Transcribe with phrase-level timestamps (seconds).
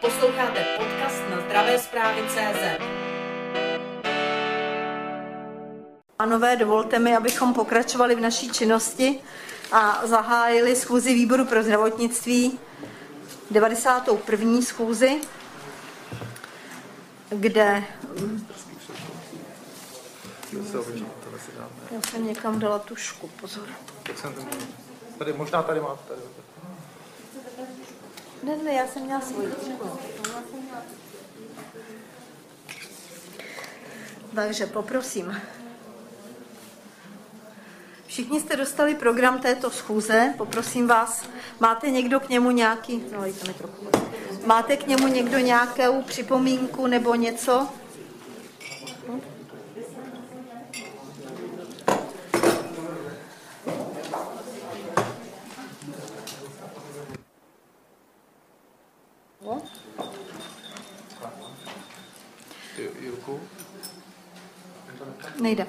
[0.00, 2.82] Posloucháte podcast na zdravé zprávy CZ.
[6.16, 9.20] Pánové, dovolte mi, abychom pokračovali v naší činnosti
[9.72, 12.58] a zahájili schůzi výboru pro zdravotnictví
[13.50, 14.62] 91.
[14.62, 15.20] schůzi,
[17.28, 17.84] kde
[21.90, 23.68] já jsem někam dala tušku, pozor.
[24.02, 24.34] Tak jsem
[25.18, 26.08] tady, možná tady máte.
[26.08, 26.47] Tady.
[28.42, 29.54] Ne, ne, já jsem měla svoji.
[34.34, 35.40] Takže poprosím.
[38.06, 41.24] Všichni jste dostali program této schůze, poprosím vás,
[41.60, 43.86] máte někdo k němu nějaký, no, mi trochu.
[44.46, 47.68] máte k němu někdo nějakou připomínku nebo něco?
[65.40, 65.66] Nejde.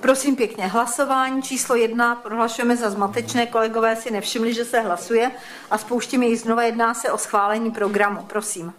[0.00, 3.46] Prosím pěkně, hlasování číslo jedna prohlašujeme za zmatečné.
[3.46, 5.30] Kolegové si nevšimli, že se hlasuje
[5.70, 6.62] a spouštíme ji znova.
[6.62, 8.22] Jedná se o schválení programu.
[8.22, 8.72] Prosím.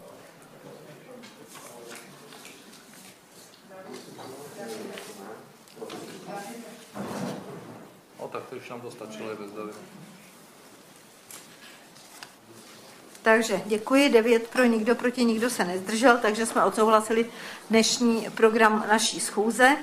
[8.18, 9.52] O, tak to už nám to stačilo i bez
[13.24, 17.32] Takže děkuji, devět pro, nikdo proti, nikdo se nezdržel, takže jsme odsouhlasili
[17.70, 19.78] dnešní program naší schůze.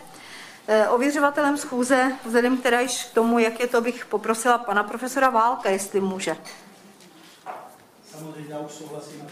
[0.68, 5.30] E, ověřovatelem schůze, vzhledem teda již k tomu, jak je to, bych poprosila pana profesora
[5.30, 6.36] Válka, jestli může.
[8.10, 9.26] Samozřejmě, já už souhlasím.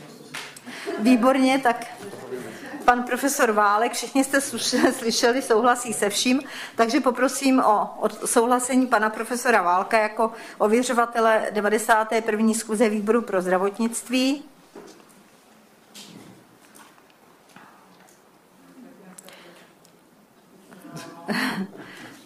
[0.99, 1.87] Výborně, tak
[2.85, 4.41] pan profesor Válek, všichni jste
[4.93, 6.41] slyšeli, souhlasí se vším,
[6.77, 7.91] takže poprosím o,
[8.25, 12.55] souhlasení pana profesora Válka jako ověřovatele 91.
[12.55, 14.45] schůze výboru pro zdravotnictví.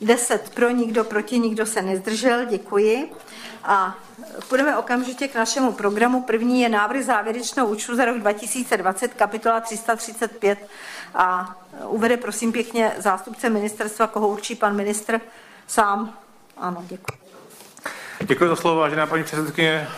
[0.00, 3.12] Deset pro, nikdo proti, nikdo se nezdržel, děkuji.
[3.64, 3.98] A
[4.48, 6.22] půjdeme okamžitě k našemu programu.
[6.22, 10.68] První je návrh závěrečného účtu za rok 2020, kapitola 335
[11.14, 15.20] a uvede prosím pěkně zástupce ministerstva, koho určí pan ministr
[15.66, 16.18] sám.
[16.56, 17.18] Ano, děkuji.
[18.20, 19.88] Děkuji za slovo, vážená paní předsedkyně,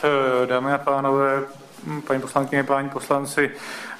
[0.42, 1.42] eh, dámy a pánové,
[1.84, 3.50] hm, paní poslankyně, páni poslanci.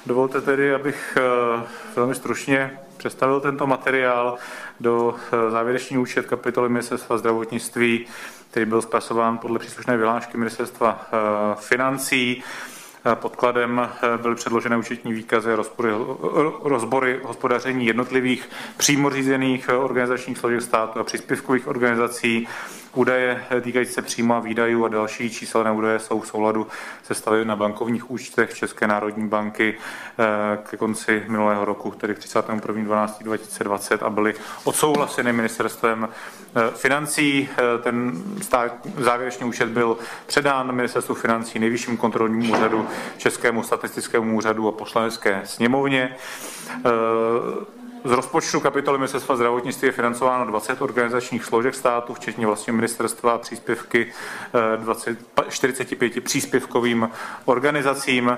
[0.05, 1.63] Dovolte tedy, abych eh,
[1.95, 4.37] velmi stručně představil tento materiál
[4.79, 8.05] do eh, závěrečný účet kapitoly ministerstva zdravotnictví
[8.51, 11.15] který byl zpracován podle příslušné vyhlášky ministerstva eh,
[11.55, 12.43] financí.
[13.05, 13.89] Eh, podkladem
[14.21, 15.91] byly předložené účetní výkazy a rozbory,
[16.63, 22.47] rozbory hospodaření jednotlivých přímo řízených organizačních složek státu a příspěvkových organizací
[22.95, 26.67] Údaje týkající se přímo výdajů a další číselné údaje jsou v souladu
[27.03, 29.77] se stavy na bankovních účtech České národní banky
[30.19, 34.33] eh, ke konci minulého roku, tedy 31.12.2020 a byly
[34.63, 37.49] odsouhlaseny ministerstvem eh, financí.
[37.51, 44.67] Eh, ten stát, závěrečný účet byl předán ministerstvu financí, nejvyššímu kontrolnímu úřadu, Českému statistickému úřadu
[44.67, 46.15] a poslanecké sněmovně.
[48.05, 53.37] Z rozpočtu kapitoly Ministerstva zdravotnictví je financováno 20 organizačních složek státu, včetně vlastního ministerstva a
[53.37, 54.13] příspěvky
[54.75, 57.09] 20, eh, 45 příspěvkovým
[57.45, 58.37] organizacím.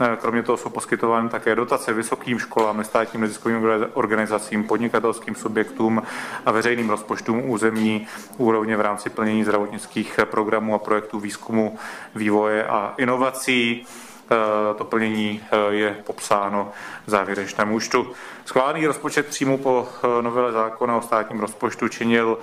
[0.00, 6.02] Eh, kromě toho jsou poskytovány také dotace vysokým školám, nestátním neziskovým organizacím, podnikatelským subjektům
[6.46, 11.78] a veřejným rozpočtům územní úrovně v rámci plnění zdravotnických programů a projektů výzkumu,
[12.14, 13.86] vývoje a inovací.
[14.34, 16.72] Eh, to plnění eh, je popsáno
[17.06, 18.12] v závěrečném účtu.
[18.44, 22.38] Schválený rozpočet příjmu po eh, novele zákona o státním rozpočtu činil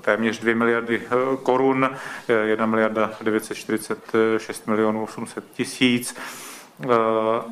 [0.00, 1.02] téměř 2 miliardy
[1.42, 1.90] korun,
[2.44, 6.16] 1 miliarda 946 milionů 800 tisíc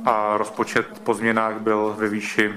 [0.07, 2.55] a rozpočet po změnách byl ve výši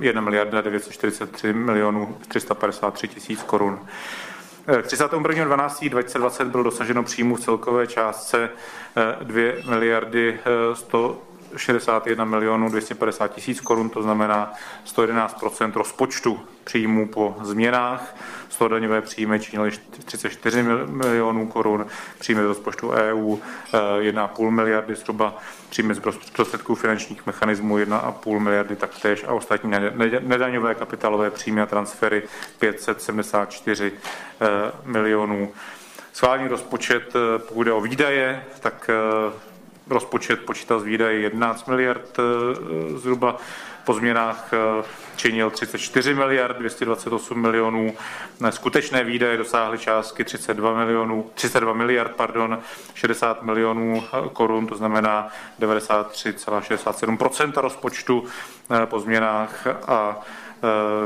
[0.00, 3.80] 1 miliarda 943 milionů 353 tisíc korun.
[4.66, 8.50] Eh, K 31.12.2020 bylo dosaženo příjmu v celkové částce
[8.96, 11.22] eh, 2 miliardy eh, 100
[11.56, 14.52] 61 milionů 250 tisíc korun, to znamená
[14.84, 15.44] 111
[15.74, 18.16] rozpočtu příjmů po změnách.
[18.48, 19.70] Slodaňové příjmy činily
[20.04, 21.86] 34 milionů korun,
[22.18, 23.36] příjmy z rozpočtu EU
[24.00, 25.38] 1,5 eh, miliardy zhruba,
[25.70, 26.00] příjmy z
[26.32, 29.70] prostředků finančních mechanismů 1,5 miliardy taktéž a ostatní
[30.20, 32.22] nedaňové kapitálové příjmy a transfery
[32.58, 34.46] 574 eh,
[34.84, 35.52] milionů.
[36.12, 38.90] Schválený rozpočet, eh, pokud jde o výdaje, tak
[39.88, 42.16] rozpočet počítal z výdaje 11 miliard
[42.96, 43.36] zhruba,
[43.84, 44.50] po změnách
[45.16, 47.94] činil 34 miliard 228 milionů.
[48.50, 52.58] Skutečné výdaje dosáhly částky 32 milionů, 32 miliard, pardon,
[52.94, 55.28] 60 milionů korun, to znamená
[55.60, 58.24] 93,67% rozpočtu
[58.84, 60.20] po změnách a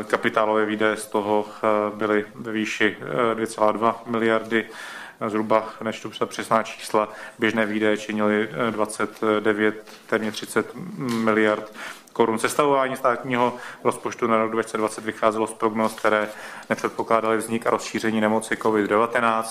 [0.06, 1.46] kapitálové výdaje z toho
[1.94, 2.96] byly ve výši
[3.34, 4.66] 2,2 miliardy
[5.28, 7.08] zhruba, než tu přesná čísla,
[7.38, 11.72] běžné výdaje činily 29, téměř 30 miliard
[12.12, 12.38] korun.
[12.38, 16.28] Sestavování státního rozpočtu na rok 2020 vycházelo z prognóz, které
[16.70, 19.44] nepředpokládaly vznik a rozšíření nemoci COVID-19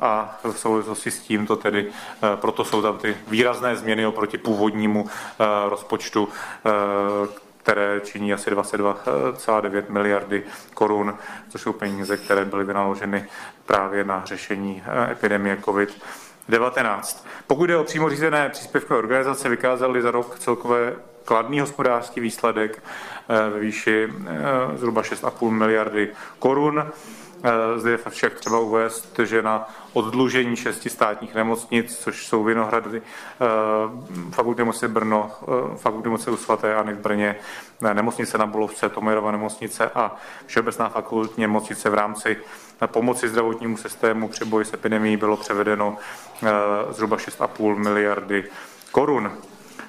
[0.00, 1.92] a v souvislosti s tím to tedy,
[2.36, 5.06] proto jsou tam ty výrazné změny oproti původnímu
[5.68, 6.28] rozpočtu,
[7.64, 10.42] které činí asi 22,9 miliardy
[10.74, 11.14] korun,
[11.48, 13.24] což jsou peníze, které byly vynaloženy
[13.66, 16.02] právě na řešení epidemie COVID.
[16.48, 17.26] 19.
[17.46, 20.92] Pokud jde o přímo řízené příspěvkové organizace, vykázaly za rok celkové
[21.24, 22.82] kladný hospodářský výsledek
[23.28, 26.86] eh, ve výši eh, zhruba 6,5 miliardy korun.
[27.44, 33.02] Eh, zde je však třeba uvést, že na oddlužení šesti státních nemocnic, což jsou Vinohrady,
[34.30, 35.30] fakultní nemocnice Brno,
[35.76, 37.36] fakultní nemocnice u svaté Anny v Brně,
[37.92, 42.36] nemocnice na Bulovce, Tomerova nemocnice a Všeobecná fakultní nemocnice v rámci
[42.86, 45.96] pomoci zdravotnímu systému při boji s epidemí bylo převedeno
[46.90, 48.44] zhruba 6,5 miliardy
[48.92, 49.32] korun.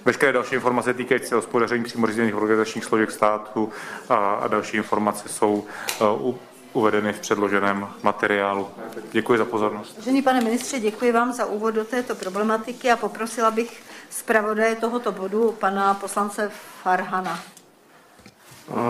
[0.06, 3.72] Veškeré další informace týkající se hospodaření přímo řízených organizačních složek státu
[4.10, 5.66] a, a další informace jsou
[6.02, 6.36] uh,
[6.76, 8.68] uvedeny v předloženém materiálu.
[9.12, 9.98] Děkuji za pozornost.
[9.98, 15.12] Vážený pane ministře, děkuji vám za úvod do této problematiky a poprosila bych zpravodaje tohoto
[15.12, 16.52] bodu, pana poslance
[16.84, 17.40] Farhana.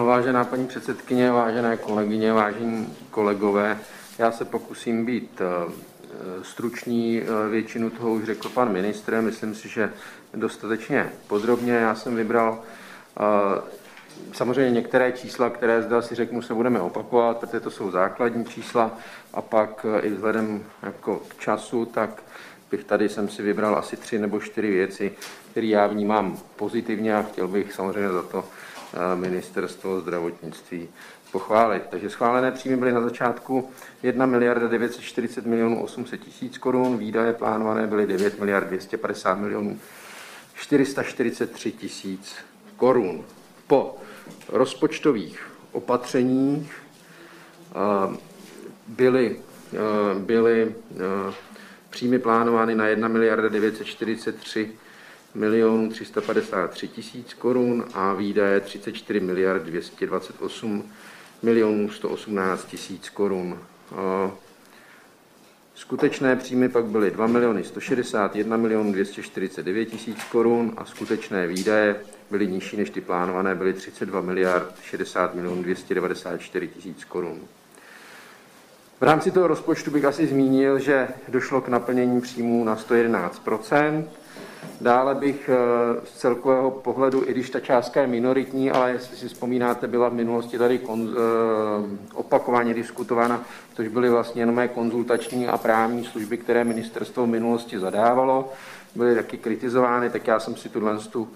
[0.05, 3.79] Vážená paní předsedkyně, vážené kolegyně, vážení kolegové,
[4.17, 5.73] já se pokusím být uh,
[6.43, 9.93] stručný, uh, většinu toho už řekl pan ministr, myslím si, že
[10.35, 11.73] dostatečně podrobně.
[11.73, 12.59] Já jsem vybral
[13.19, 13.61] eh,
[14.33, 18.97] samozřejmě některé čísla, které zde si řeknu, se budeme opakovat, protože to jsou základní čísla
[19.33, 22.23] a pak eh, i vzhledem jako k času, tak
[22.71, 25.11] bych tady jsem si vybral asi tři nebo čtyři věci,
[25.51, 28.45] které já vnímám pozitivně a chtěl bych samozřejmě za to
[28.93, 30.89] eh, ministerstvo zdravotnictví
[31.31, 31.83] pochválit.
[31.89, 33.69] Takže schválené příjmy byly na začátku
[34.03, 39.79] 1 miliarda 940 milionů 800 tisíc korun, výdaje plánované byly 9 miliard 250 milionů
[40.55, 42.35] 443 tisíc
[42.77, 43.23] korun.
[43.67, 43.97] Po
[44.49, 46.73] rozpočtových opatřeních
[48.87, 49.39] byly,
[50.19, 50.75] byly
[51.89, 54.71] příjmy plánovány na 1 miliarda 943
[55.33, 60.91] milionů 353 tisíc korun a výdaje 34 miliard 228
[61.43, 63.59] milionů 118 tisíc korun.
[65.75, 71.95] Skutečné příjmy pak byly 2 miliony 161 milionů 249 tisíc korun a skutečné výdaje
[72.31, 77.39] byly nižší než ty plánované, byly 32 miliard 60 milionů 294 tisíc korun.
[78.99, 83.41] V rámci toho rozpočtu bych asi zmínil, že došlo k naplnění příjmů na 111
[84.81, 85.55] Dále bych eh,
[86.05, 90.13] z celkového pohledu, i když ta částka je minoritní, ale jestli si vzpomínáte, byla v
[90.13, 91.17] minulosti tady eh,
[92.13, 93.43] opakovaně diskutována,
[93.75, 98.53] což byly vlastně jenom konzultační a právní služby, které ministerstvo v minulosti zadávalo,
[98.95, 101.27] byly taky kritizovány, tak já jsem si tuhle tu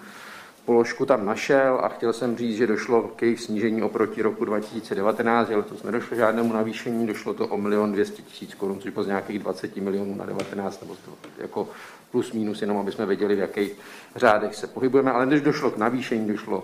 [0.65, 5.47] položku tam našel a chtěl jsem říct, že došlo k jejich snížení oproti roku 2019,
[5.47, 9.07] že letos nedošlo žádnému navýšení, došlo to o milion 200 tisíc korun, což bylo z
[9.07, 11.69] nějakých 20 milionů na 19, nebo to jako
[12.11, 13.71] plus minus, jenom aby jsme věděli, v jakých
[14.15, 16.63] řádech se pohybujeme, ale než došlo k navýšení, došlo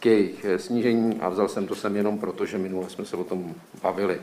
[0.00, 3.16] k jejich eh, snížení a vzal jsem to sem jenom proto, že minule jsme se
[3.16, 4.20] o tom bavili.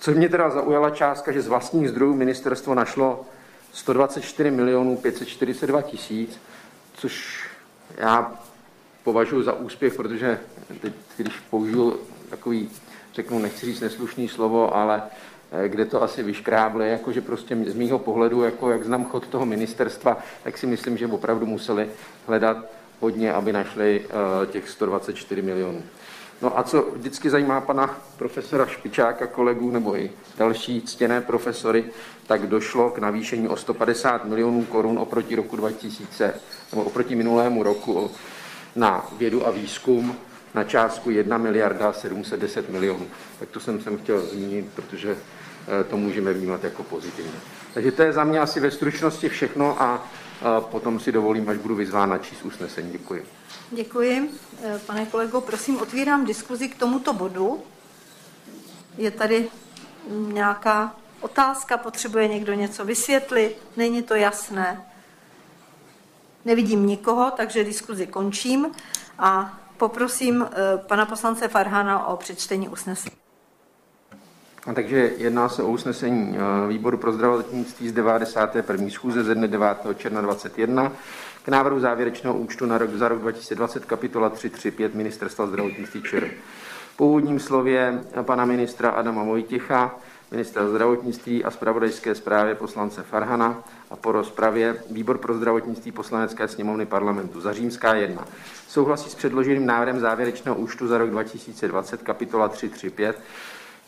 [0.00, 3.24] Co mě teda zaujala částka, že z vlastních zdrojů ministerstvo našlo
[3.72, 6.40] 124 milionů 542 tisíc,
[6.94, 7.44] což
[7.96, 8.32] já
[9.04, 10.40] považuji za úspěch, protože
[10.80, 12.70] teď, když použiju takový,
[13.14, 15.02] řeknu, nechci říct neslušný slovo, ale
[15.52, 19.46] Eh, kde to asi vyškrábli, jakože prostě z mýho pohledu, jako jak znám chod toho
[19.46, 21.88] ministerstva, tak si myslím, že opravdu museli
[22.26, 22.56] hledat
[23.00, 25.82] hodně, aby našli uh, těch 124 milionů.
[26.42, 31.84] No a co vždycky zajímá pana profesora Špičáka, kolegů nebo i další ctěné profesory,
[32.26, 36.34] tak došlo k navýšení o 150 milionů korun oproti roku 2000,
[36.72, 38.10] nebo oproti minulému roku
[38.76, 40.16] na vědu a výzkum
[40.54, 43.06] na částku 1 miliarda 710 milionů.
[43.38, 45.16] Tak to jsem sem chtěl zmínit, protože
[45.68, 47.32] Eh, to můžeme vnímat jako pozitivně.
[47.74, 50.10] Takže to je za mě asi ve stručnosti všechno a
[50.60, 52.92] potom si dovolím, až budu vyzván na číst usnesení.
[52.92, 53.26] Děkuji.
[53.72, 54.30] Děkuji.
[54.62, 57.62] Eh, pane kolego, prosím, otvírám diskuzi k tomuto bodu.
[58.98, 59.48] Je tady
[60.10, 64.86] nějaká otázka, potřebuje někdo něco vysvětlit, není to jasné.
[66.44, 68.66] Nevidím nikoho, takže diskuzi končím
[69.18, 70.46] a poprosím
[70.76, 73.16] pana poslance Farhana o přečtení usnesení.
[74.74, 78.90] Takže jedná se o usnesení výboru pro zdravotnictví z 91.
[78.90, 79.78] schůze ze dne 9.
[79.96, 80.92] června 2021
[81.44, 86.30] k návrhu závěrečného účtu na rok, za rok 2020 kapitola 335 Ministerstva zdravotnictví ČR.
[86.96, 89.94] Po úvodním slově pana ministra Adama Vojtěcha,
[90.30, 96.86] ministra zdravotnictví a zpravodajské zprávě poslance Farhana a po rozpravě výbor pro zdravotnictví poslanecké sněmovny
[96.86, 98.24] parlamentu za římská 1.
[98.68, 103.20] Souhlasí s předloženým návrhem závěrečného účtu za rok 2020 kapitola 335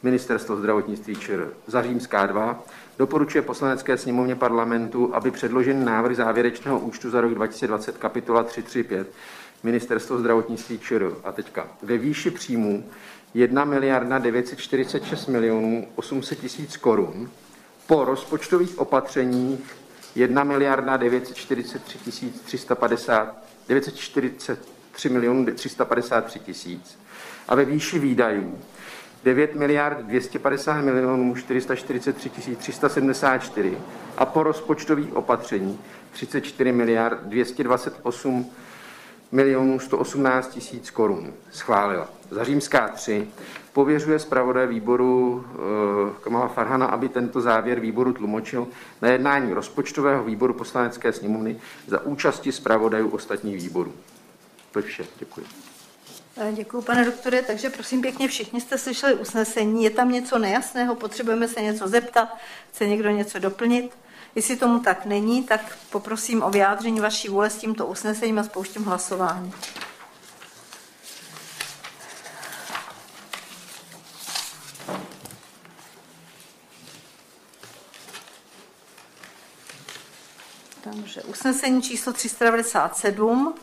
[0.03, 1.51] Ministerstvo zdravotnictví ČR.
[1.67, 2.63] Za římská 2
[2.99, 9.13] doporučuje poslanecké sněmovně parlamentu, aby předložený návrh závěrečného účtu za rok 2020 kapitola 335
[9.63, 11.13] Ministerstvo zdravotnictví ČR.
[11.25, 12.85] A teďka ve výši příjmů
[13.35, 17.31] 1 miliarda 946 milionů 800 tisíc korun
[17.87, 19.77] po rozpočtových opatřeních
[20.15, 23.37] 1 miliarda 943 tisíc 350
[23.69, 26.99] 943 milionů 353 tisíc.
[27.49, 28.59] A ve výši výdajů
[29.25, 33.79] 9 miliard 250 milionů 443 374
[34.17, 35.79] a po rozpočtových opatření
[36.13, 38.51] 34 miliard 228
[39.33, 41.33] milionů 118 tisíc korun.
[41.51, 42.09] Schválila.
[42.31, 43.29] Za římská 3
[43.73, 48.67] pověřuje zpravodaj výboru e, Kamala Farhana, aby tento závěr výboru tlumočil
[49.03, 53.93] na jednání rozpočtového výboru poslanecké sněmovny za účasti zpravodajů ostatních výborů.
[54.73, 55.05] To je vše.
[55.19, 55.72] Děkuji.
[56.37, 57.43] Eh, Děkuji, pane doktore.
[57.43, 59.85] Takže prosím pěkně, všichni jste slyšeli usnesení.
[59.85, 60.95] Je tam něco nejasného?
[60.95, 62.37] Potřebujeme se něco zeptat?
[62.71, 63.99] Chce někdo něco doplnit?
[64.35, 68.85] Jestli tomu tak není, tak poprosím o vyjádření vaší vůle s tímto usnesením a spouštím
[68.85, 69.53] hlasování.
[80.81, 83.55] Takže usnesení číslo 397.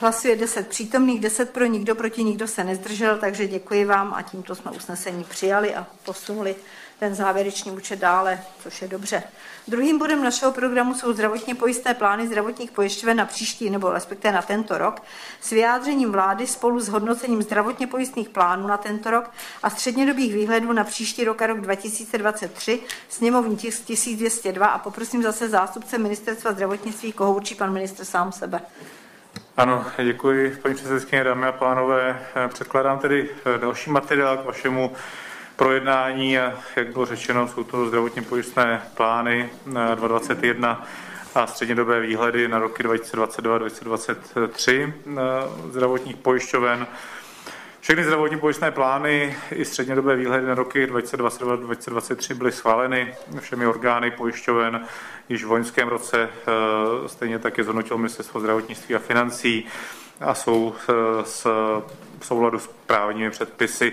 [0.00, 4.54] Hlasuje 10 přítomných, 10 pro, nikdo proti, nikdo se nezdržel, takže děkuji vám a tímto
[4.54, 6.56] jsme usnesení přijali a posunuli
[6.98, 9.22] ten závěrečný účet dále, což je dobře.
[9.68, 14.42] Druhým bodem našeho programu jsou zdravotně pojistné plány zdravotních pojišťoven na příští nebo respektive na
[14.42, 15.02] tento rok
[15.40, 19.30] s vyjádřením vlády spolu s hodnocením zdravotně pojistných plánů na tento rok
[19.62, 25.48] a střednědobých výhledů na příští rok a rok 2023, sněmovní tisk 1202 a poprosím zase
[25.48, 28.60] zástupce ministerstva zdravotnictví, koho určí pan ministr sám sebe.
[29.56, 32.20] Ano, děkuji, paní předsedkyně, dámy a pánové.
[32.48, 33.28] Předkládám tedy
[33.60, 34.92] další materiál k vašemu
[35.56, 39.50] projednání jak bylo řečeno, jsou to zdravotně pojistné plány
[39.94, 40.86] 2021
[41.34, 44.92] a střednědobé výhledy na roky 2022-2023
[45.70, 46.86] zdravotních pojišťoven.
[47.80, 54.86] Všechny zdravotní pojistné plány i střednědobé výhledy na roky 2022-2023 byly schváleny všemi orgány pojišťoven
[55.28, 56.28] již v loňském roce.
[57.06, 59.66] Stejně tak je zhodnotil Ministerstvo zdravotnictví a financí
[60.20, 60.74] a jsou
[61.24, 61.44] s,
[62.18, 63.92] v souladu s právními předpisy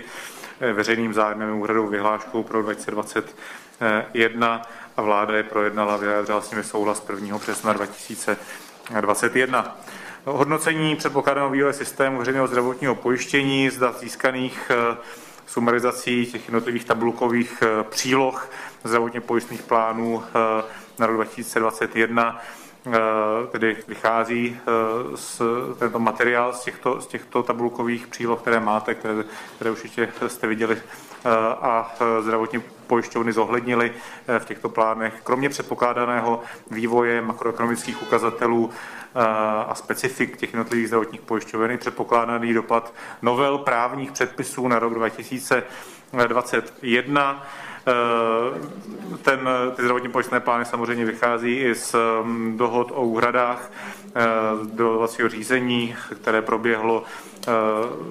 [0.60, 4.62] Eh, veřejným zájmem úhradou vyhláškou pro 2021
[4.96, 7.38] a vláda je projednala, vyjádřila s nimi souhlas 1.
[7.38, 9.78] března 2021.
[10.30, 14.96] Hodnocení předpokládaného vývoje systému veřejného zdravotního pojištění z dat získaných eh,
[15.46, 18.50] sumarizací těch jednotlivých tabulkových eh, příloh
[18.84, 20.22] zdravotně pojistných plánů
[20.98, 22.40] na rok 2021
[23.50, 24.60] tedy vychází
[25.14, 25.42] z
[25.78, 29.24] tento materiál z těchto, z těchto tabulkových příloh, které máte, které,
[29.56, 30.78] které určitě jste viděli
[31.60, 33.92] a zdravotní pojišťovny zohlednili
[34.38, 35.14] v těchto plánech.
[35.24, 38.70] Kromě předpokládaného vývoje makroekonomických ukazatelů
[39.68, 47.46] a specifik těch jednotlivých zdravotních pojišťoven předpokládaný dopad novel právních předpisů na rok 2021
[47.77, 47.77] Eh,
[49.22, 53.70] ten, ty zdravotní pojistné plány samozřejmě vychází i z mm, dohod o úhradách
[54.06, 54.22] eh,
[54.72, 57.50] dohodovacího řízení, které proběhlo eh,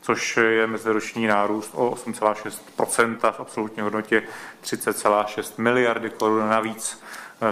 [0.00, 4.22] což je meziroční nárůst o 8,6 v absolutní hodnotě
[4.62, 7.02] 30,6 miliardy korun navíc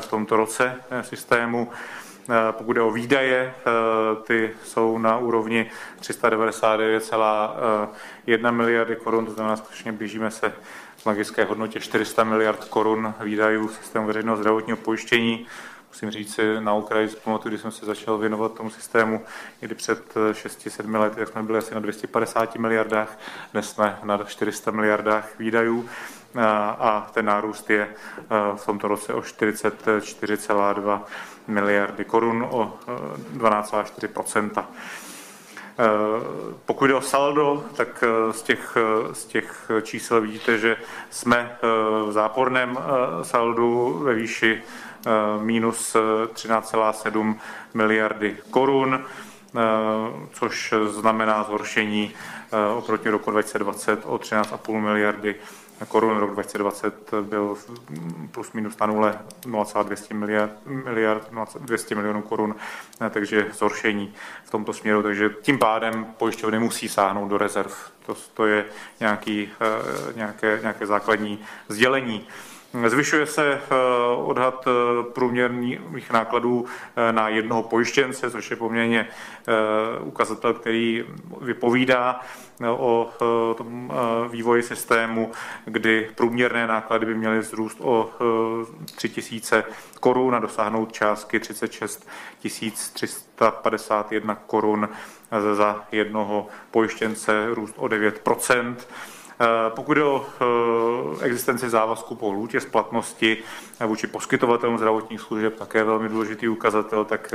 [0.01, 1.71] v tomto roce systému.
[2.51, 3.55] Pokud jde o výdaje,
[4.27, 5.71] ty jsou na úrovni
[6.01, 10.53] 399,1 miliardy korun, to znamená, skutečně blížíme se
[10.97, 15.47] v magické hodnotě 400 miliard korun výdajů systému veřejného zdravotního pojištění
[16.03, 19.25] musím říct na okraji pamatuju, když jsem se začal věnovat tomu systému,
[19.61, 23.19] kdy před 6-7 lety, tak jsme byli asi na 250 miliardách,
[23.53, 25.89] dnes jsme na 400 miliardách výdajů.
[26.79, 27.89] A ten nárůst je
[28.57, 31.03] v tomto roce o 44,2
[31.47, 32.79] miliardy korun, o
[33.37, 34.65] 12,4%
[36.67, 38.77] pokud jde o saldo, tak z těch,
[39.13, 40.77] z těch čísel vidíte, že
[41.11, 41.59] jsme
[42.07, 42.79] v záporném
[43.23, 44.88] saldu ve výši Eh,
[45.43, 45.97] minus
[46.33, 47.41] 13,7 eh,
[47.75, 49.61] miliardy korun, eh,
[50.33, 52.15] což znamená zhoršení
[52.77, 55.35] oproti roku 2020 o 13,5 miliardy
[55.89, 56.19] korun.
[56.19, 57.57] Rok 2020 byl
[58.31, 61.29] plus minus na nule 0,200 miliard, miliard
[61.59, 62.55] 200 milionů korun,
[63.11, 64.15] takže zhoršení
[64.45, 65.03] v tomto směru.
[65.03, 67.73] Takže tím pádem pojišťovny musí sáhnout do rezerv.
[68.07, 68.65] To, to je
[69.01, 69.49] nějaký,
[70.15, 71.39] nějaké, nějaké základní
[71.69, 72.27] sdělení.
[72.87, 73.75] Zvyšuje se eh,
[74.17, 79.09] odhad eh, průměrných nákladů eh, na jednoho pojištěnce, což je poměrně
[80.01, 81.05] ukazatel, který
[81.41, 82.21] vypovídá
[82.69, 83.11] o
[83.57, 83.93] tom
[84.31, 85.33] vývoji systému,
[85.65, 88.11] kdy průměrné náklady by měly zrůst o
[88.85, 89.65] 3 tisíce
[90.01, 92.09] korun a dosáhnout částky 36
[92.93, 94.89] 351 korun
[95.55, 98.77] za jednoho pojištěnce, růst o 9 Eh,
[99.69, 100.27] pokud jde o
[101.21, 103.39] eh, existenci závazku po lůtě splatnosti
[103.81, 107.35] eh, vůči poskytovatelům zdravotních služeb, také velmi důležitý ukazatel, tak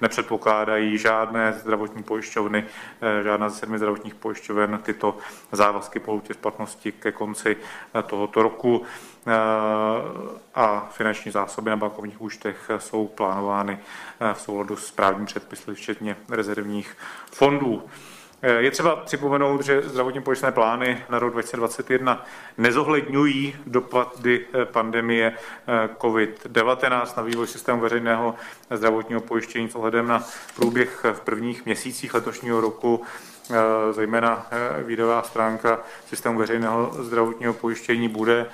[0.00, 2.64] nepředpokládají žádné zdravotní pojišťovny,
[3.22, 5.18] žádná ze sedmi zdravotních pojišťoven tyto
[5.52, 7.56] závazky po lůtě splatnosti ke konci
[8.06, 8.82] tohoto roku
[10.54, 13.78] a finanční zásoby na bankovních účtech jsou plánovány
[14.32, 16.96] v souladu s právním předpisy, včetně rezervních
[17.32, 17.82] fondů.
[18.44, 22.24] Je třeba připomenout, že zdravotní pojistné plány na rok 2021
[22.58, 28.34] nezohledňují dopady eh, pandemie eh, COVID-19 na vývoj systému veřejného
[28.70, 30.24] zdravotního pojištění s ohledem na
[30.56, 33.02] průběh v prvních měsících letošního roku
[33.50, 33.54] eh,
[33.92, 34.46] zejména
[34.86, 38.46] výdová stránka systému veřejného zdravotního pojištění bude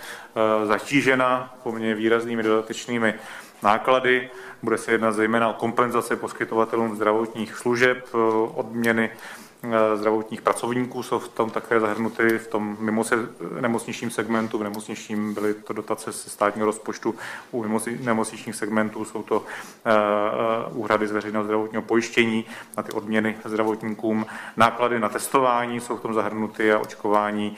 [0.65, 3.15] zatížena poměrně výraznými dodatečnými
[3.63, 4.31] náklady.
[4.63, 8.07] Bude se jednat zejména o kompenzace poskytovatelům zdravotních služeb,
[8.55, 9.50] odměny Eh,
[9.95, 13.17] zdravotních pracovníků jsou v tom také zahrnuty v tom mimo se,
[13.61, 14.59] nemocničním segmentu.
[14.59, 17.15] V nemocničním byly to dotace ze státního rozpočtu,
[17.51, 22.45] u nemocničních segmentů jsou to uh, úhrady z veřejného zdravotního pojištění
[22.77, 24.27] na ty odměny zdravotníkům.
[24.57, 27.57] Náklady na testování jsou v tom zahrnuty a očkování.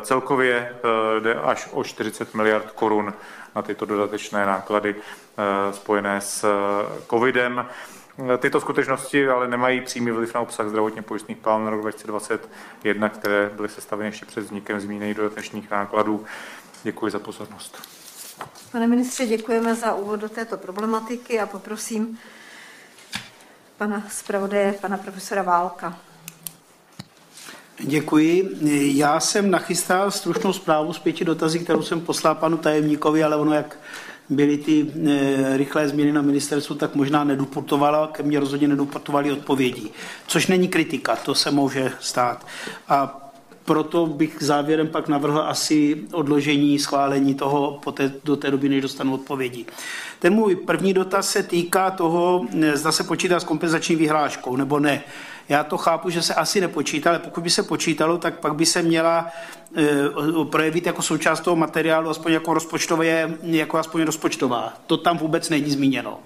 [0.00, 0.76] Celkově
[1.20, 3.14] jde až o 40 miliard korun
[3.56, 4.94] na tyto dodatečné náklady
[5.70, 6.44] spojené s
[7.10, 7.66] covidem.
[8.38, 13.50] Tyto skutečnosti ale nemají přímý vliv na obsah zdravotně pojistných plánů na rok 2021, které
[13.56, 16.24] byly sestaveny ještě před vznikem zmíněných dodatečných nákladů.
[16.82, 17.88] Děkuji za pozornost.
[18.72, 22.18] Pane ministře, děkujeme za úvod do této problematiky a poprosím
[23.76, 25.98] pana zpravodaje, pana profesora Válka.
[27.78, 28.56] Děkuji.
[28.98, 33.54] Já jsem nachystal stručnou zprávu z pěti dotazy, kterou jsem poslal panu tajemníkovi, ale ono,
[33.54, 33.78] jak
[34.30, 39.90] byly ty e, rychlé změny na ministerstvu, tak možná nedoputovala, ke mně rozhodně nedoputovaly odpovědi.
[40.26, 42.46] Což není kritika, to se může stát.
[42.88, 43.27] A
[43.68, 49.14] proto bych závěrem pak navrhl asi odložení schválení toho poté, do té doby, než dostanu
[49.14, 49.66] odpovědi.
[50.18, 55.02] Ten můj první dotaz se týká toho, zda se počítá s kompenzační vyhláškou nebo ne.
[55.48, 58.66] Já to chápu, že se asi nepočítá, ale pokud by se počítalo, tak pak by
[58.66, 59.26] se měla
[59.76, 64.72] e, projevit jako součást toho materiálu, aspoň jako rozpočtové, jako aspoň rozpočtová.
[64.86, 66.18] To tam vůbec není zmíněno.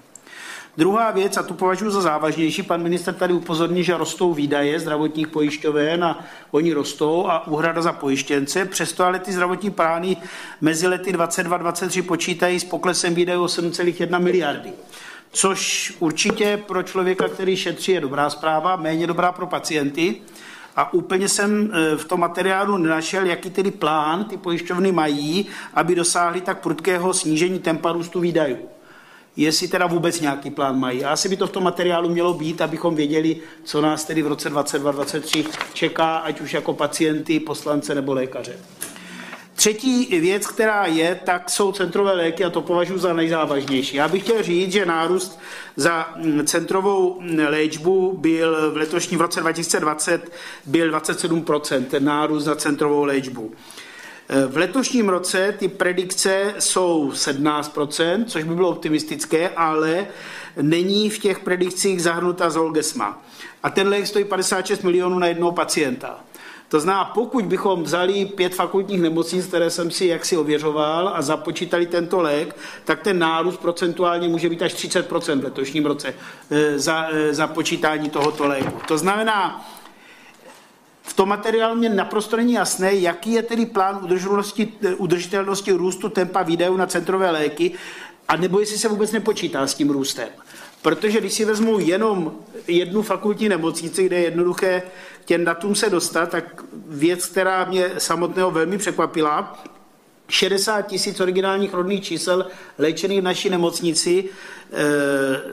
[0.76, 5.28] Druhá věc, a tu považuji za závažnější, pan minister tady upozorní, že rostou výdaje zdravotních
[5.28, 8.64] pojišťoven a oni rostou a úhrada za pojištěnce.
[8.64, 10.16] Přesto ale ty zdravotní plány
[10.61, 14.72] mezi lety 22-23 počítají s poklesem výdajů 8,1 miliardy
[15.35, 20.16] což určitě pro člověka, který šetří, je dobrá zpráva, méně dobrá pro pacienty.
[20.76, 26.40] A úplně jsem v tom materiálu nenašel, jaký tedy plán ty pojišťovny mají, aby dosáhly
[26.40, 28.58] tak prudkého snížení tempa růstu výdajů
[29.36, 31.04] jestli teda vůbec nějaký plán mají.
[31.04, 34.26] A asi by to v tom materiálu mělo být, abychom věděli, co nás tedy v
[34.26, 38.56] roce 2022-2023 čeká, ať už jako pacienty, poslance nebo lékaře.
[39.54, 43.96] Třetí věc, která je, tak jsou centrové léky a to považuji za nejzávažnější.
[43.96, 45.40] Já bych chtěl říct, že nárůst
[45.76, 50.32] za mm, centrovou mm, léčbu byl v letošním roce 2020
[50.66, 53.52] byl 27%, ten nárůst za centrovou léčbu.
[54.48, 60.06] V letošním roce ty predikce jsou 17%, což by bylo optimistické, ale
[60.62, 63.22] není v těch predikcích zahrnuta Zolgesma.
[63.62, 66.20] A ten lék stojí 56 milionů na jednoho pacienta.
[66.68, 71.86] To znamená, pokud bychom vzali pět fakultních nemocnic, které jsem si jaksi ověřoval a započítali
[71.86, 76.14] tento lék, tak ten nárůst procentuálně může být až 30% v letošním roce
[76.50, 78.80] eh, za, eh, za počítání tohoto léku.
[78.88, 79.66] To znamená,
[81.02, 86.42] v tom materiálu mě naprosto není jasné, jaký je tedy plán udržitelnosti, udržitelnosti růstu tempa
[86.42, 87.72] výdajů na centrové léky,
[88.28, 90.28] a nebo jestli se vůbec nepočítá s tím růstem.
[90.82, 92.32] Protože když si vezmu jenom
[92.68, 94.82] jednu fakultní nemocnici, kde je jednoduché
[95.24, 99.62] těm datům se dostat, tak věc, která mě samotného velmi překvapila,
[100.28, 102.46] 60 tisíc originálních rodných čísel
[102.78, 104.28] léčených v naší nemocnici e,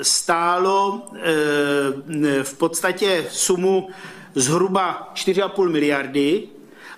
[0.01, 3.89] stálo e, v podstatě sumu
[4.35, 6.43] zhruba 4,5 miliardy,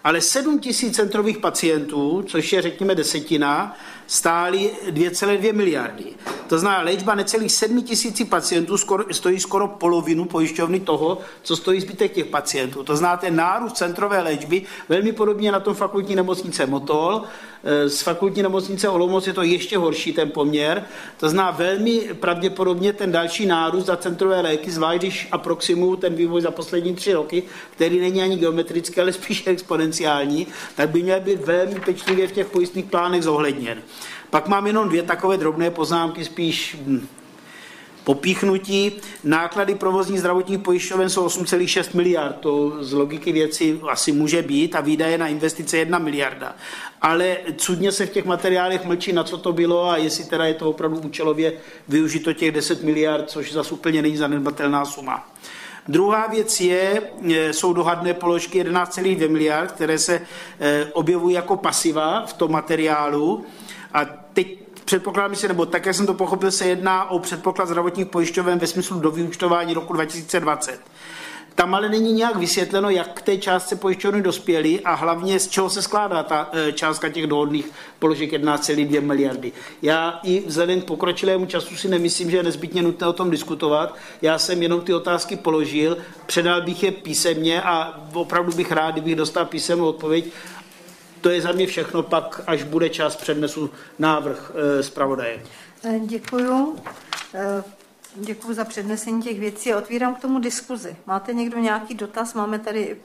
[0.04, 3.78] ale 7 tisíc centrových pacientů, což je řekněme desetina,
[4.12, 6.04] stály 2,2 miliardy.
[6.48, 11.82] To znamená, léčba necelých 7 tisíci pacientů skoro, stojí skoro polovinu pojišťovny toho, co stojí
[11.82, 12.84] zbytek těch pacientů.
[12.84, 17.24] To znamená, ten nárůst centrové léčby, velmi podobně na tom fakultní nemocnice Motol,
[17.64, 20.84] eh, z fakultní nemocnice Olomouc je to ještě horší ten poměr.
[21.18, 26.42] To znamená, velmi pravděpodobně ten další nárůst za centrové léky, zvlášť když aproximuju ten vývoj
[26.42, 31.46] za poslední tři roky, který není ani geometrický, ale spíš exponenciální, tak by měl být
[31.46, 33.82] velmi pečlivě v těch pojistných plánech zohledněn.
[34.32, 37.08] Pak mám jenom dvě takové drobné poznámky, spíš hm,
[38.04, 38.92] popíchnutí.
[39.24, 42.36] Náklady provozní zdravotních pojišťoven jsou 8,6 miliard.
[42.40, 46.56] To z logiky věci asi může být a výdaje na investice 1 miliarda.
[47.02, 50.54] Ale cudně se v těch materiálech mlčí, na co to bylo a jestli teda je
[50.54, 51.54] to opravdu účelově
[51.88, 55.28] využito těch 10 miliard, což zase úplně není zanedbatelná suma.
[55.88, 57.02] Druhá věc je,
[57.34, 60.22] e, jsou dohadné položky 11,2 miliard, které se
[60.60, 63.46] e, objevují jako pasiva v tom materiálu.
[63.94, 68.08] A teď předpokládám se, nebo tak, jak jsem to pochopil, se jedná o předpoklad zdravotních
[68.08, 70.80] pojišťoven ve smyslu do vyučtování roku 2020.
[71.56, 75.70] Tam ale není nějak vysvětleno, jak k té částce pojišťovny dospěly a hlavně z čeho
[75.70, 79.52] se skládá ta e, částka těch dohodných položek 11,2 miliardy.
[79.82, 83.96] Já i vzhledem k pokročilému času si nemyslím, že je nezbytně nutné o tom diskutovat.
[84.22, 89.16] Já jsem jenom ty otázky položil, předal bych je písemně a opravdu bych rád, kdybych
[89.16, 90.26] dostal písemnou odpověď
[91.22, 95.40] to je za mě všechno, pak až bude čas přednesu návrh e, zpravodaje.
[95.84, 96.80] Eh, děkuju.
[97.34, 97.64] Eh,
[98.16, 99.74] děkuji za přednesení těch věcí.
[99.74, 100.96] Otvírám k tomu diskuzi.
[101.06, 102.34] Máte někdo nějaký dotaz?
[102.34, 102.98] Máme tady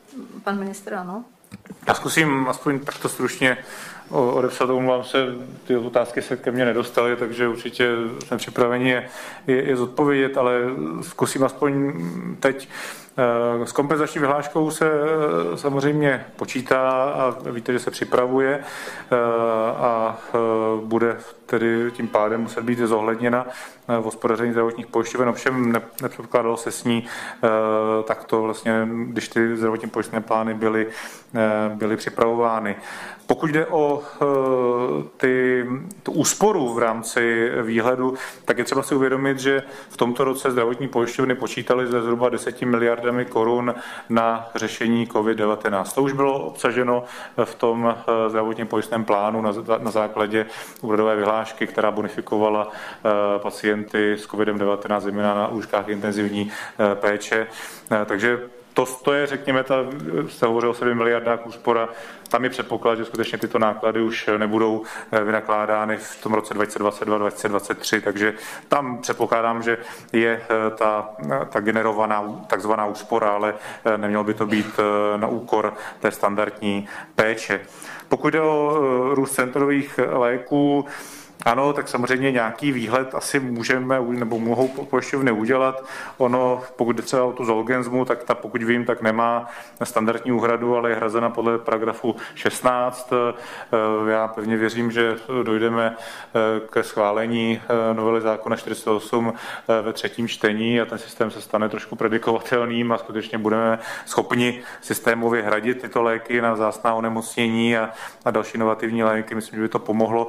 [0.45, 1.25] pan ministr, ano?
[1.89, 3.59] Já zkusím aspoň takto stručně
[4.11, 5.35] odepsat, omlouvám se,
[5.67, 7.91] ty otázky se ke mně nedostaly, takže určitě
[8.27, 9.09] jsme připraveni je,
[9.47, 10.61] je, je zodpovědět, ale
[11.03, 11.93] zkusím aspoň
[12.41, 12.69] teď
[13.65, 19.17] s kompenzační vyhláškou se eh, samozřejmě počítá a víte, že se připravuje eh,
[19.77, 20.39] a eh,
[20.85, 21.17] bude
[21.47, 23.47] tedy tím pádem muset být zohledněna
[23.89, 25.29] v hospodaření zdravotních pojišťoven.
[25.29, 27.07] Ovšem nepředpokládalo se s ní
[28.05, 30.87] takto vlastně, když ty zdravotní pojištěné plány byly,
[31.75, 32.77] byly připravovány.
[33.27, 34.03] Pokud jde o
[35.17, 35.67] ty,
[36.03, 40.89] tu úsporu v rámci výhledu, tak je třeba si uvědomit, že v tomto roce zdravotní
[40.89, 43.75] pojišťovny počítaly ze zhruba 10 miliard miliardami korun
[44.09, 45.95] na řešení COVID-19.
[45.95, 47.05] To už bylo obsaženo
[47.45, 50.47] v tom eh, zdravotním pojistném plánu na, na základě
[50.81, 56.51] úrodové vyhlášky, která bonifikovala eh, pacienty s COVID-19, zejména na lůžkách intenzivní
[57.01, 57.47] péče.
[58.07, 58.41] Takže
[58.77, 59.75] to, to je, řekněme, ta,
[60.29, 61.89] se hovořilo o 7 miliardách úspora,
[62.29, 68.01] tam je předpoklad, že skutečně tyto náklady už nebudou eh, vynakládány v tom roce 2022-2023,
[68.01, 68.35] takže
[68.69, 69.79] tam předpokládám, že
[70.13, 71.11] je eh, ta,
[71.49, 74.81] ta generovaná takzvaná úspora, ale eh, nemělo by to být
[75.17, 77.61] na úkor té standardní péče.
[78.09, 78.79] Pokud jde o
[79.15, 80.87] růst centrových léků,
[81.47, 85.85] Ano, tak samozřejmě nějaký výhled asi můžeme nebo mohou pojišťovny udělat.
[86.19, 89.47] Ono, pokud třeba o tu Zolgensmu, tak ta, pokud vím, tak nemá
[89.85, 93.13] standardní úhradu, ale je hrazena podle paragrafu 16.
[93.13, 99.33] Eh, já pevně věřím, že dojdeme eh, ke schválení eh, novely zákona 48
[99.83, 105.43] ve třetím čtení a ten systém se stane trošku predikovatelným a skutečně budeme schopni systémově
[105.43, 107.91] hradit tyto léky na zásná onemocnění a,
[108.25, 109.35] a další inovativní léky.
[109.35, 110.29] Myslím, že by to pomohlo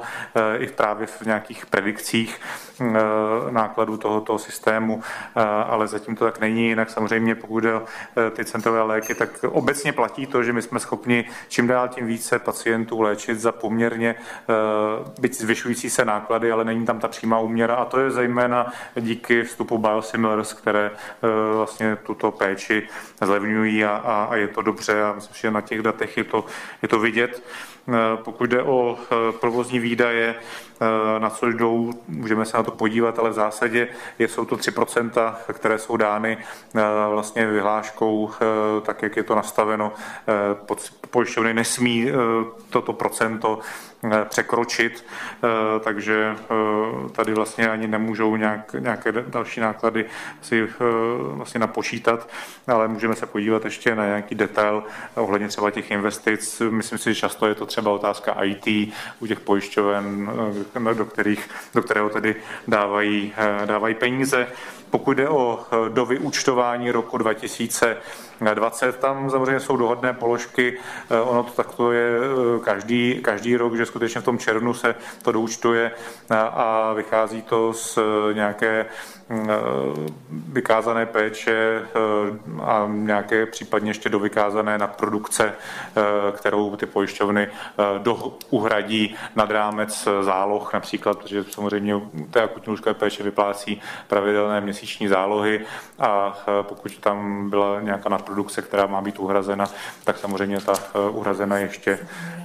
[0.58, 2.40] i právě v nějakých predikcích
[3.50, 5.02] nákladů tohoto systému,
[5.68, 6.68] ale zatím to tak není.
[6.68, 7.82] Jinak samozřejmě, pokud jde o
[8.30, 12.38] ty centrové léky, tak obecně platí to, že my jsme schopni čím dál tím více
[12.38, 14.14] pacientů léčit za poměrně
[15.20, 19.42] byť zvyšující se náklady, ale není tam ta přímá úměra a to je zejména díky
[19.42, 20.90] vstupu biosimilars, které
[21.54, 22.88] vlastně tuto péči
[23.22, 26.44] zlevňují a, a, a je to dobře a myslím, že na těch datech je to,
[26.82, 27.42] je to vidět.
[28.16, 28.98] Pokud jde o
[29.40, 30.34] provozní výdaje,
[31.18, 35.78] na což jdou, můžeme se na to podívat, ale v zásadě jsou to 3%, které
[35.78, 36.38] jsou dány
[37.10, 38.30] vlastně vyhláškou,
[38.82, 39.92] tak jak je to nastaveno.
[41.10, 42.06] Pojišťovny nesmí
[42.70, 43.87] toto procento Eh,
[44.24, 45.04] překročit,
[45.44, 50.04] eh, takže eh, tady vlastně ani nemůžou nějak, nějaké další náklady
[50.42, 50.68] si
[51.20, 52.28] vlastně napočítat,
[52.66, 54.82] ale můžeme se podívat ještě na nějaký detail
[55.14, 56.62] ohledně třeba těch investic.
[56.70, 60.30] Myslím si, že často je to třeba otázka IT u těch pojišťoven,
[60.94, 62.36] do, kterých, do kterého tedy
[62.68, 63.32] dávají,
[63.66, 64.46] dávají peníze.
[64.90, 67.96] Pokud jde o dovyúčtování roku 2000,
[68.54, 68.98] 20.
[68.98, 70.78] Tam samozřejmě jsou dohodné položky,
[71.10, 74.94] eh, ono to takto je eh, každý, každý rok, že skutečně v tom červnu se
[75.22, 75.90] to doučtuje
[76.30, 77.98] eh, a vychází to z
[78.32, 78.86] nějaké
[80.28, 81.82] vykázané péče
[82.62, 85.54] a nějaké případně ještě do vykázané nadprodukce,
[86.32, 87.48] kterou ty pojišťovny
[88.50, 95.60] uhradí nad rámec záloh například, protože samozřejmě té akutní lůžkové péče vyplácí pravidelné měsíční zálohy
[95.98, 99.66] a pokud tam byla nějaká nadprodukce, produkce, která má být uhrazena,
[100.04, 101.98] tak samozřejmě ta eh, uhrazena ještě,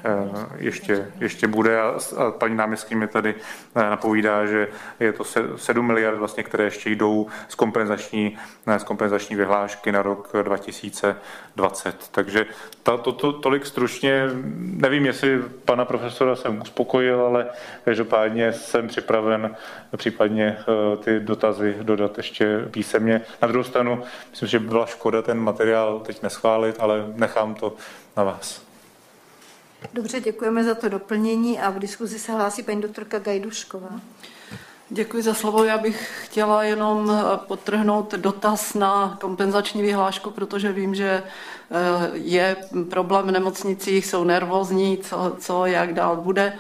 [0.06, 0.12] eh,
[0.58, 1.82] ještě, ještě bude.
[1.82, 2.00] A
[2.32, 3.36] paní náměstkyně mi tady
[3.76, 4.68] eh, napovídá, že
[5.00, 5.24] je to
[5.56, 8.38] 7 miliard, vlastně, které ještě jdou z kompenzační,
[8.78, 11.96] z kompenzační vyhlášky na rok 2020.
[12.12, 12.46] Takže
[12.84, 17.50] to, to, to, tolik stručně, nevím, jestli pana profesora jsem uspokojil, ale
[17.86, 19.56] každopádně jsem připraven
[19.98, 20.58] případně
[21.04, 23.22] ty dotazy dodat ještě písemně.
[23.42, 27.76] Na druhou stranu, myslím, že by byla škoda ten materiál teď neschválit, ale nechám to
[28.18, 28.62] na vás.
[29.94, 33.90] Dobře, děkujeme za to doplnění a v diskuzi se hlásí paní doktorka Gajdušková.
[34.96, 35.64] Děkuji za slovo.
[35.64, 37.12] Já bych chtěla jenom
[37.48, 41.24] potrhnout dotaz na kompenzační vyhlášku, protože vím, že
[41.72, 42.56] eh, je
[42.90, 46.54] problém v nemocnicích, jsou nervózní, co, co jak dál bude,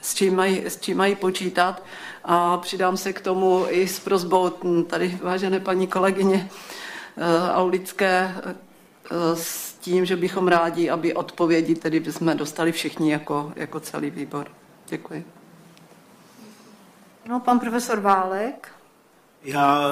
[0.00, 1.82] s čím, mají, s čím mají počítat.
[2.24, 4.50] A přidám se k tomu i s prozbou
[4.86, 6.50] tady vážené paní kolegyně
[7.16, 8.54] eh, Aulické eh,
[9.36, 14.46] s tím, že bychom rádi, aby odpovědi tedy jsme dostali všichni jako, jako celý výbor.
[14.88, 15.39] Děkuji.
[17.30, 18.79] No, pan profesor Válek.
[19.44, 19.84] Já,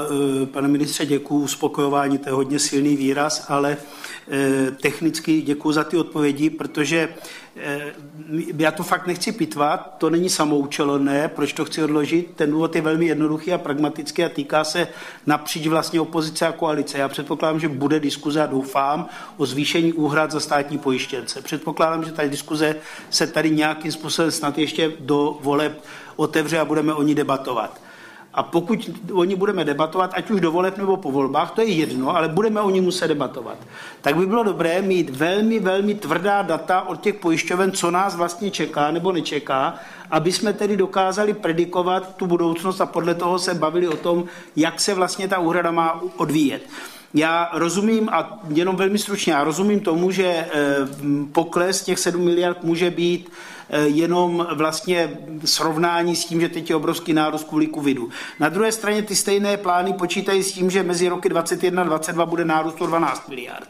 [0.42, 1.38] eh, pane ministře, děkuji.
[1.38, 3.76] Uspokojování, to je hodně silný výraz, ale
[4.28, 7.08] eh, technicky děkuji za ty odpovědi, protože
[7.56, 7.94] eh,
[8.58, 12.30] já to fakt nechci pitvat, to není samoučelné, proč to chci odložit.
[12.36, 14.88] Ten důvod je velmi jednoduchý a pragmatický a týká se
[15.26, 16.98] napříč vlastně opozice a koalice.
[16.98, 21.42] Já předpokládám, že bude diskuze a doufám o zvýšení úhrad za státní pojištěnce.
[21.42, 22.76] Předpokládám, že ta diskuze
[23.10, 25.84] se tady nějakým způsobem snad ještě do voleb
[26.16, 27.87] otevře a budeme o ní debatovat.
[28.38, 31.68] A pokud o ní budeme debatovat, ať už do voleb nebo po volbách, to je
[31.68, 33.58] jedno, ale budeme o ní muset debatovat,
[34.00, 38.50] tak by bylo dobré mít velmi, velmi tvrdá data od těch pojišťoven, co nás vlastně
[38.50, 39.74] čeká nebo nečeká,
[40.10, 44.24] aby jsme tedy dokázali predikovat tu budoucnost a podle toho se bavili o tom,
[44.56, 46.62] jak se vlastně ta úhrada má odvíjet.
[47.14, 50.48] Já rozumím, a jenom velmi stručně, já rozumím tomu, že eh,
[51.32, 53.30] pokles těch 7 miliard může být
[53.70, 58.08] Eh, jenom vlastně srovnání s tím, že teď je obrovský nárůst kvůli covidu.
[58.40, 62.26] Na druhé straně ty stejné plány počítají s tím, že mezi roky 21 a 22
[62.26, 63.68] bude nárůst o 12 miliard.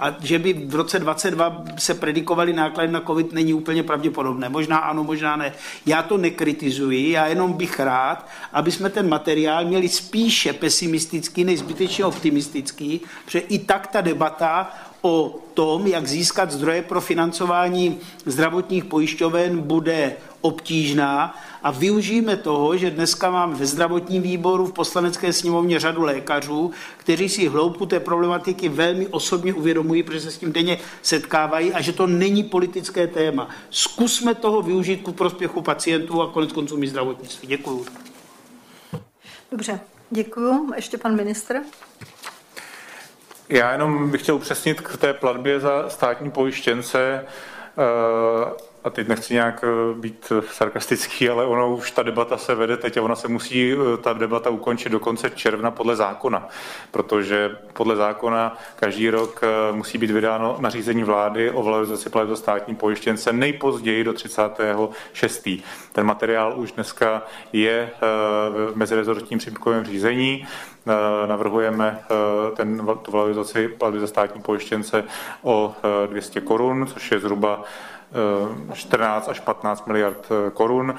[0.00, 4.48] A že by v roce 22 se predikovaly náklady na covid není úplně pravděpodobné.
[4.48, 5.52] Možná ano, možná ne.
[5.86, 11.58] Já to nekritizuji, já jenom bych rád, aby jsme ten materiál měli spíše pesimistický než
[11.58, 18.84] zbytečně optimistický, protože i tak ta debata o tom, jak získat zdroje pro financování zdravotních
[18.84, 25.80] pojišťoven, bude obtížná a využijeme toho, že dneska mám ve zdravotním výboru v poslanecké sněmovně
[25.80, 30.78] řadu lékařů, kteří si hloubku té problematiky velmi osobně uvědomují, protože se s tím denně
[31.02, 33.48] setkávají a že to není politické téma.
[33.70, 37.48] Zkusme toho využít ku prospěchu pacientů a konec konců mi zdravotnictví.
[37.48, 37.86] Děkuju.
[39.50, 40.72] Dobře, děkuju.
[40.76, 41.60] Ještě pan ministr.
[43.50, 47.24] Já jenom bych chtěl upřesnit k té platbě za státní pojištěnce.
[48.84, 52.76] Eh, a teď nechci nějak eh, být sarkastický, ale ono už ta debata se vede
[52.76, 56.48] teď a ona se musí eh, ta debata ukončit do konce června podle zákona,
[56.90, 62.36] protože podle zákona každý rok eh, musí být vydáno nařízení vlády o valorizaci plateb za
[62.36, 65.48] státní pojištěnce nejpozději do 36.
[65.92, 67.90] Ten materiál už dneska je
[68.50, 70.46] v mezirezortním připomínkovém řízení.
[71.26, 72.00] Navrhujeme
[72.56, 75.04] ten, tu valorizaci platby za státní pojištěnce
[75.42, 75.74] o
[76.06, 77.64] 200 korun, což je zhruba
[78.72, 80.94] 14 až 15 miliard eh, korun.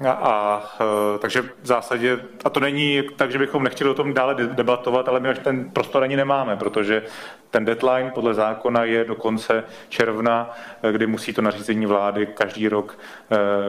[0.00, 4.14] A, a, eh, takže v zásadě, a to není tak, že bychom nechtěli o tom
[4.14, 7.02] dále debatovat, ale my až ten prostor ani nemáme, protože
[7.50, 10.50] ten deadline podle zákona je do konce června,
[10.82, 12.98] eh, kdy musí to nařízení vlády každý rok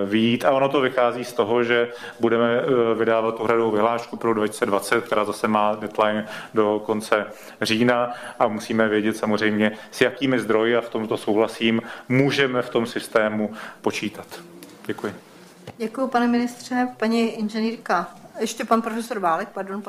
[0.06, 0.46] výjít.
[0.46, 1.88] A ono to vychází z toho, že
[2.20, 2.62] budeme
[2.96, 7.26] vydávat uhradovou vyhlášku pro 2020, která zase má deadline do konce
[7.62, 12.86] října a musíme vědět samozřejmě, s jakými zdroji, a v tomto souhlasím, můžeme v tom
[12.86, 14.28] systému počítat.
[14.86, 15.33] Děkuji.
[15.78, 16.88] Děkuji, pane ministře.
[16.98, 19.84] Paní inženýrka ještě pan profesor Válek, pardon.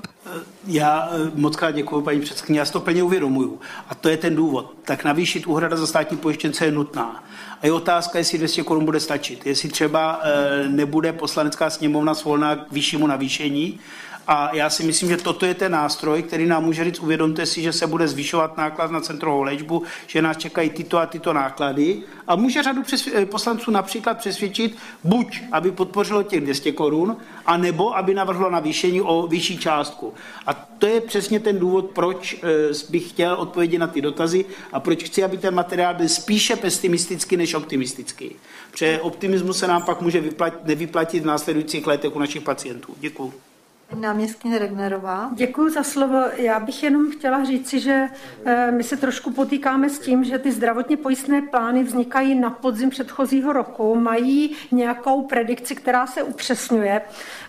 [0.66, 3.60] Já eh, moc krát děkuji, paní předsedkyně, já si to plně uvědomuju.
[3.88, 4.74] A to je ten důvod.
[4.84, 7.24] Tak navýšit úhrada za státní pojištěnce je nutná.
[7.62, 9.46] A je otázka, jestli 200 korun bude stačit.
[9.46, 13.80] Jestli třeba eh, nebude poslanecká sněmovna svolná k vyššímu navýšení,
[14.26, 17.62] a já si myslím, že toto je ten nástroj, který nám může říct, uvědomte si,
[17.62, 22.02] že se bude zvyšovat náklad na centrovou léčbu, že nás čekají tyto a tyto náklady.
[22.26, 22.82] A může řadu
[23.14, 29.26] eh, poslanců například přesvědčit, buď aby podpořilo těch 200 korun, anebo aby navrhlo navýšení o
[29.26, 30.14] vyšší částku.
[30.46, 32.46] A to je přesně ten důvod, proč eh,
[32.90, 37.36] bych chtěl odpovědět na ty dotazy a proč chci, aby ten materiál byl spíše pesimistický
[37.36, 38.30] než optimistický.
[38.70, 42.94] Protože optimismus se nám pak může vyplatit, nevyplatit v následujících letech u našich pacientů.
[43.00, 43.53] Děkuji.
[44.00, 45.30] Náměstkyně Regnerová.
[45.34, 46.22] Děkuji za slovo.
[46.36, 48.08] Já bych jenom chtěla říci, že
[48.44, 52.90] eh, my se trošku potýkáme s tím, že ty zdravotně pojistné plány vznikají na podzim
[52.90, 57.02] předchozího roku, mají nějakou predikci, která se upřesňuje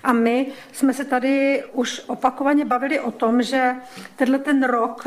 [0.03, 3.75] a my jsme se tady už opakovaně bavili o tom, že
[4.15, 5.03] tenhle ten rok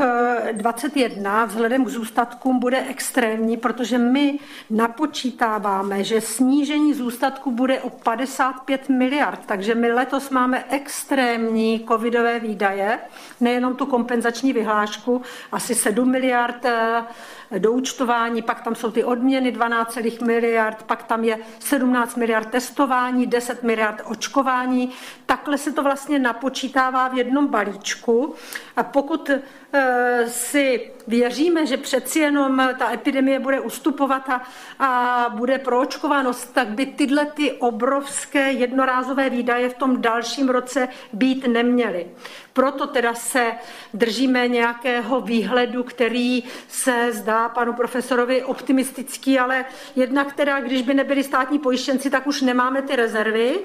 [0.51, 7.89] 21 eh, vzhledem k zůstatkům bude extrémní, protože my napočítáváme, že snížení zůstatku bude o
[7.89, 11.28] 55 miliard, takže my letos máme extrémní
[11.87, 12.99] covidové výdaje,
[13.39, 17.05] nejenom tu kompenzační vyhlášku, asi 7 miliard eh,
[17.59, 23.27] do účtování, pak tam jsou ty odměny 12 miliard, pak tam je 17 miliard testování,
[23.27, 24.91] 10 miliard očkování.
[25.25, 28.35] Takhle se to vlastně napočítává v jednom balíčku.
[28.79, 29.41] A pokud e,
[30.27, 34.41] si věříme, že přeci jenom ta epidemie bude ustupovat a,
[34.79, 41.47] a bude proočkovanost, tak by tyhle ty obrovské jednorázové výdaje v tom dalším roce být
[41.47, 42.07] neměly.
[42.53, 43.51] Proto teda se
[43.93, 49.65] držíme nějakého výhledu, který se zdá panu profesorovi optimistický, ale
[49.95, 53.59] jednak teda, když by nebyli státní pojištěnci, tak už nemáme ty rezervy,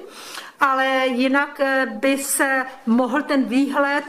[0.59, 4.03] ale jinak eh, by se mohl ten výhled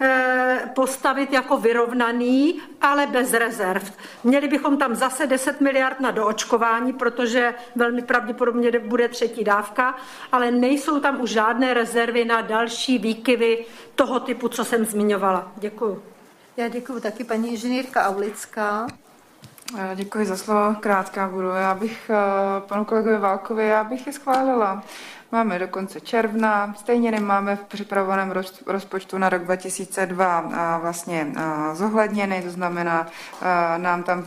[0.00, 3.92] eh, postavit jako vyrovnaný, ale bez rezerv.
[4.24, 9.94] Měli bychom tam zase 10 miliard na doočkování, protože velmi pravděpodobně bude třetí dávka,
[10.32, 15.52] ale nejsou tam už žádné rezervy na další výkyvy toho typu, co jsem zmiňovala.
[15.56, 16.02] Děkuji.
[16.56, 18.86] Já děkuji taky paní inženýrka Aulická.
[19.94, 21.48] Děkuji za slovo, krátká budu.
[21.48, 24.82] Já bych eh, panu kolegovi Válkovi, já bych je schválila.
[25.32, 28.32] Máme do konce června, stejně nemáme v připravovaném
[28.66, 31.32] rozpočtu na rok 2002 eh, vlastně
[31.72, 33.06] zohledněny, to znamená,
[33.76, 34.26] nám tam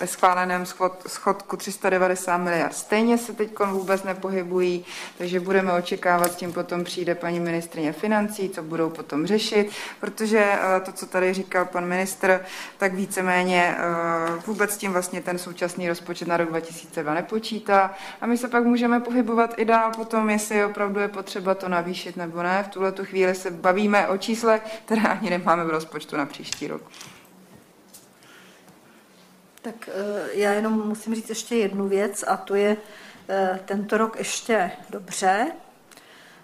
[0.00, 2.74] ve schváleném schod, schodku 390 miliard.
[2.74, 4.84] Stejně se teď vůbec nepohybují,
[5.18, 10.80] takže budeme očekávat, tím potom přijde paní ministrině financí, co budou potom řešit, protože eh,
[10.80, 12.40] to, co tady říkal pan ministr,
[12.78, 18.38] tak víceméně eh, vůbec tím vlastně ten současný rozpočet na rok 2002 nepočítá a my
[18.38, 22.62] se pak můžeme pohybovat i dál potom, jestli opravdu je potřeba to navýšit nebo ne.
[22.62, 26.66] V tuhle tu chvíli se bavíme o čísle, které ani nemáme v rozpočtu na příští
[26.66, 26.82] rok.
[29.62, 32.76] Tak eh, já jenom musím říct ještě jednu věc a to je
[33.28, 35.46] eh, tento rok ještě dobře,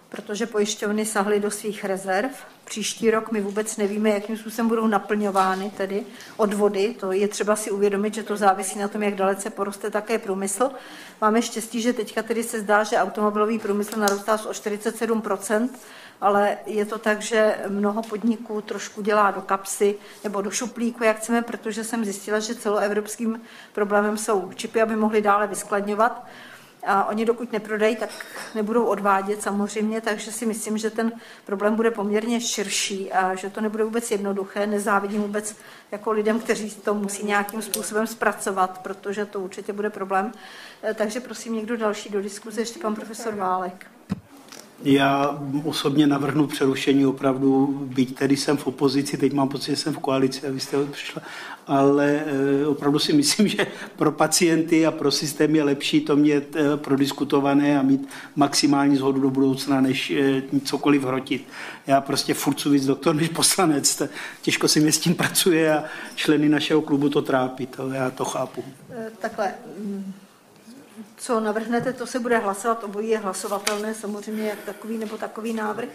[0.08, 2.30] protože pojišťovny sahly do svých rezerv
[2.66, 6.96] příští rok my vůbec nevíme, jakým způsobem budou naplňovány tedy odvody.
[7.00, 10.70] To je třeba si uvědomit, že to závisí na tom, jak dalece poroste také průmysl.
[11.20, 15.22] Máme štěstí, že teďka tedy se zdá, že automobilový průmysl narostá o 47
[16.20, 21.16] ale je to tak, že mnoho podniků trošku dělá do kapsy nebo do šuplíku, jak
[21.16, 23.40] chceme, protože jsem zjistila, že celoevropským
[23.72, 26.26] problémem jsou čipy, aby mohli dále vyskladňovat.
[26.86, 28.10] A oni dokud neprodají, tak
[28.54, 31.12] nebudou odvádět samozřejmě, takže si myslím, že ten
[31.44, 34.66] problém bude poměrně širší a že to nebude vůbec jednoduché.
[34.66, 35.56] Nezávidím vůbec
[35.92, 40.32] jako lidem, kteří to musí nějakým způsobem zpracovat, protože to určitě bude problém.
[40.82, 43.86] Eh, takže prosím někdo další do diskuze, ještě pan profesor Válek.
[44.84, 49.94] Já osobně navrhnu přerušení opravdu, byť tedy jsem v opozici, teď mám pocit, že jsem
[49.94, 51.22] v koalici a vy jste přišla,
[51.66, 52.24] ale
[52.62, 53.66] eh, opravdu si myslím, že
[53.96, 59.20] pro pacienty a pro systém je lepší to mít eh, prodiskutované a mít maximální zhodu
[59.20, 61.48] do budoucna, než eh, cokoliv hrotit.
[61.86, 64.02] Já prostě furt víc doktor než poslanec.
[64.42, 68.24] Těžko si mě s tím pracuje a členy našeho klubu to trápí, to já to
[68.24, 68.64] chápu.
[69.20, 70.12] Takhle, mm,
[71.16, 75.88] co navrhnete, to se bude hlasovat, obojí je hlasovatelné, samozřejmě jak takový nebo takový návrh.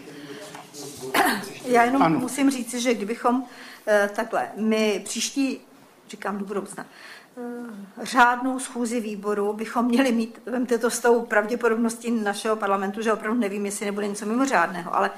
[1.64, 2.18] Já jenom ano.
[2.18, 3.44] musím říct, že kdybychom
[3.86, 5.60] eh, takhle, my příští,
[6.08, 6.86] říkám do budoucna,
[7.36, 13.12] eh, řádnou schůzi výboru bychom měli mít, vemte to s tou pravděpodobností našeho parlamentu, že
[13.12, 15.10] opravdu nevím, jestli nebude něco mimořádného, ale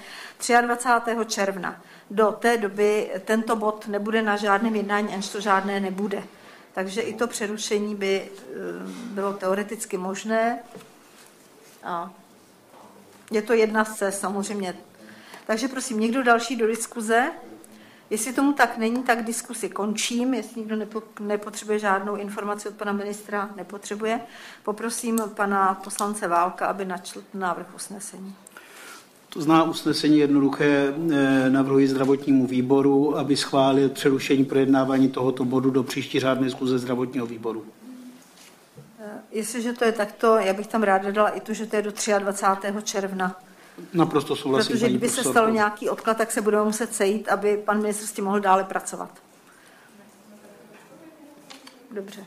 [0.61, 1.25] 23.
[1.25, 6.23] června do té doby tento bod nebude na žádném jednání, až to žádné nebude.
[6.75, 8.53] Takže i to přerušení by eh,
[9.07, 10.59] bylo teoreticky možné.
[11.83, 12.11] A
[13.31, 14.77] je to jedna z cest samozřejmě.
[15.47, 17.33] Takže prosím, někdo další do diskuze?
[18.11, 20.35] Jestli tomu tak není, tak diskusi končím.
[20.35, 20.77] Jestli někdo
[21.21, 24.21] nepotřebuje žádnou informaci od pana ministra, nepotřebuje.
[24.63, 28.37] Poprosím pana poslance Válka, aby načl návrh usnesení.
[29.35, 35.83] To zná usnesení jednoduché, eh, navrhuji zdravotnímu výboru, aby schválil přerušení projednávání tohoto bodu do
[35.83, 37.65] příští řádné zkuze zdravotního výboru.
[39.01, 41.83] Eh, jestliže to je takto, já bych tam ráda dala i to, že to je
[41.83, 42.83] do 23.
[42.83, 43.41] června.
[43.95, 44.73] Naprosto souhlasím.
[44.73, 48.13] Protože kdyby se stalo nějaký odklad, tak se budeme muset sejít, aby pan ministr s
[48.13, 49.11] tím mohl dále pracovat.
[51.91, 52.25] Dobře.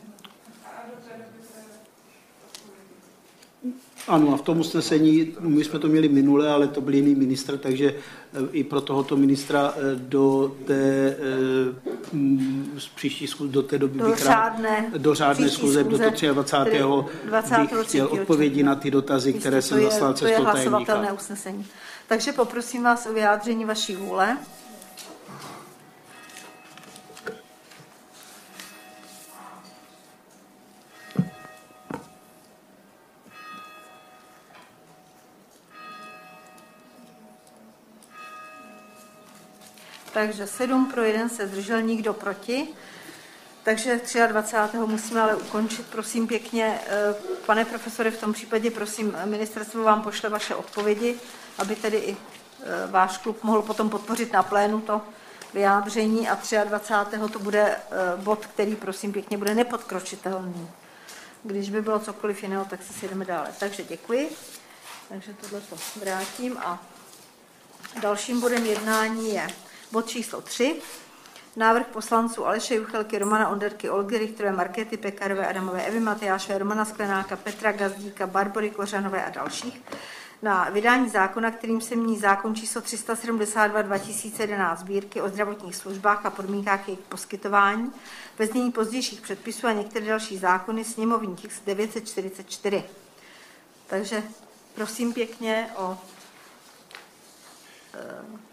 [4.08, 7.58] Ano, a v tom usnesení, my jsme to měli minule, ale to byl jiný ministr,
[7.58, 7.94] takže
[8.34, 11.16] eh, i pro tohoto ministra eh, do té
[12.78, 16.82] z příští schůze, do té doby do bych řádné, do řádné schůze, do toho 23.
[17.24, 17.56] 20.
[17.58, 20.52] bych chtěl odpovědi na ty dotazy, které jsem zaslal cestou tajemníka.
[20.52, 21.66] To je hlasovatelné usnesení.
[22.08, 24.36] Takže poprosím vás o vyjádření vaší vůle.
[40.26, 42.68] Takže 7 pro, jeden se zdržel, nikdo proti.
[43.62, 44.76] Takže 23.
[44.76, 46.80] musíme ale ukončit, prosím pěkně.
[46.86, 47.14] Eh,
[47.46, 51.16] pane profesore, v tom případě prosím, ministerstvo vám pošle vaše odpovědi,
[51.58, 55.02] aby tedy i eh, váš klub mohl potom podpořit na plénu to
[55.54, 57.32] vyjádření a 23.
[57.32, 57.78] to bude eh,
[58.16, 60.70] bod, který prosím pěkně bude nepodkročitelný.
[61.42, 63.48] Když by bylo cokoliv jiného, tak se sjedeme dále.
[63.60, 64.30] Takže děkuji.
[65.08, 66.82] Takže tohle to vrátím a
[68.02, 69.48] dalším bodem jednání je
[69.92, 70.76] Bod číslo 3.
[71.56, 77.36] Návrh poslanců Aleše Juchelky, Romana Onderky, Olgy Richterové, Markety Pekarové, Adamové, Evy Matyášové, Romana Sklenáka,
[77.36, 79.82] Petra Gazdíka, Barbory Kořanové a dalších
[80.42, 86.30] na vydání zákona, kterým se mění zákon číslo 372 2011 sbírky o zdravotních službách a
[86.30, 87.92] podmínkách jejich poskytování,
[88.38, 92.84] ve znění pozdějších předpisů a některé další zákony, sněmovní tisk 944.
[93.86, 94.22] Takže
[94.74, 95.98] prosím pěkně o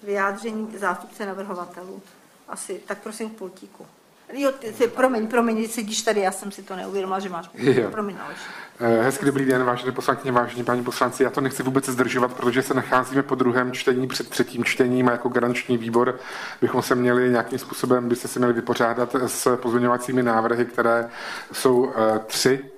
[0.04, 2.02] vyjádření zástupce navrhovatelů.
[2.48, 3.86] Asi, tak prosím k pultíku.
[4.34, 7.91] Jo, ty, ty, promiň, promiň, sedíš tady, já jsem si to neuvědomila, že máš jo.
[7.91, 8.38] Promiň, Aleš.
[8.80, 11.24] Eh, hezký dobrý den, vážené poslankyně, vážení páni poslanci.
[11.24, 15.12] Já to nechci vůbec zdržovat, protože se nacházíme po druhém čtení před třetím čtením a
[15.12, 16.20] jako garanční výbor
[16.62, 21.10] bychom se měli nějakým způsobem, byste se měli vypořádat s pozměňovacími návrhy, které
[21.52, 21.91] jsou uh,
[22.26, 22.74] tři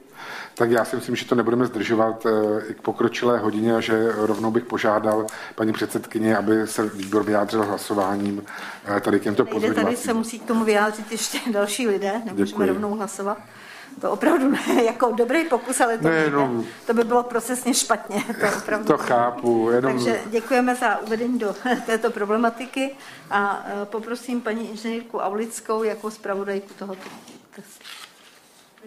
[0.58, 4.12] tak já si myslím, že to nebudeme zdržovat eh, i k pokročilé hodině a že
[4.16, 8.44] rovnou bych požádal paní předsedkyně, aby se výbor vyjádřil hlasováním
[8.98, 9.84] eh, tady k těmto pozměňovacím.
[9.84, 12.68] Tady se musí k tomu vyjádřit ještě další lidé, nemůžeme Děkuji.
[12.68, 13.38] rovnou hlasovat.
[14.02, 18.24] To opravdu ne, jako dobrý pokus, ale to, ne, jenom, to by bylo procesně špatně.
[18.40, 19.70] To, opravdu to chápu.
[19.70, 19.94] Jenom...
[19.94, 21.56] Takže děkujeme za uvedení do
[21.86, 22.96] této problematiky
[23.30, 27.10] a eh, poprosím paní inženýrku Aulickou jako zpravodajku tohoto.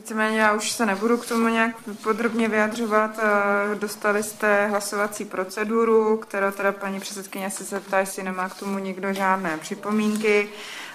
[0.00, 3.18] Víceméně já už se nebudu k tomu nějak podrobně vyjadřovat.
[3.18, 8.78] Eh, Dostali jste hlasovací proceduru, kterou teda paní předsedkyně se zeptá, jestli nemá k tomu
[8.78, 10.48] nikdo žádné připomínky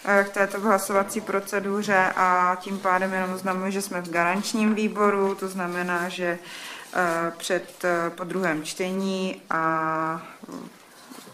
[0.05, 5.35] eh, k této hlasovací proceduře a tím pádem jenom oznamuji, že jsme v garančním výboru,
[5.35, 6.39] to znamená, že
[6.93, 10.27] eh, před po druhém čtení a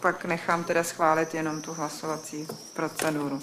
[0.00, 3.40] pak nechám teda schválit jenom tu hlasovací proceduru.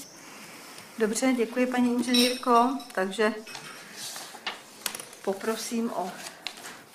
[1.00, 2.78] Dobře, děkuji paní inženýrko.
[2.96, 3.34] Takže
[5.24, 6.12] poprosím o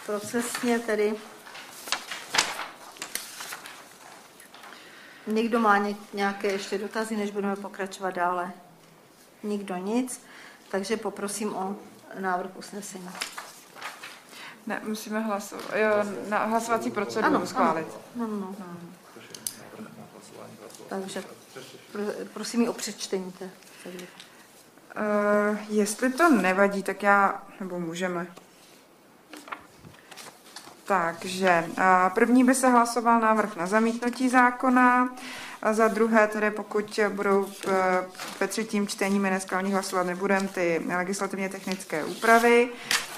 [0.06, 1.14] procesně tedy.
[5.26, 8.52] Někdo má nějaké ještě dotazy, než budeme pokračovat dále?
[9.42, 10.20] Nikdo nic,
[10.70, 11.76] takže poprosím o
[12.18, 13.10] návrh usnesení.
[14.66, 15.64] Ne, musíme hlasovat.
[15.74, 15.90] Jo,
[16.28, 17.86] na hlasovací proceduru ano, schválit.
[18.16, 18.26] Ano.
[18.26, 18.76] No, no, no.
[20.88, 21.24] Takže
[22.32, 23.50] prosím mi o přečtení té
[24.96, 28.26] Uh, jestli to nevadí, tak já, nebo můžeme.
[30.84, 31.84] Takže uh,
[32.14, 35.08] první by se hlasoval návrh na zamítnutí zákona,
[35.64, 37.46] a za druhé, tedy pokud budou
[38.40, 42.68] ve třetím čtení, my dneska o nich hlasovat nebudeme, ty legislativně technické úpravy.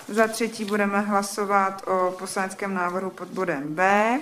[0.08, 4.20] Za třetí budeme hlasovat o poslaneckém návrhu pod bodem B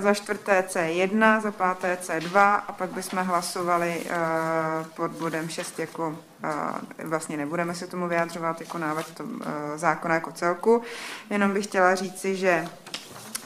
[0.00, 6.08] za čtvrté C1, za páté C2 a pak bychom hlasovali uh, pod bodem 6 jako,
[6.08, 9.28] uh, vlastně nebudeme se tomu vyjadřovat jako návrh uh,
[9.76, 10.82] zákona jako celku,
[11.30, 12.68] jenom bych chtěla říci, že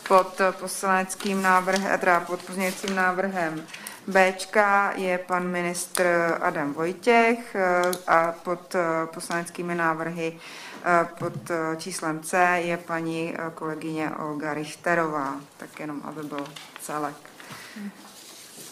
[0.09, 3.63] pod poslaneckým návrhem, teda pod pozměňujícím návrhem
[4.07, 6.07] Bčka je pan ministr
[6.41, 7.57] Adam Vojtěch
[8.07, 8.77] a pod
[9.15, 10.39] poslaneckými návrhy
[11.19, 16.47] pod eh, číslem C je paní eh, kolegyně Olga Richterová, tak jenom, aby byl
[16.81, 17.17] celek.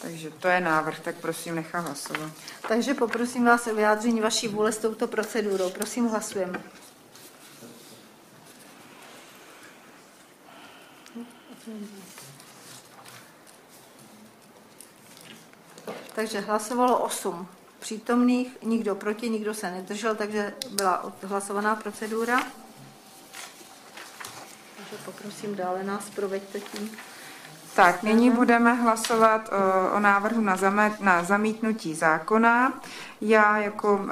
[0.03, 2.33] Takže to je návrh, tak prosím nechám hlasovat.
[2.69, 5.71] Takže poprosím vás o vyjádření vaší vůle s touto procedurou.
[5.71, 6.61] Prosím, hlasujeme.
[16.15, 17.49] Takže hlasovalo 8
[17.79, 22.43] přítomných, nikdo proti, nikdo se nedržel, takže byla odhlasovaná procedura.
[24.77, 26.91] Takže poprosím dále nás, proveďte tím.
[27.75, 32.81] Tak, nyní budeme hlasovat o, o návrhu na, zamet, na zamítnutí zákona.
[33.21, 34.09] Já jako uh,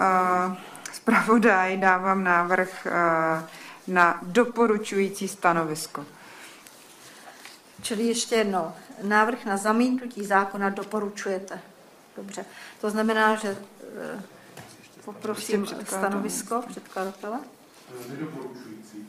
[0.93, 6.07] zpravodaj dávám návrh uh, na doporučující stanovisko.
[7.83, 8.73] Čili ještě jednou,
[9.03, 11.61] návrh na zamítnutí zákona doporučujete.
[12.19, 12.45] Dobře.
[12.81, 13.57] To znamená, že
[14.17, 14.23] eh,
[15.05, 17.39] poprosím stanovisko předkladatele.
[18.09, 19.07] Nedoporučující.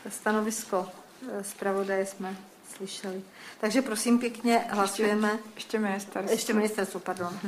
[0.09, 0.87] stanovisko
[1.31, 2.37] eh, zpravodaje jsme
[2.75, 3.21] slyšeli.
[3.59, 5.31] Takže prosím pěkně, hlasujeme.
[5.31, 6.31] Ještě, ještě ministerstvo.
[6.31, 7.39] Ještě ministerstvo, pardon.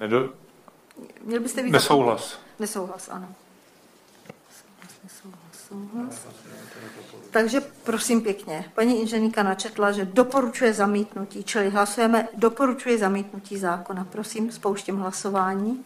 [0.00, 0.32] Nedo...
[1.22, 2.38] Měl byste být Nesouhlas.
[2.58, 3.34] Nesouhlas, ano.
[5.68, 6.26] Souhlas.
[7.30, 14.04] Takže prosím pěkně, paní inženýrka načetla, že doporučuje zamítnutí, čili hlasujeme doporučuje zamítnutí zákona.
[14.04, 15.84] Prosím, spouštím hlasování.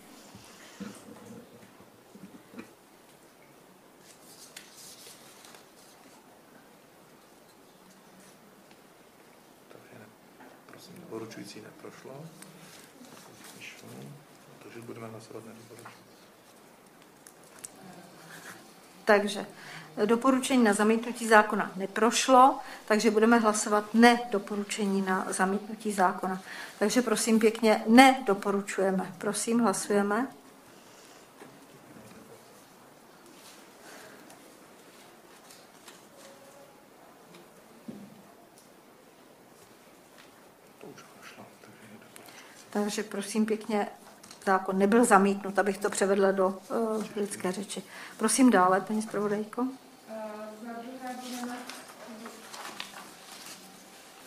[11.19, 12.25] doporučující neprošlo.
[14.63, 15.99] Takže budeme hlasovat nedoporučující.
[19.05, 19.47] Takže
[20.05, 26.41] Doporučení na zamítnutí zákona neprošlo, takže budeme hlasovat ne doporučení na zamítnutí zákona.
[26.79, 29.15] Takže prosím pěkně, ne doporučujeme.
[29.19, 30.27] Prosím, hlasujeme.
[42.71, 43.89] Takže prosím pěkně,
[44.47, 47.83] zákon nebyl zamítnut, abych to převedla do uh, lidské řeči.
[48.17, 49.67] Prosím dále, paní zpravodajko.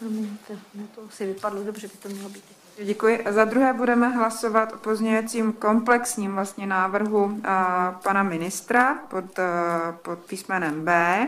[0.01, 2.43] Promiňte, no to si vypadlo dobře, by to mělo být.
[2.83, 3.23] Děkuji.
[3.29, 10.19] Za druhé budeme hlasovat o pozměňovacím komplexním vlastně návrhu a, pana ministra pod, a, pod
[10.19, 11.27] písmenem B.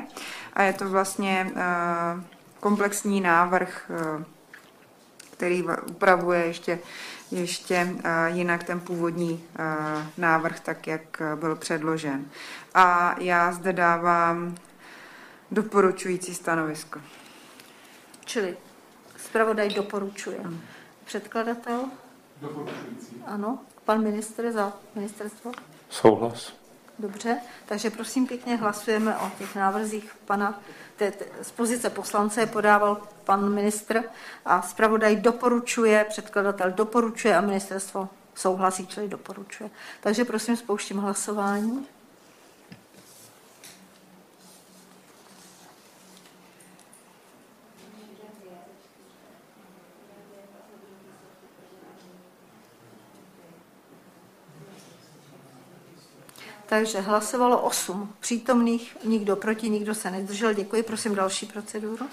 [0.54, 2.22] A je to vlastně a,
[2.60, 4.24] komplexní návrh, a,
[5.32, 6.80] který upravuje ještě,
[7.32, 12.26] ještě a, jinak ten původní a, návrh, tak jak byl předložen.
[12.74, 14.56] A já zde dávám
[15.52, 17.00] doporučující stanovisko.
[18.26, 18.58] Čili
[19.18, 20.40] zpravodaj doporučuje.
[21.06, 21.86] Předkladatel?
[22.42, 23.24] Doporučující.
[23.26, 23.60] Ano.
[23.86, 25.52] Pan ministr za ministerstvo?
[25.90, 26.54] Souhlas.
[27.00, 30.62] Dobře, takže prosím pěkně hlasujeme o těch návrzích pana,
[30.96, 34.04] te, te, z pozice poslance podával pan ministr
[34.46, 39.70] a zpravodaj doporučuje, předkladatel doporučuje a ministerstvo souhlasí, čili doporučuje.
[40.02, 41.88] Takže prosím, spouštím hlasování.
[56.74, 60.54] Takže hlasovalo 8 přítomných, nikdo proti, nikdo se nezdržel.
[60.54, 62.10] Děkuji, prosím další proceduru.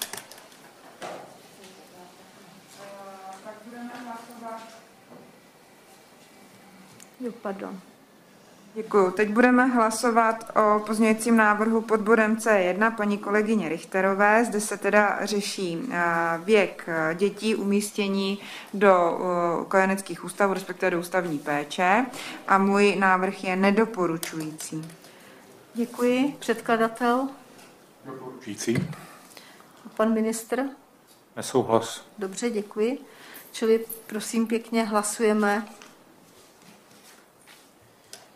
[7.20, 7.80] Jo, pardon.
[8.74, 9.10] Děkuji.
[9.10, 14.44] Teď budeme hlasovat o pozměňujícím návrhu pod bodem C1 paní kolegyně Richterové.
[14.44, 16.04] Zde se teda řeší eh,
[16.44, 18.38] věk eh, dětí umístění
[18.74, 22.06] do eh, kojeneckých ústavů, respektive do ústavní péče.
[22.48, 24.88] A můj návrh je nedoporučující.
[25.74, 26.36] Děkuji.
[26.38, 27.28] Předkladatel?
[28.04, 28.88] Doporučující.
[29.96, 30.62] Pan ministr?
[31.36, 32.06] Nesouhlas.
[32.18, 32.98] Dobře, děkuji.
[33.52, 35.66] Čili prosím pěkně hlasujeme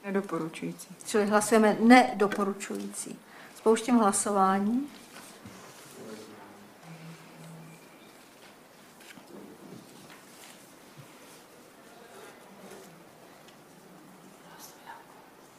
[0.04, 0.88] Nedoporučující.
[1.06, 3.18] Čili hlasujeme nedoporučující.
[3.56, 4.88] Spouštím hlasování.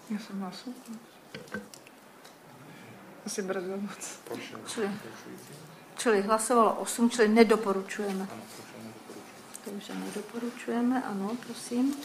[0.10, 1.00] Já jsem hlasovala.
[3.26, 4.20] Asi brzo moc.
[4.68, 4.92] Čili,
[5.98, 8.28] čili hlasovalo 8, čili nedoporučujeme.
[9.66, 11.96] Takže nedoporučujeme, ano, prosím.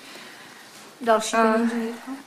[1.00, 1.68] Další Uh,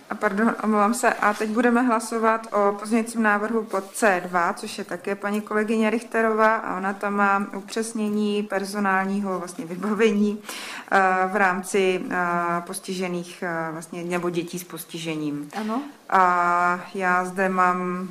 [0.10, 1.14] a pardon, omlouvám se.
[1.14, 6.56] A teď budeme hlasovat o pozměňujícím návrhu pod C2, což je také paní kolegyně Richterová
[6.56, 12.14] a ona tam má upřesnění personálního vlastně vybavení uh, v rámci uh,
[12.60, 15.50] postižených uh, vlastně, nebo dětí s postižením.
[15.60, 15.82] Ano.
[16.10, 18.10] A já zde mám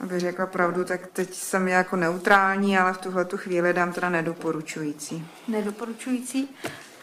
[0.00, 4.10] abych řekla pravdu, tak teď jsem jako neutrální, ale v tuhle tu chvíli dám teda
[4.10, 5.26] nedoporučující.
[5.48, 6.48] Nedoporučující.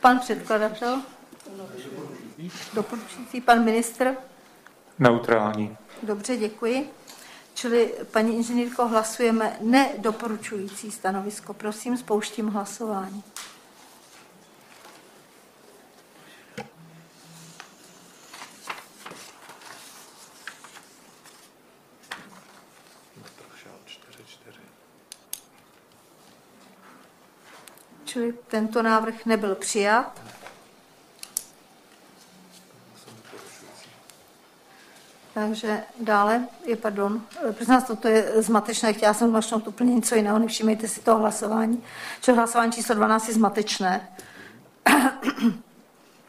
[0.02, 1.02] Pan předkladatel?
[2.74, 4.16] Doporučující pan ministr?
[4.99, 5.78] Neutrální.
[6.03, 6.89] Dobře, děkuji.
[7.53, 11.53] Čili, paní inženýrko, hlasujeme nedoporučující stanovisko.
[11.53, 13.24] Prosím, spouštím hlasování.
[28.05, 30.22] Čili tento návrh nebyl přijat.
[35.34, 37.22] Takže dále je, pardon,
[37.52, 41.84] prosím nás, toto je zmatečné, chtěla jsem zmačknout úplně něco jiného, nevšímejte si toho hlasování.
[42.22, 44.10] Čili hlasování číslo 12 je zmatečné.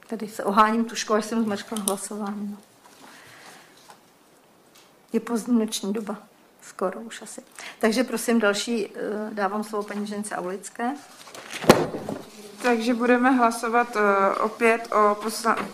[0.06, 2.48] Tady se oháním tuškou, až jsem zmačkala hlasování.
[2.50, 2.56] No.
[5.12, 6.16] Je pozdní noční doba.
[6.62, 7.42] Skoro už asi.
[7.78, 8.90] Takže prosím další, eh,
[9.32, 10.94] dávám slovo paní žence Aulické.
[12.62, 14.02] Takže budeme hlasovat uh,
[14.40, 15.16] opět o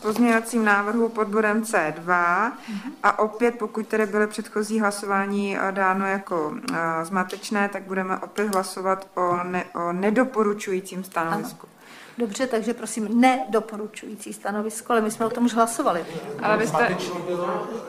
[0.02, 2.92] pozměňovacím návrhu pod bodem C2 mm-hmm.
[3.02, 8.54] a opět, pokud tedy byly předchozí hlasování uh, dáno jako uh, zmatečné, tak budeme opět
[8.54, 11.66] hlasovat o, ne, o nedoporučujícím stanovisku.
[11.66, 11.75] Ano.
[12.18, 16.06] Dobře, takže prosím, nedoporučující stanovisko, ale my jsme o tom už hlasovali.
[16.42, 16.96] Ale vy jste...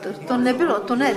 [0.02, 1.14] To, to nebylo, to ne.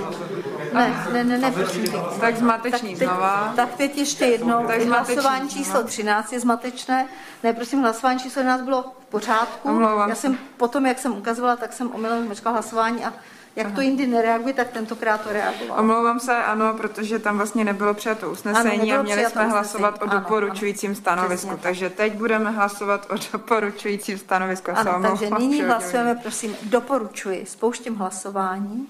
[0.72, 1.84] Ne, ne, ne, ne, prosím.
[2.20, 3.52] Tak zmatečný tak teď, znova.
[3.56, 4.66] Tak teď ještě jednou.
[4.66, 7.08] Tak hlasování číslo 13 je zmatečné.
[7.42, 9.68] Ne, prosím, hlasování číslo 11 bylo v pořádku.
[9.68, 13.12] Omlouvám Já jsem potom, jak jsem ukazovala, tak jsem omylem zmečkala hlasování a
[13.56, 13.74] jak Aha.
[13.74, 15.80] to jindy nereaguje, tak tentokrát to reagovalo.
[15.82, 20.16] Omlouvám se, ano, protože tam vlastně nebylo přijato usnesení ano, a měli jsme hlasovat usnesení.
[20.16, 21.46] o doporučujícím ano, stanovisku.
[21.46, 21.62] Přesně.
[21.62, 24.70] Takže teď budeme hlasovat o doporučujícím stanovisku.
[24.74, 27.46] Ano, takže nyní hlasujeme, prosím, doporučuji.
[27.46, 28.88] Spouštím hlasování.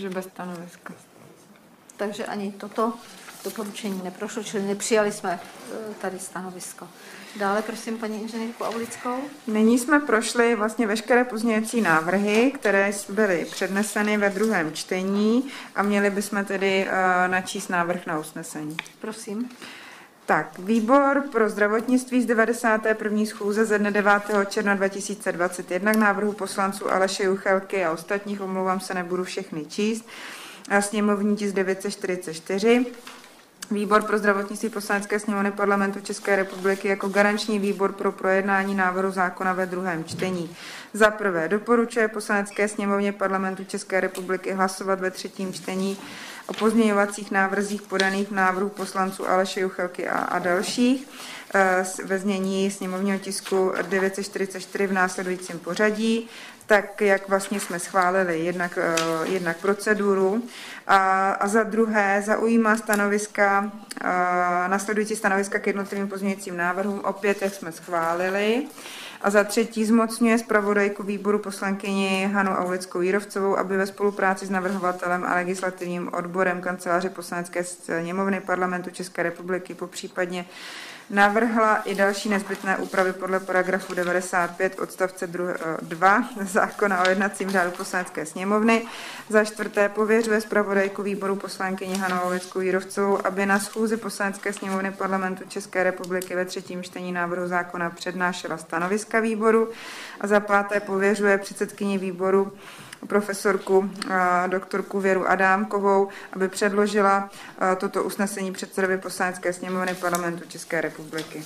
[0.00, 0.94] Takže bez stanoviska.
[1.96, 2.92] Takže ani toto
[3.44, 6.88] doporučení neprošlo, čili nepřijali jsme e, tady stanovisko.
[7.36, 9.16] Dále prosím paní inženýrku Aulickou.
[9.46, 16.10] Nyní jsme prošli vlastně veškeré pozměňovací návrhy, které byly předneseny ve druhém čtení a měli
[16.10, 18.76] bychom tedy uh, načíst návrh na usnesení.
[19.00, 19.50] Prosím.
[20.30, 23.24] Tak, výbor pro zdravotnictví z 91.
[23.24, 24.12] schůze ze dne 9.
[24.48, 30.08] června 2021 k návrhu poslanců Aleše Juchelky a ostatních, omlouvám se, nebudu všechny číst,
[30.68, 32.86] a sněmovní tisk 944
[33.70, 39.52] Výbor pro zdravotnictví poslanecké sněmovny parlamentu České republiky jako garanční výbor pro projednání návrhu zákona
[39.52, 40.56] ve druhém čtení.
[40.92, 45.98] Za prvé doporučuje poslanecké sněmovně parlamentu České republiky hlasovat ve třetím čtení
[46.46, 51.08] o pozměňovacích návrzích podaných v návrhu poslanců Aleše Juchelky a, a dalších
[51.54, 56.28] eh, ve znění sněmovního tisku 944 v následujícím pořadí
[56.70, 60.42] tak jak vlastně jsme schválili jednak, eh, jednak proceduru
[60.86, 64.04] a, a za druhé zaujímá stanoviska, eh,
[64.68, 68.66] následující stanoviska k jednotlivým pozměňujícím návrhům, opět jak jsme schválili.
[69.22, 75.24] A za třetí zmocňuje zpravodajku výboru poslankyni Hanu Aulickou Jírovcovou, aby ve spolupráci s navrhovatelem
[75.24, 80.46] a legislativním odborem kanceláře poslanecké sněmovny parlamentu České republiky po případně
[81.10, 85.28] navrhla i další nezbytné úpravy podle paragrafu 95 odstavce
[85.82, 88.86] 2 zákona o jednacím řádu poslanecké sněmovny.
[89.28, 95.44] Za čtvrté pověřuje zpravodajku výboru poslankyni Hanou Olickou Jírovcovou, aby na schůzi poslanecké sněmovny parlamentu
[95.48, 99.68] České republiky ve třetím čtení návrhu zákona přednášela stanoviska výboru.
[100.20, 102.52] A za páté pověřuje předsedkyni výboru
[103.06, 103.90] profesorku
[104.46, 107.30] doktorku Věru Adámkovou, aby předložila
[107.78, 111.44] toto usnesení předsedovi poslanecké sněmovny parlamentu České republiky.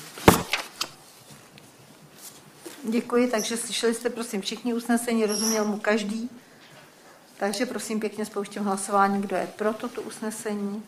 [2.89, 6.31] Děkuji, takže slyšeli jste prosím všichni usnesení, rozuměl mu každý.
[7.37, 10.83] Takže prosím pěkně spouštím hlasování, kdo je pro toto usnesení.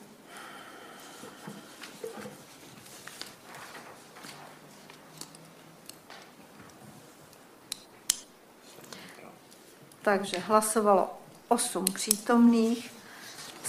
[10.06, 11.10] Takže hlasovalo
[11.48, 12.92] 8 přítomných,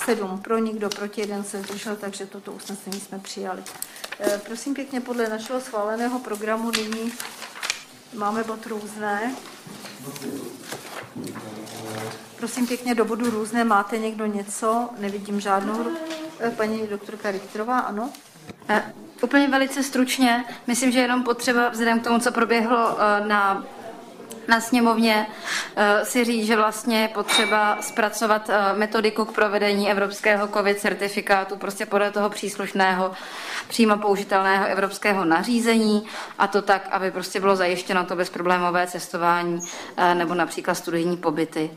[0.06, 3.64] 7 pro, nikdo proti, jeden se zdržel, takže toto usnesení jsme přijali.
[4.20, 7.12] Eh, prosím pěkně, podle našeho schváleného programu nyní
[8.14, 9.36] máme bod různé.
[12.36, 14.90] Prosím pěkně, do bodu různé máte někdo něco?
[15.00, 15.86] Nevidím žádnou.
[16.40, 18.10] Eh, paní doktorka Richterová, ano?
[18.70, 23.66] Eh, úplně velice stručně, myslím, že jenom potřeba vzhledem k tomu, co proběhlo na
[24.48, 25.28] na sněmovně
[25.76, 31.56] eh, si říct, že vlastně je potřeba zpracovat eh, metodiku k provedení evropského COVID certifikátu
[31.56, 33.12] prostě podle toho příslušného
[33.68, 36.06] přímo použitelného evropského nařízení
[36.38, 39.60] a to tak, aby prostě bylo zajištěno to bezproblémové cestování
[39.98, 41.72] eh, nebo například studijní pobyty.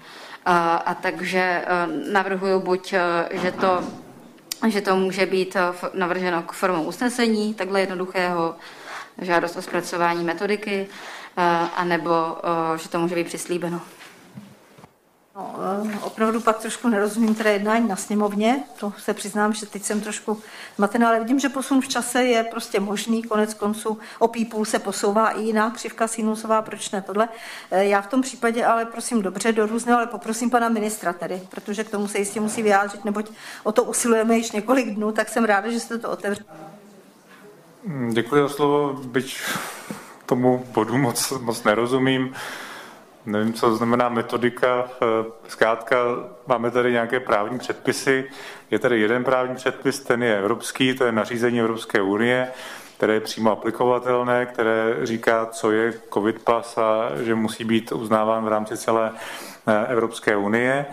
[0.47, 1.65] A, a takže
[2.13, 2.95] navrhuju buď,
[3.31, 3.85] že to
[4.69, 5.57] že to může být
[5.95, 8.57] navrženo k formou usnesení, takhle jednoduchého,
[9.19, 10.89] žádost o zpracování metodiky,
[11.77, 12.11] anebo
[12.77, 13.81] že to může být přislíbeno.
[15.41, 15.55] No,
[15.95, 20.01] eh, opravdu pak trošku nerozumím teda jednání na sněmovně, to se přiznám, že teď jsem
[20.01, 20.41] trošku
[20.77, 24.79] zmatená, ale vidím, že posun v čase je prostě možný, konec konců o půl se
[24.79, 27.29] posouvá i jiná křivka sinusová, proč ne tohle.
[27.71, 31.43] Eh, já v tom případě ale prosím dobře do různého, ale poprosím pana ministra tedy,
[31.49, 33.31] protože k tomu se jistě musí vyjádřit, neboť
[33.63, 36.49] o to usilujeme již několik dnů, tak jsem ráda, že jste to otevřeli.
[38.13, 39.41] Děkuji za slovo, byť
[40.31, 42.33] tomu bodu moc, moc nerozumím.
[43.27, 44.85] Nevím, co znamená metodika.
[44.89, 45.97] Eh, zkrátka
[46.47, 48.25] máme tady nějaké právní předpisy.
[48.71, 52.49] Je tady jeden právní předpis, ten je evropský, to je nařízení Evropské unie,
[52.97, 58.45] které je přímo aplikovatelné, které říká, co je COVID pas a že musí být uznáván
[58.45, 59.13] v rámci celé
[59.67, 60.87] eh, Evropské unie.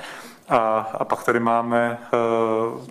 [0.49, 2.81] A, a pak tady máme uh,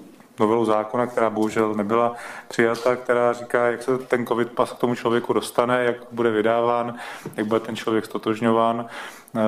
[0.40, 2.14] novelu zákona, která bohužel nebyla
[2.48, 6.94] přijata, která říká, jak se ten covid pas k tomu člověku dostane, jak bude vydáván,
[7.36, 8.86] jak bude ten člověk stotožňován.
[9.36, 9.40] Eh,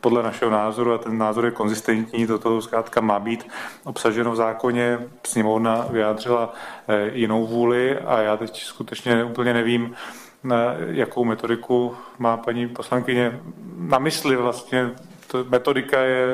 [0.00, 3.48] podle našeho názoru, a ten názor je konzistentní, toto zkrátka má být
[3.84, 4.98] obsaženo v zákoně.
[5.26, 6.54] Sněmovna vyjádřila
[6.88, 9.94] eh, jinou vůli a já teď skutečně úplně nevím,
[10.86, 13.40] jakou metodiku má paní poslankyně
[13.76, 14.90] na mysli vlastně
[15.34, 16.26] to metodika je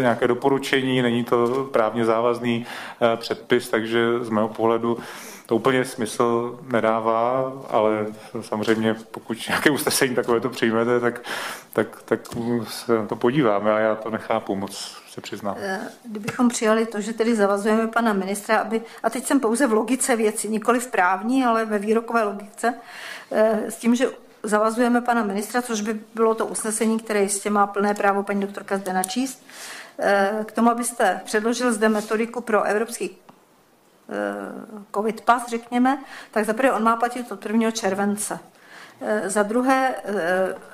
[0.00, 2.66] nějaké doporučení, není to právně závazný
[3.00, 4.98] eh, předpis, takže z mého pohledu
[5.46, 8.06] to úplně smysl nedává, ale
[8.40, 11.22] samozřejmě pokud nějaké usnesení takové to přijmete, tak,
[11.72, 12.20] tak, tak
[12.68, 15.56] se na to podíváme a já to nechápu moc se přiznám.
[15.58, 19.72] Eh, kdybychom přijali to, že tedy zavazujeme pana ministra, aby, a teď jsem pouze v
[19.72, 22.74] logice věci, nikoli v právní, ale ve výrokové logice,
[23.30, 24.08] eh, s tím, že
[24.48, 28.78] zavazujeme pana ministra, což by bylo to usnesení, které jistě má plné právo paní doktorka
[28.78, 29.46] zde načíst,
[29.98, 34.14] eh, k tomu, abyste předložil zde metodiku pro evropský eh,
[34.94, 35.98] covid pas, řekněme,
[36.30, 37.70] tak zaprvé on má platit od 1.
[37.70, 38.38] července.
[39.00, 39.94] Eh, za druhé,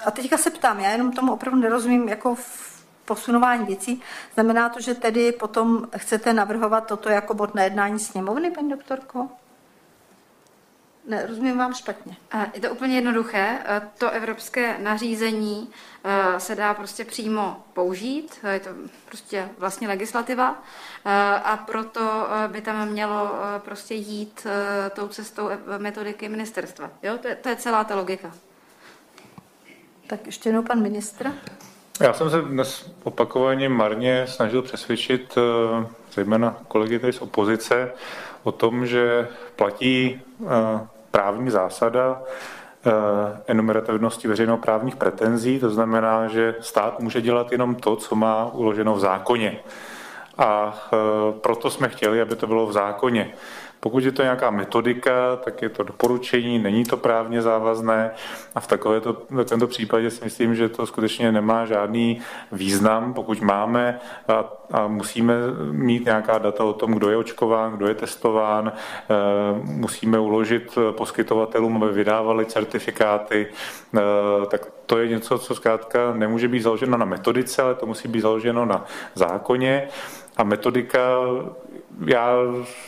[0.06, 2.72] a teďka se ptám, já jenom tomu opravdu nerozumím jako v
[3.04, 4.02] posunování věcí.
[4.34, 9.28] Znamená to, že tedy potom chcete navrhovat toto jako bod na jednání sněmovny, paní doktorko?
[11.06, 12.16] Ne, rozumím vám špatně.
[12.54, 13.58] Je to úplně jednoduché.
[13.98, 15.68] To evropské nařízení
[16.38, 18.38] se dá prostě přímo použít.
[18.52, 18.70] Je to
[19.06, 20.62] prostě vlastně legislativa.
[21.44, 24.46] A proto by tam mělo prostě jít
[24.94, 25.48] tou cestou
[25.78, 26.90] metodiky ministerstva.
[27.02, 27.18] Jo?
[27.18, 28.32] To, je, to je celá ta logika.
[30.06, 31.32] Tak ještě jednou pan ministr.
[32.00, 35.34] Já jsem se dnes opakovaně marně snažil přesvědčit
[36.12, 37.92] zejména kolegy tady z opozice
[38.42, 40.20] o tom, že platí
[41.12, 42.22] právní zásada
[42.86, 42.90] eh,
[43.46, 49.00] enumerativnosti veřejnoprávních pretenzí, to znamená, že stát může dělat jenom to, co má uloženo v
[49.00, 49.58] zákoně.
[50.38, 50.96] A eh,
[51.40, 53.32] proto jsme chtěli, aby to bylo v zákoně.
[53.84, 58.10] Pokud je to nějaká metodika, tak je to doporučení, není to právně závazné
[58.54, 62.20] a v takovéto, v tento případě si myslím, že to skutečně nemá žádný
[62.52, 65.34] význam, pokud máme a, a musíme
[65.72, 68.72] mít nějaká data o tom, kdo je očkován, kdo je testován, e,
[69.64, 73.46] musíme uložit poskytovatelům, aby vydávali certifikáty,
[73.96, 78.08] e, tak to je něco, co zkrátka nemůže být založeno na metodice, ale to musí
[78.08, 79.88] být založeno na zákoně.
[80.36, 81.00] A metodika
[82.06, 82.36] já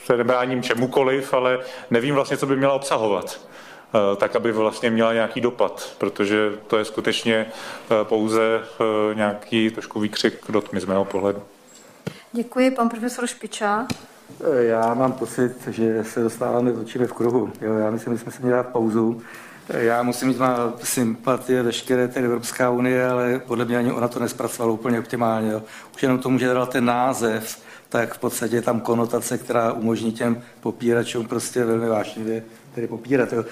[0.04, 1.58] se nebráním čemukoliv, ale
[1.90, 3.40] nevím vlastně, co by měla obsahovat
[3.94, 9.70] eh, tak, aby vlastně měla nějaký dopad, protože to je skutečně eh, pouze eh, nějaký
[9.70, 11.42] trošku výkřik do tmy z mého pohledu.
[12.32, 13.86] Děkuji, pan profesor Špičák.
[14.56, 17.52] Já mám pocit, že se dostáváme točíme v kruhu.
[17.60, 19.22] Jo, já myslím, že jsme si měli dát pauzu.
[19.68, 24.20] Já musím mít má sympatie veškeré té Evropská unie, ale podle mě ani ona to
[24.20, 25.52] nespracovala úplně optimálně.
[25.52, 25.62] Jo.
[25.94, 27.58] Už jenom tomu, že dal ten název,
[27.88, 32.42] tak v podstatě je tam konotace, která umožní těm popíračům prostě velmi vážně
[32.74, 33.32] tedy popírat.
[33.32, 33.44] Jo.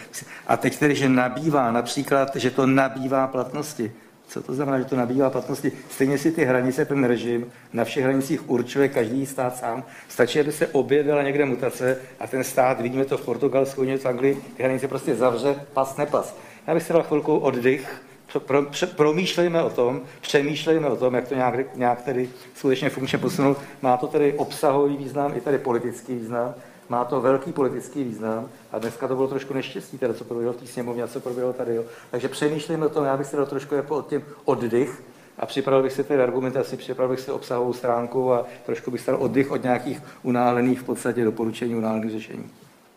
[0.47, 3.93] A teď tedy, že nabývá, například, že to nabývá platnosti.
[4.33, 5.73] Co to znamená, že to nabývá platnosti?
[5.91, 9.85] Stejně si ty hranice, ten režim na všech hranicích určuje každý stát sám.
[10.09, 14.43] Stačí, aby se objevila někde mutace a ten stát, vidíme to v Portugalsku, v Anglii,
[14.57, 16.37] ty hranice prostě zavře, pas, nepas.
[16.67, 18.03] Já bych si dal chvilku oddych,
[18.39, 23.19] pro, pře, promýšlejme o tom, přemýšlejme o tom, jak to nějak, nějak tedy skutečně funkčně
[23.19, 23.59] posunout.
[23.83, 26.55] Má to tedy obsahový význam i tedy politický význam.
[26.93, 30.57] Má to velký politický význam a dneska to bylo trošku neštěstí, teda co proběhlo v
[30.57, 31.75] té sněmovně a co proběhlo tady.
[31.75, 31.85] Jo.
[32.11, 35.03] Takže přemýšlejme o tom, já bych si dal trošku jako od tím oddych
[35.39, 39.17] a připravil bych si tedy argumentaci, připravil bych si obsahovou stránku a trošku bych dal
[39.23, 42.51] oddych od nějakých unálených v podstatě doporučení, unálených řešení.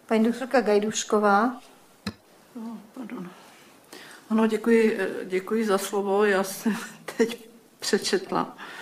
[0.07, 1.61] Paní doktorka Gajdušková.
[2.57, 3.29] Oh, pardon.
[4.29, 6.25] Ano, děkuji, děkuji za slovo.
[6.25, 6.75] Já jsem
[7.17, 8.74] teď přečetla eh,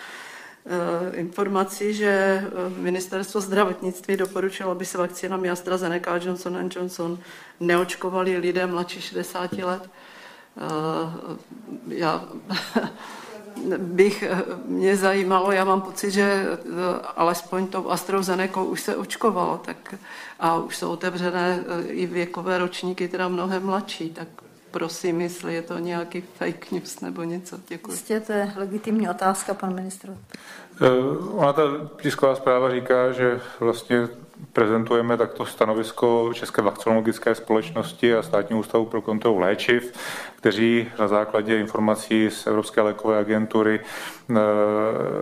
[1.14, 7.20] informaci, že eh, ministerstvo zdravotnictví doporučilo, aby se vakcínami AstraZeneca a Johnson Johnson
[7.60, 9.90] neočkovali lidé mladší 60 let.
[10.58, 11.38] Eh,
[11.88, 12.26] já
[13.78, 14.24] bych
[14.66, 16.46] mě zajímalo, já mám pocit, že
[17.16, 19.96] alespoň tou AstraZeneca už se očkovalo, tak
[20.40, 24.28] a už jsou otevřené i věkové ročníky, teda mnohem mladší, tak
[24.74, 27.58] prosím, jestli je to nějaký fake news nebo něco.
[27.68, 27.92] Děkuji.
[27.92, 30.10] Jistě, to je legitimní otázka, pan ministr.
[30.10, 31.62] Uh, ona ta
[32.02, 34.08] tisková zpráva říká, že vlastně
[34.54, 39.94] prezentujeme takto stanovisko České vakcinologické společnosti a Státního ústavu pro kontrolu léčiv,
[40.36, 44.36] kteří na základě informací z Evropské lékové agentury eh,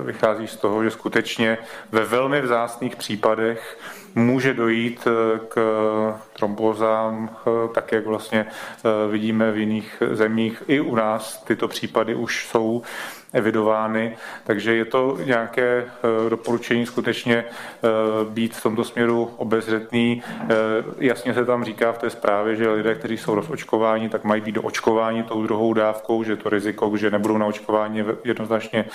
[0.06, 1.58] vychází z toho, že skutečně
[1.92, 3.78] ve velmi vzácných případech
[4.16, 5.56] může dojít eh, k
[6.34, 8.46] trombózám, eh, tak jak vlastně
[9.12, 10.64] vidíme v jiných zemích.
[10.68, 12.82] I u nás tyto případy už jsou
[13.34, 17.90] evidovány, takže je to nějaké eh, doporučení skutečně eh,
[18.30, 20.24] být v tomto směru obezřetný.
[20.42, 20.48] Eh,
[20.98, 24.56] jasně se tam říká v té zprávě, že lidé, kteří jsou rozočkováni, tak mají být
[24.56, 28.86] do očkování tou druhou dávkou, že to riziko, že nebudou na očkování je jednoznačně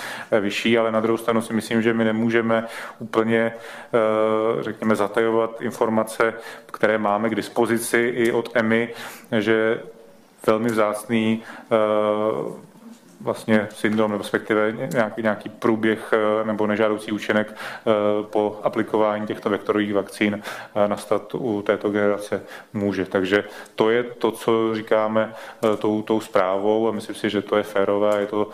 [0.40, 2.64] vyšší, ale na druhou stranu si myslím, že my nemůžeme
[2.98, 3.52] úplně,
[4.60, 6.34] řekněme, zatajovat informace,
[6.66, 8.88] které máme k dispozici i od EMI,
[9.38, 9.80] že
[10.46, 11.42] velmi vzácný
[13.20, 17.92] vlastně syndrom, respektive nějaký, nějaký průběh eh, nebo nežádoucí účinek eh,
[18.22, 22.42] po aplikování těchto vektorových vakcín eh, nastat u této generace
[22.72, 23.04] může.
[23.04, 23.44] Takže
[23.74, 25.34] to je to, co říkáme
[25.78, 28.50] tou, tou zprávou a myslím si, že to je férové je to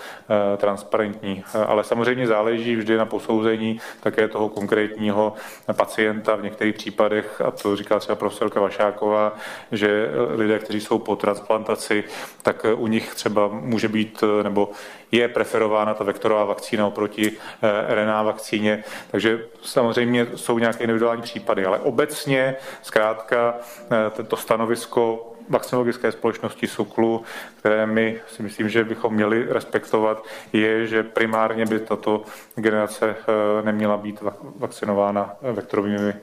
[0.56, 1.44] transparentní.
[1.66, 5.34] Ale samozřejmě záleží vždy na posouzení také toho konkrétního
[5.72, 9.36] pacienta v některých případech, a to říká třeba profesorka Vašáková,
[9.72, 12.04] že lidé, kteří jsou po transplantaci,
[12.42, 14.70] tak u nich třeba může být nebo
[15.12, 18.84] je preferována ta vektorová vakcína oproti eh, RNA vakcíně.
[19.10, 27.24] Takže samozřejmě jsou nějaké individuální případy, ale obecně zkrátka eh, tento stanovisko vakcinologické společnosti SUKLu,
[27.56, 32.22] které my si myslím, že bychom měli respektovat, je, že primárně by tato
[32.54, 34.20] generace eh, neměla být
[34.56, 36.14] vakcinována vektorovými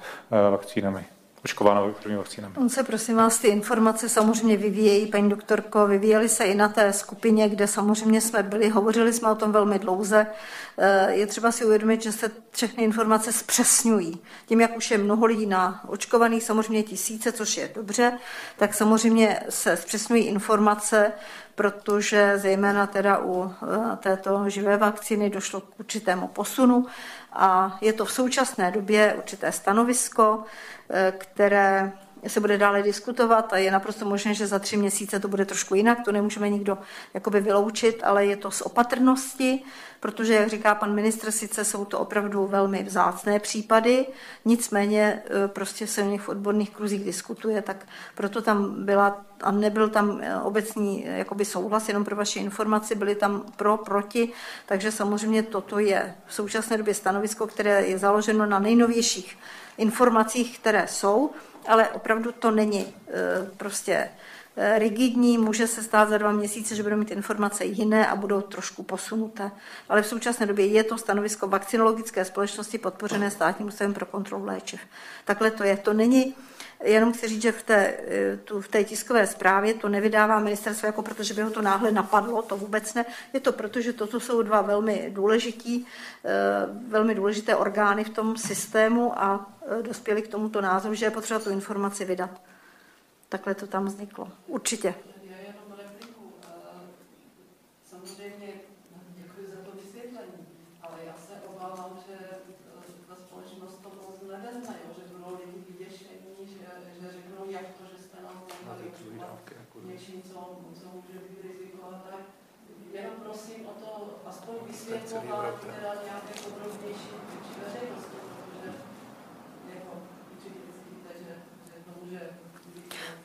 [0.51, 1.18] vakcínami.
[1.45, 2.55] Očkováno první vakcínami.
[2.57, 6.93] On se prosím vás, ty informace samozřejmě vyvíjejí, paní doktorko, vyvíjely se i na té
[6.93, 10.27] skupině, kde samozřejmě jsme byli, hovořili jsme o tom velmi dlouze.
[10.77, 14.19] Eh, je třeba si uvědomit, že se všechny informace zpřesňují.
[14.45, 18.17] Tím, jak už je mnoho lidí na očkovaných, samozřejmě tisíce, což je dobře,
[18.57, 21.11] tak samozřejmě se zpřesňují informace,
[21.55, 26.85] protože zejména teda u eh, této živé vakcíny došlo k určitému posunu
[27.33, 30.43] a je to v současné době určité stanovisko,
[30.89, 31.91] eh, které
[32.27, 35.75] se bude dále diskutovat a je naprosto možné, že za tři měsíce to bude trošku
[35.75, 36.77] jinak, to nemůžeme nikdo
[37.13, 39.63] jakoby vyloučit, ale je to z opatrnosti,
[39.99, 44.05] protože, jak říká pan ministr, sice jsou to opravdu velmi vzácné případy,
[44.45, 47.85] nicméně e, prostě se o nich v odborných kruzích diskutuje, tak
[48.15, 53.15] proto tam byla a nebyl tam e, obecný jakoby souhlas, jenom pro vaši informaci, byly
[53.15, 54.33] tam pro, proti,
[54.65, 59.37] takže samozřejmě toto je v současné době stanovisko, které je založeno na nejnovějších
[59.77, 61.31] informacích, které jsou,
[61.67, 62.93] ale opravdu to není
[63.57, 64.09] prostě
[64.77, 68.83] rigidní, může se stát za dva měsíce, že budou mít informace jiné a budou trošku
[68.83, 69.51] posunuté.
[69.89, 74.79] Ale v současné době je to stanovisko vakcinologické společnosti podpořené státním ústavem pro kontrolu léčiv.
[75.25, 75.77] Takhle to je.
[75.77, 76.35] To není
[76.83, 80.85] Jenom chci říct, že v té, eh, tu, v té tiskové zprávě to nevydává ministerstvo,
[80.85, 83.05] jako protože by ho to náhle napadlo, to vůbec ne.
[83.33, 85.87] Je to proto, že toto jsou dva velmi důležití,
[86.25, 86.29] eh,
[86.87, 91.39] velmi důležité orgány v tom systému a eh, dospěli k tomuto názoru, že je potřeba
[91.39, 92.41] tu informaci vydat.
[93.29, 94.31] Takhle to tam vzniklo.
[94.47, 94.95] Určitě.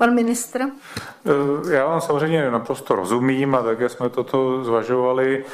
[0.05, 0.61] Pan ministr?
[0.63, 5.45] Eh, já vám samozřejmě naprosto rozumím a také jsme toto zvažovali,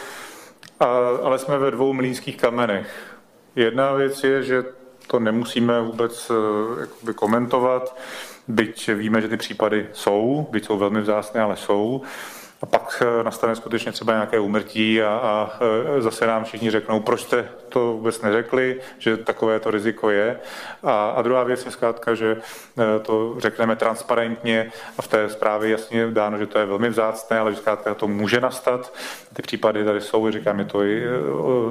[1.22, 3.16] ale jsme ve dvou mlínských kamenech.
[3.56, 4.64] Jedna věc je, že
[5.06, 7.96] to nemusíme vůbec eh, jakoby komentovat,
[8.48, 12.02] byť víme, že ty případy jsou, byť jsou velmi vzácné, ale jsou.
[12.62, 15.50] A pak eh, nastane skutečně třeba nějaké úmrtí a, a
[15.96, 20.40] eh, zase nám všichni řeknou, proč jste to vůbec neřekli, že takové to riziko je.
[20.82, 22.36] A, a druhá věc je zkrátka, že
[22.78, 27.38] eh, to řekneme transparentně a v té zprávě jasně dáno, že to je velmi vzácné,
[27.38, 28.94] ale že zkrátka to může nastat.
[29.32, 31.02] Ty případy tady jsou, říkám, je to i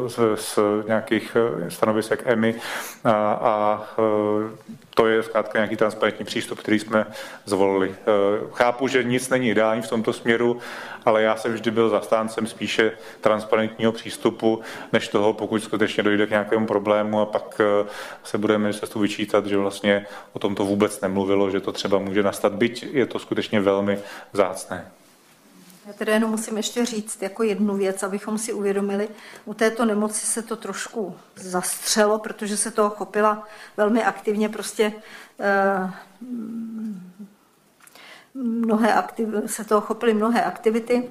[0.08, 1.38] z, z nějakých
[1.70, 2.56] stanovisek EMI
[3.04, 3.88] a, a
[4.96, 7.06] to je zkrátka nějaký transparentní přístup, který jsme
[7.46, 7.96] zvolili.
[8.54, 10.60] Chápu, že nic není ideální v tomto směru,
[11.06, 14.62] ale já jsem vždy byl zastáncem spíše transparentního přístupu,
[14.94, 17.90] než toho, pokud skutečně dojde k nějakému problému a pak eh,
[18.24, 22.24] se bude ministerstvu vyčítat, že vlastně o tom to vůbec nemluvilo, že to třeba může
[22.24, 24.00] nastat, byť je to skutečně velmi
[24.34, 24.92] zácné.
[25.90, 29.10] Já tedy jenom musím ještě říct jako jednu věc, abychom si uvědomili,
[29.46, 34.94] u této nemoci se to trošku zastřelo, protože se toho chopila velmi aktivně prostě
[35.40, 35.92] eh,
[38.34, 41.10] mnohé aktiv, se toho chopily mnohé aktivity.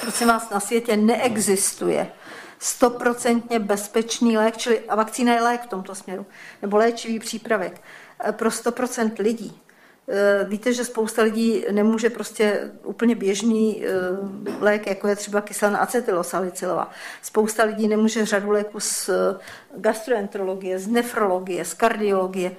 [0.00, 2.12] Prosím vás, na světě neexistuje
[2.58, 6.26] stoprocentně bezpečný lék, čili a vakcína je lék v tomto směru,
[6.62, 7.80] nebo léčivý přípravek
[8.24, 9.60] eh, pro 100% lidí.
[10.08, 13.90] Eh, víte, že spousta lidí nemůže prostě úplně běžný eh,
[14.60, 16.90] lék, jako je třeba kyselina acetylosalicylová.
[17.22, 19.10] Spousta lidí nemůže řadu léků z
[19.76, 22.56] gastroenterologie, z nefrologie, z kardiologie.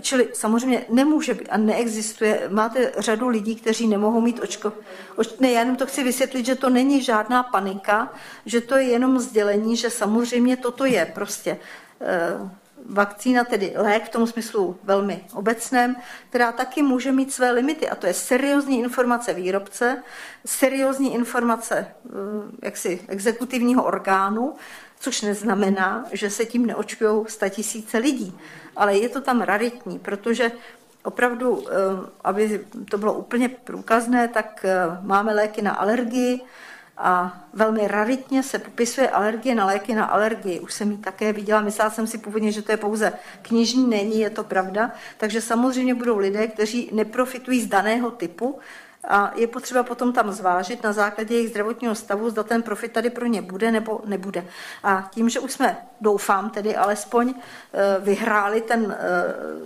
[0.00, 2.48] Čili samozřejmě nemůže být a neexistuje.
[2.48, 4.72] Máte řadu lidí, kteří nemohou mít očko.
[5.16, 8.12] Oč, ne, já jenom to chci vysvětlit, že to není žádná panika,
[8.46, 11.58] že to je jenom sdělení, že samozřejmě toto je prostě
[12.00, 12.50] eh,
[12.88, 15.96] vakcína, tedy lék v tom smyslu velmi obecném,
[16.30, 17.88] která taky může mít své limity.
[17.88, 20.02] A to je seriózní informace výrobce,
[20.46, 22.08] seriózní informace eh,
[22.62, 24.54] jaksi exekutivního orgánu,
[25.06, 28.34] což neznamená, že se tím neočkují tisíce lidí.
[28.76, 30.52] Ale je to tam raritní, protože
[31.04, 31.74] opravdu, eh,
[32.24, 36.40] aby to bylo úplně průkazné, tak eh, máme léky na alergii
[36.98, 40.60] a velmi raritně se popisuje alergie na léky na alergii.
[40.60, 44.20] Už jsem ji také viděla, myslela jsem si původně, že to je pouze knižní, není,
[44.20, 44.90] je to pravda.
[45.18, 48.58] Takže samozřejmě budou lidé, kteří neprofitují z daného typu,
[49.08, 53.10] a je potřeba potom tam zvážit na základě jejich zdravotního stavu, zda ten profit tady
[53.10, 54.46] pro ně bude nebo nebude.
[54.82, 59.24] A tím, že už jsme, doufám tedy alespoň, eh, vyhráli ten eh,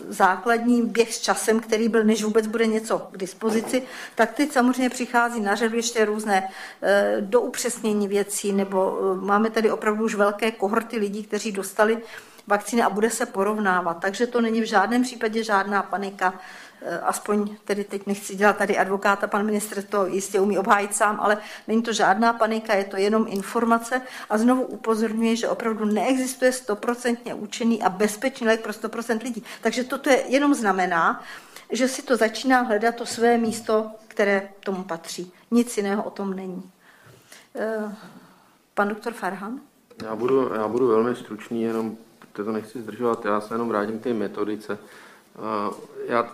[0.09, 3.83] základní běh s časem, který byl, než vůbec bude něco k dispozici,
[4.15, 6.49] tak teď samozřejmě přichází na řadu ještě různé
[6.83, 11.99] eh, do upřesnění věcí, nebo máme tady opravdu už velké kohorty lidí, kteří dostali
[12.47, 14.01] vakcíny a bude se porovnávat.
[14.01, 16.35] Takže to není v žádném případě žádná panika,
[17.03, 21.39] aspoň tedy teď nechci dělat tady advokáta, pan ministr to jistě umí obhájit sám, ale
[21.69, 27.35] není to žádná panika, je to jenom informace a znovu upozorňuji, že opravdu neexistuje stoprocentně
[27.35, 29.45] účinný a bezpečný lék pro 100% lidí.
[29.61, 31.23] Takže toto je jenom znamená,
[31.73, 35.33] že si to začíná hledat to své místo, které tomu patří.
[35.51, 36.71] Nic jiného o tom není.
[37.55, 37.95] Eh,
[38.75, 39.61] pan doktor Farhan?
[40.03, 41.97] Já budu, já budu velmi stručný, jenom
[42.33, 44.79] to nechci zdržovat, já se jenom vrátím k té metodice.
[45.37, 45.75] Eh,
[46.07, 46.29] já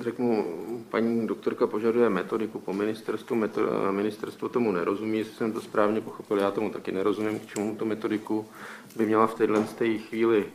[0.00, 0.44] řeknu,
[0.90, 6.00] paní doktorka požaduje metodiku po ministerstvu, meto, eh, ministerstvo tomu nerozumí, jestli jsem to správně
[6.00, 8.46] pochopil, já tomu taky nerozumím, k čemu to metodiku
[8.96, 10.46] by měla v téhle té chvíli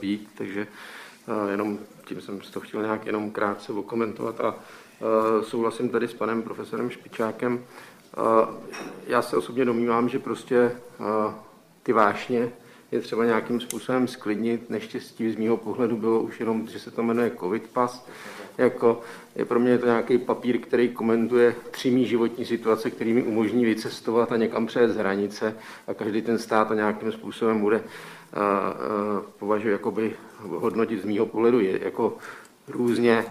[0.00, 0.66] být, takže
[1.50, 4.54] jenom tím jsem to chtěl nějak jenom krátce okomentovat a
[5.42, 7.64] souhlasím tady s panem profesorem Špičákem.
[9.06, 10.72] Já se osobně domnívám, že prostě
[11.82, 12.52] ty vášně
[12.92, 14.70] je třeba nějakým způsobem sklidnit.
[14.70, 18.06] Neštěstí z mého pohledu bylo už jenom, že se to jmenuje COVID pas.
[18.58, 19.00] Jako,
[19.36, 23.64] je pro mě to nějaký papír, který komentuje tři mý životní situace, který mi umožní
[23.64, 25.56] vycestovat a někam z hranice
[25.86, 27.84] a každý ten stát to nějakým způsobem bude
[29.38, 32.16] považuji jakoby hodnotit z mýho pohledu je jako
[32.68, 33.24] různě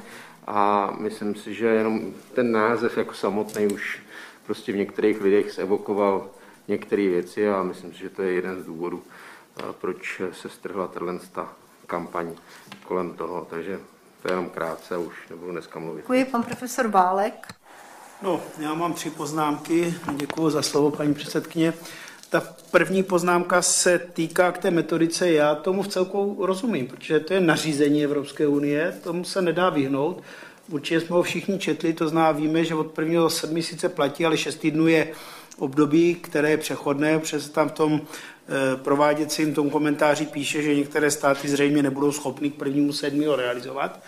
[0.48, 4.04] a myslím si, že jenom ten název jako samotný už
[4.46, 6.30] prostě v některých lidech zevokoval
[6.68, 9.04] některé věci a myslím si, že to je jeden z důvodů,
[9.82, 10.92] proč se strhla
[11.32, 11.54] ta
[11.88, 12.34] kampaň
[12.84, 13.48] kolem toho.
[13.50, 13.80] Takže
[14.22, 16.02] to je jenom krátce už nebudu dneska mluvit.
[16.02, 17.54] Děkuji, pan profesor Bálek.
[18.22, 19.94] No, já mám tři poznámky.
[20.16, 21.74] Děkuji za slovo, paní předsedkyně.
[22.30, 25.32] Ta první poznámka se týká k té metodice.
[25.32, 30.24] Já tomu v celku rozumím, protože to je nařízení Evropské unie, tomu se nedá vyhnout.
[30.70, 34.38] Určitě jsme ho všichni četli, to zná, víme, že od prvního sedmi sice platí, ale
[34.38, 35.12] šest týdnů je
[35.60, 41.12] období, které je přechodné, přes tam v tom e, prováděcím tom komentáři píše, že některé
[41.12, 44.00] státy zřejmě nebudou schopny k prvnímu sedmi realizovat.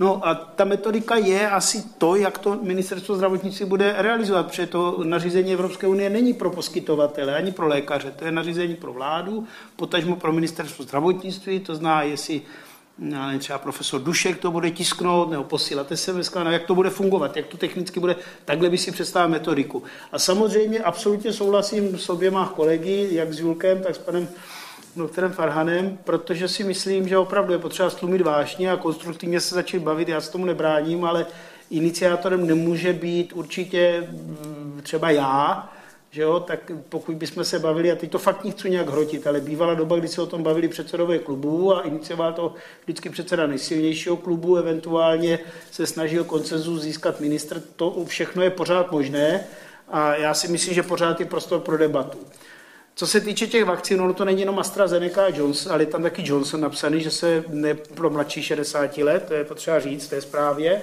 [0.00, 5.04] No a ta metodika je asi to, jak to ministerstvo zdravotnictví bude realizovat, protože to
[5.04, 9.46] nařízení Evropské unie není pro poskytovatele ani pro lékaře, to je nařízení pro vládu,
[9.76, 12.42] potažmo pro ministerstvo zdravotnictví, to zná, jestli
[12.98, 16.90] já nevím, třeba profesor Dušek to bude tisknout nebo posílat SMS, no, jak to bude
[16.90, 19.82] fungovat, jak to technicky bude, takhle by si představil metodiku.
[20.12, 24.28] A samozřejmě absolutně souhlasím s oběma kolegy, jak s Julkem, tak s panem
[24.96, 29.78] doktorem Farhanem, protože si myslím, že opravdu je potřeba stlumit vášně a konstruktivně se začít
[29.78, 30.08] bavit.
[30.08, 31.26] Já se tomu nebráním, ale
[31.70, 35.70] iniciátorem nemůže být určitě mm, třeba já,
[36.10, 39.40] že jo, tak pokud bychom se bavili, a teď to fakt nechci nějak hrotit, ale
[39.40, 42.54] bývala doba, kdy se o tom bavili předsedové klubů a inicioval to
[42.84, 45.38] vždycky předseda nejsilnějšího klubu, eventuálně
[45.70, 49.46] se snažil koncenzus získat ministr, to všechno je pořád možné
[49.88, 52.18] a já si myslím, že pořád je prostor pro debatu.
[52.94, 56.02] Co se týče těch vakcín, ono to není jenom AstraZeneca a Johnson, ale je tam
[56.02, 60.10] taky Johnson napsaný, že se ne pro mladší 60 let, to je potřeba říct v
[60.10, 60.82] té zprávě,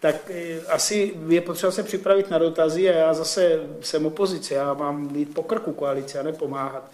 [0.00, 4.74] tak eh, asi je potřeba se připravit na dotazy a já zase jsem opozice, já
[4.74, 6.90] mám být po krku koalici a nepomáhat.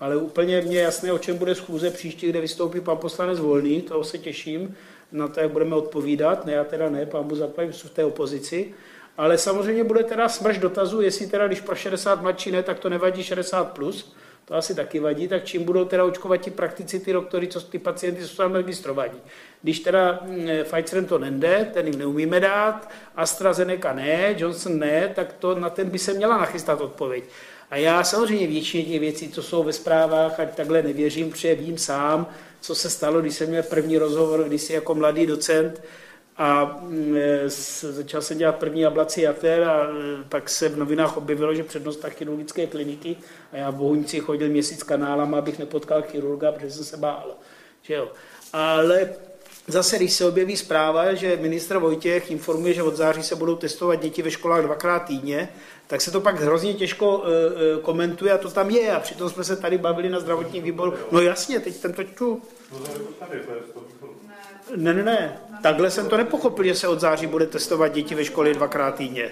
[0.00, 4.04] Ale úplně mě jasné, o čem bude schůze příští, kde vystoupí pan poslanec Volný, toho
[4.04, 4.76] se těším,
[5.12, 8.74] na to, jak budeme odpovídat, ne, já teda ne, pán mu zaplavím v té opozici,
[9.16, 12.88] ale samozřejmě bude teda smrš dotazů, jestli teda, když pro 60 mladší ne, tak to
[12.88, 14.12] nevadí 60 plus,
[14.44, 17.78] to asi taky vadí, tak čím budou teda očkovat ti praktici, ty doktory, co ty
[17.78, 19.20] pacienty jsou tam registrovaní.
[19.62, 25.32] Když teda mm, Pfizerem to nende, ten jim neumíme dát, AstraZeneca ne, Johnson ne, tak
[25.32, 27.24] to na ten by se měla nachystat odpověď.
[27.70, 31.78] A já samozřejmě většině těch věcí, co jsou ve zprávách, ať takhle nevěřím, protože vím
[31.78, 32.26] sám,
[32.60, 35.82] co se stalo, když jsem měl první rozhovor, když si jako mladý docent
[36.36, 37.48] a mm, e,
[37.92, 39.86] začal jsem dělat první ablaci jater a
[40.28, 43.16] pak se v novinách objevilo, že přednosta chirurgické kliniky
[43.52, 47.36] a já v Bohuňci chodil měsíc kanálama, abych nepotkal chirurga, protože jsem se bál.
[47.82, 48.12] Že jo.
[48.52, 49.10] Ale
[49.68, 54.00] Zase, když se objeví zpráva, že ministr Vojtěch informuje, že od září se budou testovat
[54.00, 55.48] děti ve školách dvakrát týdně,
[55.86, 57.24] tak se to pak hrozně těžko uh,
[57.82, 58.92] komentuje a to tam je.
[58.92, 60.94] A přitom jsme se tady bavili na zdravotním výboru.
[61.10, 62.42] No jasně, teď ten to čtu.
[64.76, 65.40] Ne, ne, ne.
[65.62, 69.30] Takhle jsem to nepochopil, že se od září bude testovat děti ve škole dvakrát týdně.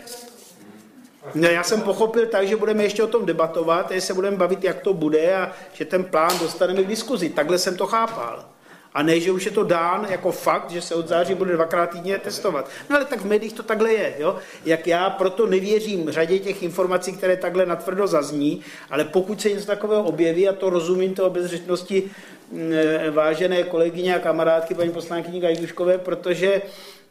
[1.34, 4.64] Ne, já jsem pochopil tak, že budeme ještě o tom debatovat, že se budeme bavit,
[4.64, 7.28] jak to bude a že ten plán dostaneme k diskuzi.
[7.28, 8.55] Takhle jsem to chápal.
[8.96, 11.90] A ne, že už je to dán jako fakt, že se od září bude dvakrát
[11.90, 12.70] týdně testovat.
[12.90, 14.14] No ale tak v médiích to takhle je.
[14.18, 14.36] Jo?
[14.64, 19.66] Jak já proto nevěřím řadě těch informací, které takhle natvrdo zazní, ale pokud se něco
[19.66, 22.10] takového objeví, a to rozumím to obezřetnosti
[22.52, 22.72] mm,
[23.10, 26.62] vážené kolegyně a kamarádky paní poslankyni Gajduškové, protože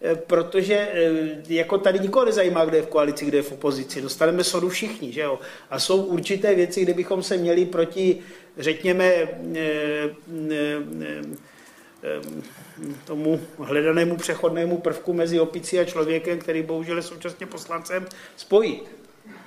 [0.01, 4.01] eh, protože eh, jako tady nikoho nezajímá, kdo je v koalici, kdo je v opozici.
[4.01, 5.39] Dostaneme sodu všichni, že jo?
[5.69, 8.19] A jsou určité věci, kde bychom se měli proti,
[8.57, 9.27] řekněme,
[13.05, 18.83] tomu hledanému přechodnému prvku mezi opicí a člověkem, který bohužel je současně poslancem, spojit.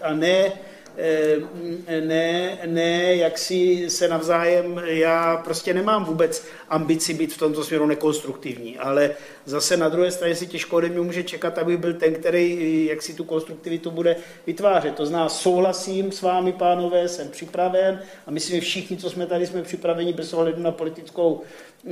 [0.03, 0.53] A ne
[1.01, 7.65] Eh, ne, ne, jak si se navzájem, já prostě nemám vůbec ambici být v tomto
[7.65, 9.11] směru nekonstruktivní, ale
[9.45, 13.03] zase na druhé straně si těžko ode mě může čekat, aby byl ten, který jak
[13.03, 14.95] si tu konstruktivitu bude vytvářet.
[14.95, 19.47] To znamená, souhlasím s vámi, pánové, jsem připraven a myslím, že všichni, co jsme tady,
[19.47, 21.43] jsme připraveni bez ohledu na politickou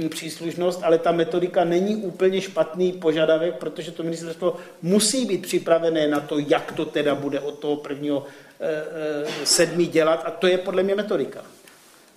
[0.08, 6.20] příslušnost, ale ta metodika není úplně špatný požadavek, protože to ministerstvo musí být připravené na
[6.20, 8.26] to, jak to teda bude od toho prvního
[8.60, 8.84] Eh,
[9.24, 11.40] eh, sedmi dělat a to je podle mě metodika.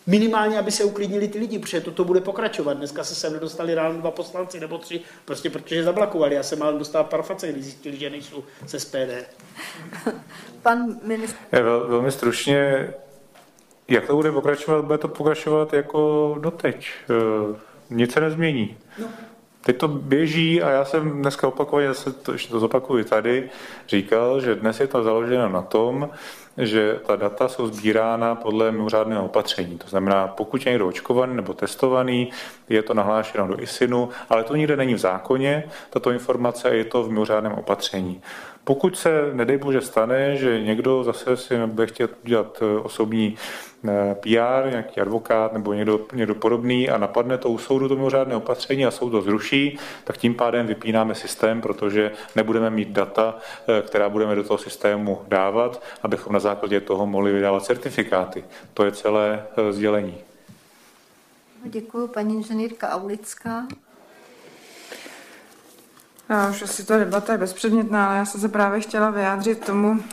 [0.07, 2.73] Minimálně, aby se uklidnili ty lidi, protože toto bude pokračovat.
[2.73, 6.35] Dneska se sem nedostali ráno dva poslanci nebo tři, prostě protože zablakovali.
[6.35, 9.25] Já jsem mal dostal parface, když zjistili, že nejsou se SPD.
[10.61, 11.37] Pan ministr.
[11.51, 12.93] Vel, velmi stručně,
[13.89, 14.85] jak to bude pokračovat?
[14.85, 16.89] Bude to pokračovat jako doteď.
[17.09, 17.55] Eh,
[17.89, 18.77] nic se nezmění.
[18.99, 19.07] No.
[19.61, 23.49] Teď to běží a já jsem dneska opakovaně, zase to, ještě to zopakuju tady,
[23.87, 26.09] říkal, že dnes je to založeno na tom,
[26.57, 29.77] že ta data jsou sbírána podle mimořádného opatření.
[29.77, 32.29] To znamená, pokud je někdo očkovaný nebo testovaný,
[32.69, 37.03] je to nahlášeno do ISINu, ale to nikde není v zákoně, tato informace je to
[37.03, 38.21] v mimořádném opatření.
[38.63, 43.35] Pokud se, nedej bože, stane, že někdo zase si bude chtět dělat eh, osobní
[43.87, 48.35] eh, PR, nějaký advokát nebo někdo, někdo podobný a napadne to u soudu to mimořádné
[48.35, 53.35] opatření a soud to zruší, tak tím pádem vypínáme systém, protože nebudeme mít data,
[53.67, 58.43] eh, která budeme do toho systému dávat, abychom na základě toho mohli vydávat certifikáty.
[58.73, 60.17] To je celé sdělení.
[61.63, 63.67] Děkuji, paní inženýrka Aulická.
[66.29, 70.03] Já už asi ta debata je bezpředmětná, ale já jsem se právě chtěla vyjádřit tomu,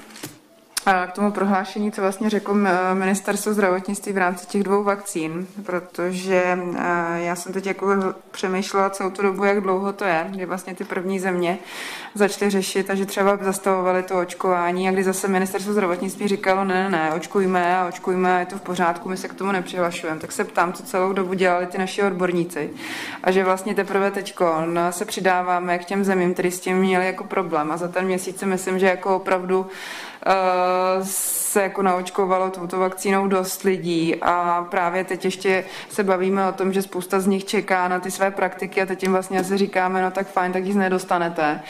[1.06, 2.54] k tomu prohlášení, co vlastně řekl
[2.92, 6.58] ministerstvo zdravotnictví v rámci těch dvou vakcín, protože
[7.16, 7.88] já jsem teď jako
[8.30, 11.58] přemýšlela celou tu dobu, jak dlouho to je, kdy vlastně ty první země
[12.14, 16.74] začaly řešit a že třeba zastavovali to očkování a kdy zase ministerstvo zdravotnictví říkalo, ne,
[16.74, 20.20] ne, ne, očkujme a očkujme, je to v pořádku, my se k tomu nepřihlašujeme.
[20.20, 22.70] Tak se ptám, co celou dobu dělali ty naši odborníci
[23.22, 24.34] a že vlastně teprve teď
[24.90, 28.38] se přidáváme k těm zemím, které s tím měli jako problém a za ten měsíc
[28.38, 29.66] si myslím, že jako opravdu
[31.02, 36.72] se jako naočkovalo touto vakcínou dost lidí a právě teď ještě se bavíme o tom,
[36.72, 40.02] že spousta z nich čeká na ty své praktiky a teď jim vlastně asi říkáme,
[40.02, 41.60] no tak fajn, tak jich nedostanete,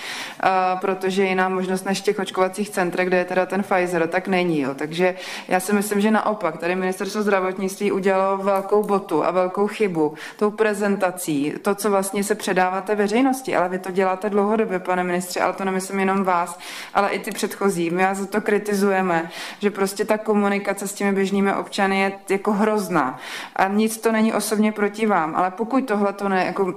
[0.80, 4.60] protože jiná možnost než těch očkovacích centrech, kde je teda ten Pfizer, tak není.
[4.60, 4.74] Jo.
[4.74, 5.14] Takže
[5.48, 10.50] já si myslím, že naopak, tady ministerstvo zdravotnictví udělalo velkou botu a velkou chybu tou
[10.50, 15.52] prezentací, to, co vlastně se předáváte veřejnosti, ale vy to děláte dlouhodobě, pane ministře, ale
[15.52, 16.58] to nemyslím jenom vás,
[16.94, 17.90] ale i ty předchozí.
[17.90, 23.18] My za to kritizujeme, že prostě ta komunikace s těmi běžnými občany je jako hrozná.
[23.56, 26.72] A nic to není osobně proti vám, ale pokud tohle to ne, jako, uh,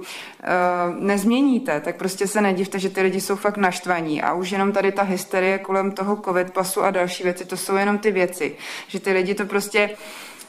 [0.98, 4.22] nezměníte, tak prostě se nedivte, že ty lidi jsou fakt naštvaní.
[4.22, 7.76] A už jenom tady ta hysterie kolem toho covid pasu a další věci, to jsou
[7.76, 8.56] jenom ty věci,
[8.88, 9.90] že ty lidi to prostě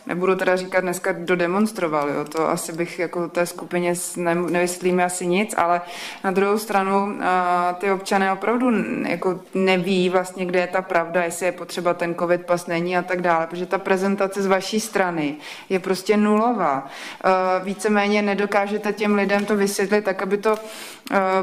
[0.06, 5.06] nebudu teda říkat dneska, kdo demonstroval, jo, to asi bych jako té skupině ne, nevysvětlíme
[5.06, 5.82] asi nic, ale
[6.24, 8.72] na druhou stranu a, ty občané opravdu
[9.08, 13.02] jako neví vlastně, kde je ta pravda, jestli je potřeba ten covid pas není a
[13.02, 15.36] tak dále, protože ta prezentace z vaší strany
[15.70, 16.88] je prostě nulová.
[17.24, 20.58] A, víceméně nedokážete těm lidem to vysvětlit tak, aby to a,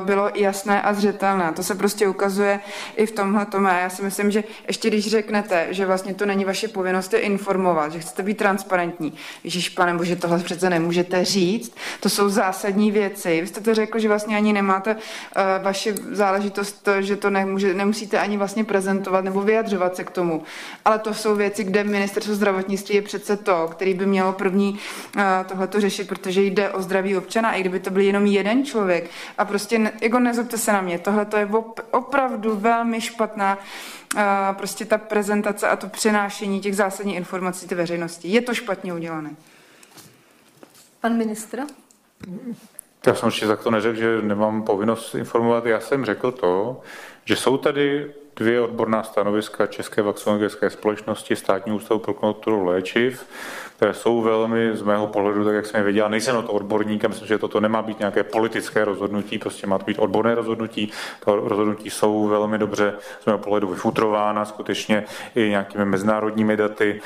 [0.05, 1.53] bylo jasné a zřetelné.
[1.53, 2.61] To se prostě ukazuje
[2.97, 3.67] i v tomhle tomu.
[3.69, 7.93] Já si myslím, že ještě když řeknete, že vlastně to není vaše povinnost je informovat,
[7.93, 9.12] že chcete být transparentní.
[9.45, 11.77] Ježíš, pane bože, tohle přece nemůžete říct.
[12.01, 13.41] To jsou zásadní věci.
[13.41, 15.01] Vy jste to řekl, že vlastně ani nemáte uh,
[15.62, 20.43] vaši záležitost, že to nemůže, nemusíte ani vlastně prezentovat nebo vyjadřovat se k tomu.
[20.85, 24.73] Ale to jsou věci, kde ministerstvo zdravotnictví je přece to, který by mělo první
[25.16, 27.53] uh, tohleto řešit, protože jde o zdraví občana.
[27.53, 29.11] I kdyby to byl jenom jeden člověk.
[29.39, 33.59] A prostě, ne, jako nezobte se na mě, tohle je op, opravdu velmi špatná
[34.53, 38.33] prostě ta prezentace a to přenášení těch zásadních informací té veřejnosti.
[38.39, 39.31] Je to špatně udělané.
[41.01, 41.60] Pan ministr?
[43.06, 45.66] Já jsem určitě tak to neřekl, že nemám povinnost informovat.
[45.66, 46.81] Já jsem řekl to,
[47.24, 53.27] že jsou tady dvě odborná stanoviska České vakcinologické společnosti, Státní ústavu pro kontrolu léčiv,
[53.79, 57.05] které jsou velmi z mého pohledu, tak jak jsem je viděl, nejsem na to odborník
[57.05, 60.91] a myslím, že toto nemá být nějaké politické rozhodnutí, prostě má to být odborné rozhodnutí.
[61.25, 67.01] To rozhodnutí jsou velmi dobře z mého pohledu vyfutrována skutečně i nějakými mezinárodními daty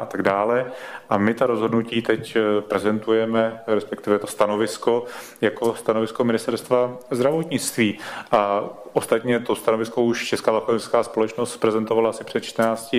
[0.00, 0.72] a tak dále.
[1.08, 5.04] A my ta rozhodnutí teď eh, prezentujeme, respektive to stanovisko,
[5.40, 7.98] jako stanovisko ministerstva zdravotnictví.
[8.32, 12.96] A ostatně to stanovisko už Česká lakonická společnost prezentovala asi před 14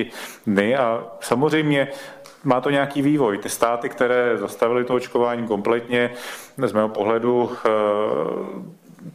[0.48, 1.88] dny a samozřejmě
[2.44, 3.38] má to nějaký vývoj.
[3.38, 6.12] Ty státy, které zastavily to očkování kompletně,
[6.58, 7.70] z mého pohledu eh,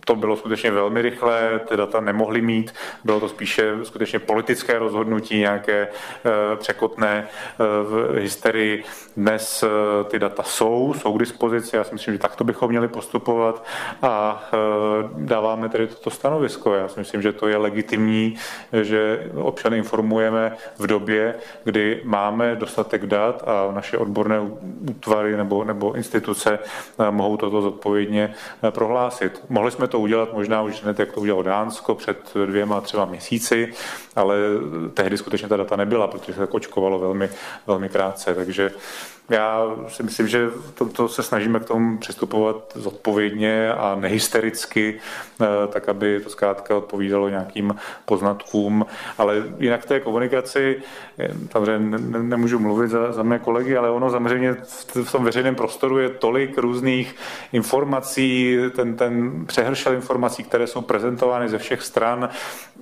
[0.04, 5.38] to bylo skutečně velmi rychlé, ty data nemohli mít, bylo to spíše skutečně politické rozhodnutí,
[5.38, 8.84] nějaké eh, překotné eh, v hysterii.
[9.16, 9.68] Dnes eh,
[10.04, 13.64] ty data jsou, jsou k dispozici, já si myslím, že takto bychom měli postupovat
[14.02, 14.44] a
[15.16, 16.74] dáváme tedy toto stanovisko.
[16.74, 18.36] Já si myslím, že to je legitimní,
[18.82, 21.34] že občany informujeme v době,
[21.64, 24.40] kdy máme dostatek dat a naše odborné
[24.90, 26.58] útvary nebo, nebo instituce
[27.10, 28.34] mohou toto zodpovědně
[28.70, 29.42] prohlásit.
[29.48, 33.72] Mohli jsme to udělat možná už hned, jak to udělalo Dánsko před dvěma, třeba měsíci,
[34.16, 34.36] ale
[34.94, 37.30] tehdy skutečně ta data nebyla, protože se tak očkovalo velmi,
[37.66, 38.34] velmi krátce.
[38.34, 38.70] Takže
[39.28, 45.00] já si myslím, že to, to se snažíme k tomu přistupovat zodpovědně a nehystericky,
[45.40, 47.74] eh, tak aby to zkrátka odpovídalo nějakým
[48.04, 48.86] poznatkům.
[49.18, 50.82] Ale jinak té komunikaci,
[51.18, 54.56] eh, samozřejmě ne, nemůžu mluvit za, za mé kolegy, ale ono samozřejmě
[55.04, 57.16] v tom veřejném prostoru je tolik různých
[57.52, 62.28] informací, ten, ten přehršel informací, které jsou prezentovány ze všech stran.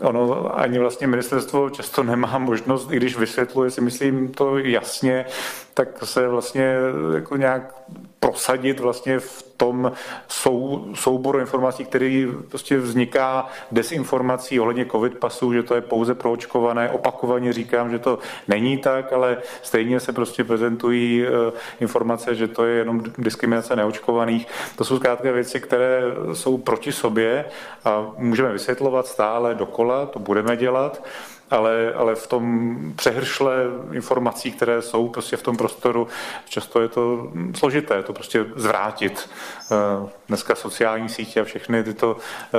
[0.00, 5.26] Ono ani vlastně ministerstvo často nemá možnost, i když vysvětluje si myslím to jasně,
[5.74, 6.76] tak se vlastně
[7.14, 7.74] jako nějak
[8.20, 9.92] prosadit vlastně v tom
[10.28, 16.32] sou, souboru informací, který prostě vzniká desinformací ohledně covid pasů, že to je pouze pro
[16.32, 16.90] očkované.
[16.90, 18.18] Opakovaně říkám, že to
[18.48, 24.46] není tak, ale stejně se prostě prezentují eh, informace, že to je jenom diskriminace neočkovaných.
[24.76, 26.02] To jsou zkrátka věci, které
[26.32, 27.44] jsou proti sobě
[27.84, 31.02] a můžeme vysvětlovat stále dokola, to budeme dělat
[31.50, 33.54] ale, ale v tom přehršle
[33.92, 36.08] informací, které jsou prostě v tom prostoru,
[36.48, 39.30] často je to složité, to prostě zvrátit.
[39.72, 42.16] Eh, dneska sociální sítě a všechny tyto
[42.54, 42.58] eh,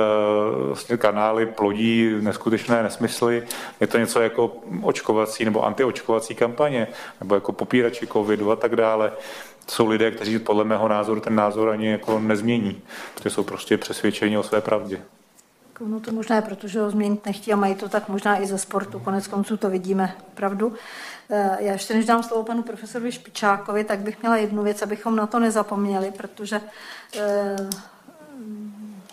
[0.66, 3.42] vlastně kanály plodí neskutečné nesmysly.
[3.80, 4.52] Je to něco jako
[4.82, 6.88] očkovací nebo antiočkovací kampaně,
[7.20, 9.12] nebo jako popírači covidu a tak dále
[9.68, 12.82] jsou lidé, kteří podle mého názoru ten názor ani jako nezmění,
[13.14, 15.02] protože jsou prostě přesvědčeni o své pravdě.
[15.80, 18.58] No to možná je, protože ho změnit nechtí a mají to tak možná i ze
[18.58, 18.98] sportu.
[18.98, 20.74] Konec konců to vidíme, pravdu.
[21.30, 25.16] Eh, já ještě než dám slovo panu profesorovi Špičákovi, tak bych měla jednu věc, abychom
[25.16, 26.60] na to nezapomněli, protože
[27.18, 27.56] eh,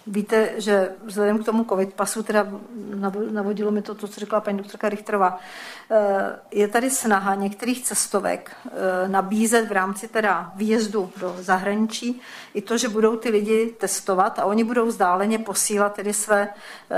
[0.08, 2.48] Víte, že vzhledem k tomu covid pasu, teda
[3.32, 5.40] navodilo mi to, to co řekla paní doktorka Richterová,
[5.92, 12.22] eh, je tady snaha některých cestovek eh, nabízet v rámci teda výjezdu do zahraničí
[12.54, 16.98] i to, že budou ty lidi testovat a oni budou vzdáleně posílat tedy své eh,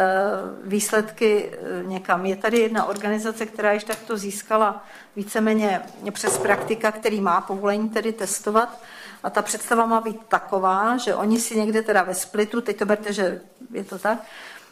[0.64, 1.52] výsledky
[1.86, 2.26] někam.
[2.26, 4.84] Je tady jedna organizace, která již takto získala
[5.16, 8.80] víceméně přes praktika, který má povolení tedy testovat,
[9.26, 12.86] a ta představa má být taková, že oni si někde teda ve splitu, teď to
[12.86, 13.42] berte, že
[13.72, 14.20] je to tak,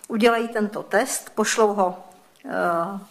[0.08, 2.04] udělají tento test, pošlou ho
[2.46, 2.50] eh,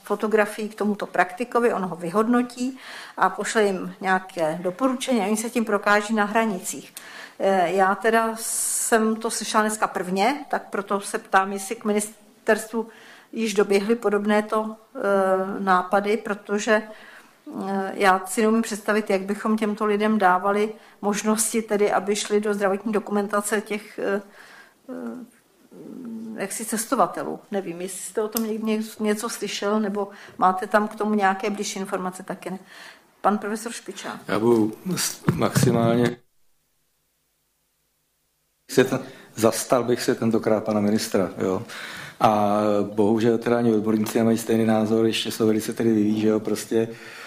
[0.02, 2.78] fotografii k tomuto praktikovi, on ho vyhodnotí
[3.16, 6.94] a pošle jim nějaké doporučení a oni se tím prokáží na hranicích.
[7.38, 12.88] Eh, já teda jsem to slyšela dneska prvně, tak proto se ptám, jestli k ministerstvu
[13.32, 15.00] již doběhly podobné to eh,
[15.58, 16.82] nápady, protože
[17.94, 22.92] já si neumím představit, jak bychom těmto lidem dávali možnosti, tedy aby šli do zdravotní
[22.92, 24.22] dokumentace těch eh,
[24.88, 27.40] eh, jaksi cestovatelů.
[27.50, 30.08] Nevím, jestli jste o tom někdy něco slyšel, nebo
[30.38, 32.58] máte tam k tomu nějaké blížší informace, taky ne.
[33.20, 34.20] Pan profesor Špičák.
[34.28, 34.72] Já budu
[35.34, 36.16] maximálně
[39.36, 41.30] zastal bych se tentokrát pana ministra.
[41.38, 41.62] Jo.
[42.20, 46.40] A bohužel teda ani odborníci nemají stejný názor, ještě se velice tedy vyvíjí, že jo,
[46.40, 47.21] prostě Eh,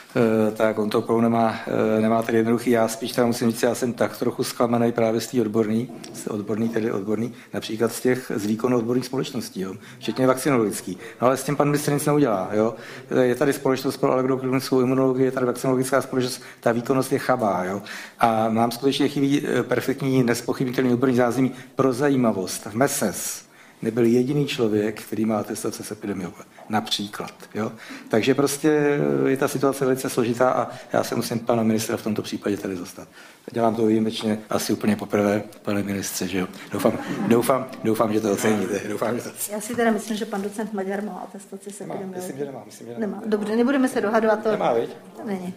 [0.56, 2.70] tak on to nemá, eh, nemá tedy jednoduchý.
[2.70, 5.92] Já spíš tam musím říct, já jsem tak trochu zklamaný právě z té odborný,
[6.30, 10.98] odborný, tedy odborný, například z těch z výkonu odborných společností, jo, včetně vakcinologický.
[11.22, 12.50] No ale s tím pan ministr nic neudělá.
[12.52, 12.76] Jo.
[13.22, 17.64] Je tady společnost pro allergoklinickou imunologii, je tady vakcinologická společnost, ta výkonnost je chabá.
[17.64, 17.82] Jo.
[18.20, 22.66] A nám skutečně chybí eh, perfektní, nespochybnitelný odborný zázemí pro zajímavost.
[22.66, 23.45] V MESES
[23.86, 27.34] nebyl jediný člověk, který má atestace s epidemiologem například.
[27.54, 27.72] Jo?
[28.10, 32.22] Takže prostě je ta situace velice složitá a já se musím pana ministra v tomto
[32.22, 33.08] případě tady zastat.
[33.52, 36.48] Dělám to výjimečně asi úplně poprvé, pane ministře, že jo.
[36.72, 36.98] Doufám,
[37.28, 38.82] doufám, doufám, že to oceníte.
[38.90, 42.02] Doufám, že to Já si teda myslím, že pan docent Maďar má atestaci se nemá,
[42.16, 43.16] myslím, že nemá, myslím, že nemá.
[43.16, 43.22] nemá.
[43.26, 44.44] Dobře, nebudeme se dohadovat.
[44.44, 44.52] To...
[44.52, 44.90] Nemá, viď?
[45.26, 45.54] Není.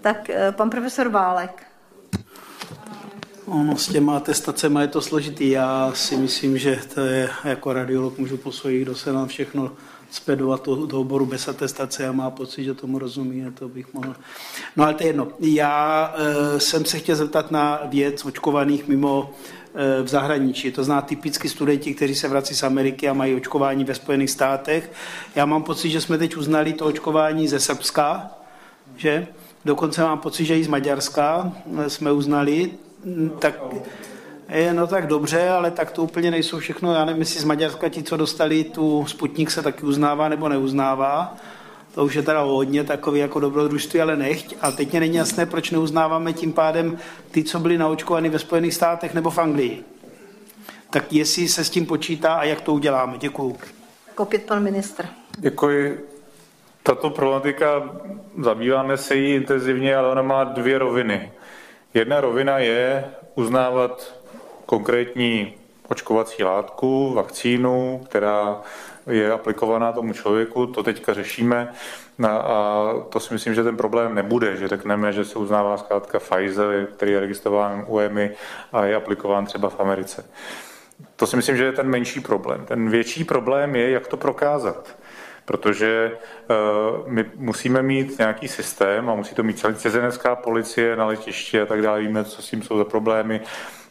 [0.00, 1.71] Tak eh, pan profesor Válek.
[3.52, 5.50] Ono s těma atestacemi je to složitý.
[5.50, 9.72] Já si myslím, že to je jako radiolog, můžu posoudit, kdo se nám všechno
[10.10, 13.94] spedovat do, do oboru bez atestace a má pocit, že tomu rozumí, a to bych
[13.94, 14.14] mohl.
[14.76, 15.28] No ale to je jedno.
[15.40, 19.30] Já e, jsem se chtěl zeptat na věc očkovaných mimo
[19.74, 20.72] e, v zahraničí.
[20.72, 24.92] To zná typicky studenti, kteří se vrací z Ameriky a mají očkování ve Spojených státech.
[25.34, 28.30] Já mám pocit, že jsme teď uznali to očkování ze Srbska,
[28.96, 29.26] že?
[29.64, 31.52] Dokonce mám pocit, že i z Maďarska
[31.88, 32.70] jsme uznali,
[33.38, 33.54] tak
[34.48, 36.94] je, no tak dobře, ale tak to úplně nejsou všechno.
[36.94, 41.36] Já nevím, jestli z Maďarska ti, co dostali tu Sputnik, se taky uznává nebo neuznává.
[41.94, 44.54] To už je teda hodně takový jako dobrodružství, ale nechť.
[44.60, 46.98] A teď mě není jasné, proč neuznáváme tím pádem
[47.30, 49.84] ty, co byli naočkovány ve Spojených státech nebo v Anglii.
[50.90, 53.18] Tak jestli se s tím počítá a jak to uděláme.
[53.18, 53.56] Děkuju.
[54.14, 55.06] Kopět pan ministr.
[55.38, 56.08] Děkuji.
[56.82, 57.90] Tato problematika,
[58.42, 61.32] zabýváme se jí intenzivně, ale ona má dvě roviny.
[61.94, 63.04] Jedna rovina je
[63.34, 64.14] uznávat
[64.66, 65.54] konkrétní
[65.88, 68.60] očkovací látku, vakcínu, která
[69.06, 71.72] je aplikovaná tomu člověku, to teďka řešíme
[72.28, 76.86] a to si myslím, že ten problém nebude, že řekneme, že se uznává zkrátka Pfizer,
[76.96, 78.30] který je registrován u EMI
[78.72, 80.24] a je aplikován třeba v Americe.
[81.16, 82.64] To si myslím, že je ten menší problém.
[82.66, 84.96] Ten větší problém je, jak to prokázat
[85.44, 86.12] protože
[86.50, 91.60] uh, my musíme mít nějaký systém a musí to mít celý cizinecká policie na letišti
[91.60, 93.40] a tak dále, víme, co s tím jsou za problémy,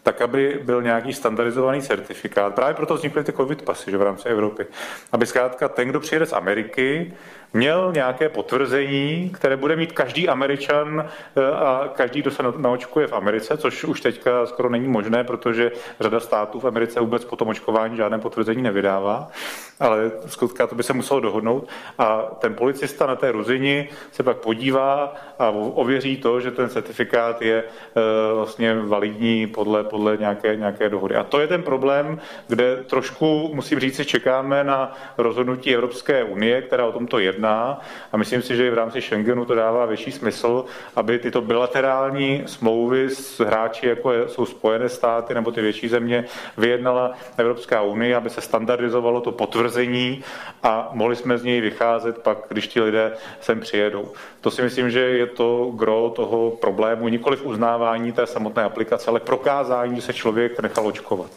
[0.03, 2.55] tak aby byl nějaký standardizovaný certifikát.
[2.55, 4.65] Právě proto vznikly ty covid pasy že v rámci Evropy.
[5.11, 7.13] Aby zkrátka ten, kdo přijede z Ameriky,
[7.53, 11.05] měl nějaké potvrzení, které bude mít každý Američan
[11.35, 15.71] eh, a každý, kdo se naočkuje v Americe, což už teďka skoro není možné, protože
[15.99, 19.31] řada států v Americe vůbec po tom očkování žádné potvrzení nevydává,
[19.79, 21.67] ale skutka to by se muselo dohodnout.
[21.97, 27.41] A ten policista na té ruzini se pak podívá a ověří to, že ten certifikát
[27.41, 28.01] je eh,
[28.35, 31.15] vlastně validní podle, podle nějaké, nějaké dohody.
[31.15, 36.85] A to je ten problém, kde trošku, musím říct, čekáme na rozhodnutí Evropské unie, která
[36.85, 37.81] o tomto jedná jedná
[38.11, 40.65] a myslím si, že i v rámci Schengenu to dává větší smysl,
[40.95, 46.25] aby tyto bilaterální smlouvy s hráči, jako jsou Spojené státy nebo ty větší země,
[46.57, 50.23] vyjednala Evropská unie, aby se standardizovalo to potvrzení
[50.63, 54.11] a mohli jsme z něj vycházet pak, když ti lidé sem přijedou.
[54.41, 59.09] To si myslím, že je to gro toho problému, nikoli v uznávání té samotné aplikace,
[59.09, 61.31] ale prokázání, že se člověk nechal očkovat.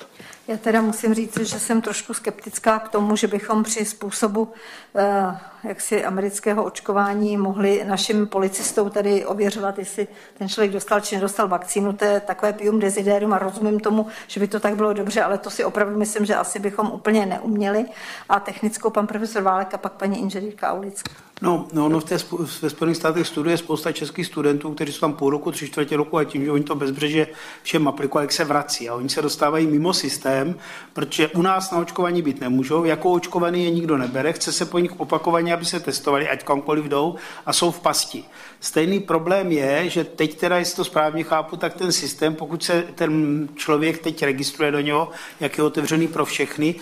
[0.48, 4.52] Já teda musím říct, že jsem trošku skeptická k tomu, že bychom při způsobu
[4.96, 5.38] eh,
[5.68, 10.06] jaksi amerického očkování mohli našim policistům tady ověřovat, jestli
[10.38, 11.92] ten člověk dostal či nedostal vakcínu.
[11.92, 15.38] To je takové pium desiderium a rozumím tomu, že by to tak bylo dobře, ale
[15.38, 17.86] to si opravdu myslím, že asi bychom úplně neuměli.
[18.28, 21.12] A technickou pan profesor Válek a pak paní inženýrka Aulická.
[21.42, 22.16] No, no ono v té,
[22.62, 26.18] ve Spojených státech studuje spousta českých studentů, kteří jsou tam půl roku, tři čtvrtě roku
[26.18, 27.26] a tím, že oni to bezbřeže
[27.62, 28.88] všem aplikují, jak se vrací.
[28.88, 30.54] A oni se dostávají mimo systém,
[30.92, 32.84] protože u nás na očkování být nemůžou.
[32.84, 36.84] Jako očkovaný je nikdo nebere, chce se po nich opakovaně, aby se testovali, ať kamkoliv
[36.84, 37.14] jdou
[37.46, 38.24] a jsou v pasti.
[38.60, 42.84] Stejný problém je, že teď teda, jestli to správně chápu, tak ten systém, pokud se
[42.94, 46.74] ten člověk teď registruje do něho, jak je otevřený pro všechny,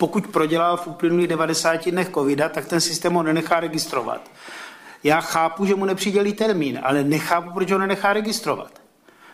[0.00, 4.30] pokud prodělal v uplynulých 90 dnech covida, tak ten systém ho nenechá registrovat.
[5.04, 8.80] Já chápu, že mu nepřidělí termín, ale nechápu, proč ho nenechá registrovat.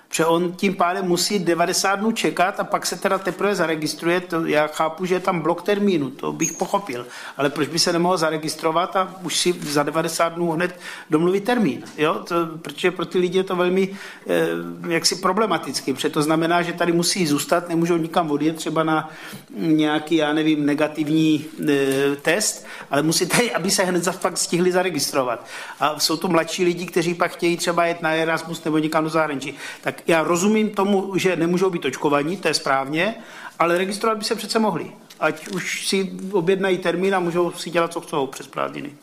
[0.08, 4.20] Protože on tím pádem musí 90 dnů čekat a pak se teda teprve zaregistruje.
[4.20, 7.06] To já chápu, že je tam blok termínu, to bych pochopil.
[7.36, 10.80] Ale proč by se nemohl zaregistrovat a už si za 90 dnů hned
[11.10, 11.84] domluvit termín?
[11.98, 12.14] Jo?
[12.14, 13.96] To, protože pro ty lidi je to velmi
[14.26, 14.48] eh,
[14.88, 15.92] jaksi problematický.
[15.92, 19.10] Protože to znamená, že tady musí zůstat, nemůžou nikam odjet třeba na
[19.56, 25.46] nějaký, já nevím, negativní eh, test, ale musí tady, aby se hned pak stihli zaregistrovat.
[25.80, 29.10] A jsou to mladší lidi, kteří pak chtějí třeba jet na Erasmus nebo někam do
[29.10, 29.54] zahraničí.
[29.80, 33.14] Tak já rozumím tomu, že nemůžou být očkovaní, to je správně,
[33.58, 34.92] ale registrovat by se přece mohli.
[35.20, 38.94] Ať už si objednají termín a můžou si dělat, co chcou přes prázdniny.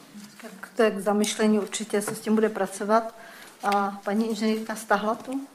[0.41, 3.15] Tak to je k zamyšlení, určitě se s tím bude pracovat.
[3.63, 5.47] A paní inženýrka Stahlatu?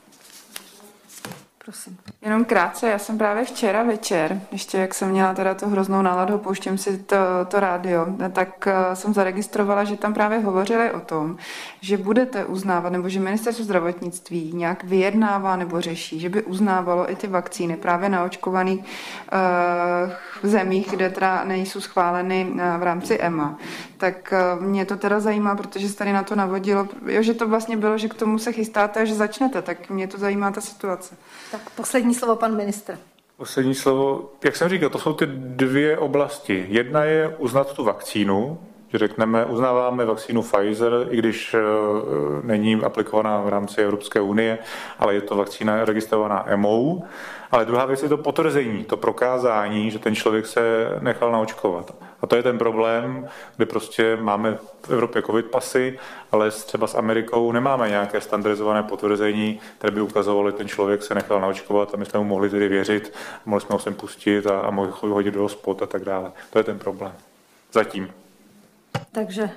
[1.69, 1.99] Prosím.
[2.23, 6.39] Jenom krátce, já jsem právě včera večer, ještě jak jsem měla teda tu hroznou náladu,
[6.39, 7.17] pouštím si to,
[7.49, 11.37] to rádio, tak uh, jsem zaregistrovala, že tam právě hovořili o tom,
[11.81, 17.17] že budete uznávat, nebo že ministerstvo zdravotnictví nějak vyjednává nebo řeší, že by uznávalo i
[17.17, 23.59] ty vakcíny právě na očkovaných uh, zemích, kde teda nejsou schváleny uh, v rámci EMA.
[23.99, 27.49] Tak uh, mě to teda zajímá, protože se tady na to navodilo, jo, že to
[27.49, 30.61] vlastně bylo, že k tomu se chystáte a že začnete, tak mě to zajímá ta
[30.61, 31.17] situace.
[31.53, 32.99] Tak poslední slovo pan ministr.
[33.37, 36.67] Poslední slovo, jak jsem říkal, to jsou ty dvě oblasti.
[36.69, 38.59] Jedna je uznat tu vakcínu,
[38.89, 41.61] že řekneme, uznáváme vakcínu Pfizer, i když eh,
[42.43, 44.59] není aplikovaná v rámci Evropské unie,
[44.99, 47.03] ale je to vakcína registrovaná EMO.
[47.51, 51.95] Ale druhá věc je to potvrzení, to prokázání, že ten člověk se nechal naočkovat.
[52.23, 55.99] A to je ten problém, kde prostě máme v Evropě covid pasy,
[56.33, 61.15] ale třeba s Amerikou nemáme nějaké standardizované potvrzení, které by ukazovalo, že ten člověk se
[61.15, 63.15] nechal naočkovat a my jsme mu mohli tedy věřit,
[63.47, 66.33] mohli jsme ho sem pustit a, a mohli ho hodit do hospod a tak dále.
[66.51, 67.13] To je ten problém.
[67.73, 68.13] Zatím.
[69.13, 69.51] Takže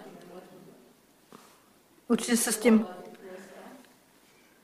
[2.08, 2.86] určitě se s tím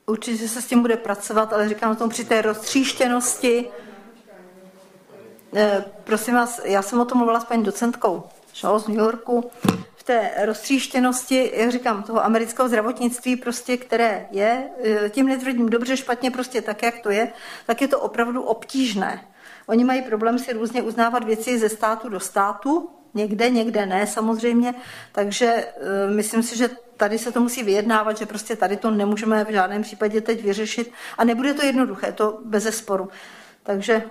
[0.08, 3.68] určitě se s tím bude pracovat, ale říkám tomu při té roztříštěnosti,
[6.04, 8.24] prosím vás, já jsem o tom mluvila s paní docentkou
[8.56, 9.52] Shaw z New Yorku,
[9.96, 15.98] v té roztříštěnosti, jak říkám, toho amerického zdravotnictví, prostě, které je, eh, tím netvrdím dobře,
[15.98, 17.32] špatně, prostě tak, jak to je,
[17.66, 19.22] tak je to opravdu obtížné.
[19.68, 24.76] Oni mají problém si různě uznávat věci ze státu do státu, někde, někde ne samozřejmě,
[25.12, 25.66] takže
[26.08, 29.52] uh, myslím si, že tady se to musí vyjednávat, že prostě tady to nemůžeme v
[29.52, 33.10] žádném případě teď vyřešit a nebude to jednoduché, to bez sporu.
[33.64, 34.04] Takže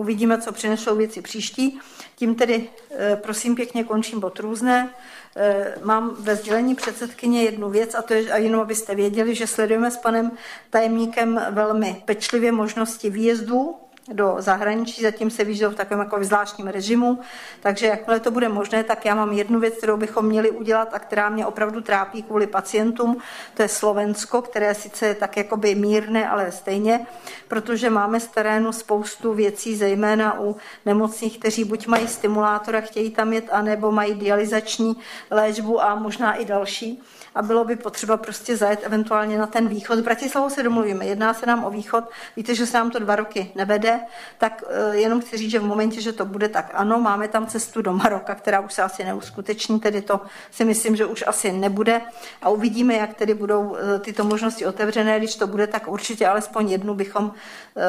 [0.00, 1.80] uvidíme, co přinesou věci příští.
[2.16, 4.94] Tím tedy, uh, prosím pěkně, končím bod různé.
[5.36, 9.46] Uh, mám ve sdělení předsedkyně jednu věc a to je, a jenom abyste věděli, že
[9.46, 10.30] sledujeme s panem
[10.70, 13.76] tajemníkem velmi pečlivě možnosti výjezdu
[14.12, 17.20] do zahraničí, zatím se vyžil v takovém jako zvláštním režimu,
[17.60, 20.98] takže jakmile to bude možné, tak já mám jednu věc, kterou bychom měli udělat a
[20.98, 23.16] která mě opravdu trápí kvůli pacientům,
[23.54, 27.06] to je Slovensko, které sice je tak jakoby mírné, ale stejně,
[27.48, 30.56] protože máme z terénu spoustu věcí, zejména u
[30.86, 34.96] nemocných, kteří buď mají stimulátor a chtějí tam jet, anebo mají dializační
[35.30, 37.02] léčbu a možná i další
[37.34, 39.98] a bylo by potřeba prostě zajet eventuálně na ten východ.
[39.98, 42.04] S Bratislavou se domluvíme, jedná se nám o východ,
[42.36, 44.00] víte, že se nám to dva roky nevede,
[44.38, 47.46] tak eh, jenom chci říct, že v momentě, že to bude, tak ano, máme tam
[47.46, 50.20] cestu do Maroka, která už se asi neuskuteční, tedy to
[50.50, 52.00] si myslím, že už asi nebude.
[52.42, 56.70] A uvidíme, jak tedy budou eh, tyto možnosti otevřené, když to bude, tak určitě alespoň
[56.70, 57.32] jednu bychom
[57.76, 57.82] eh,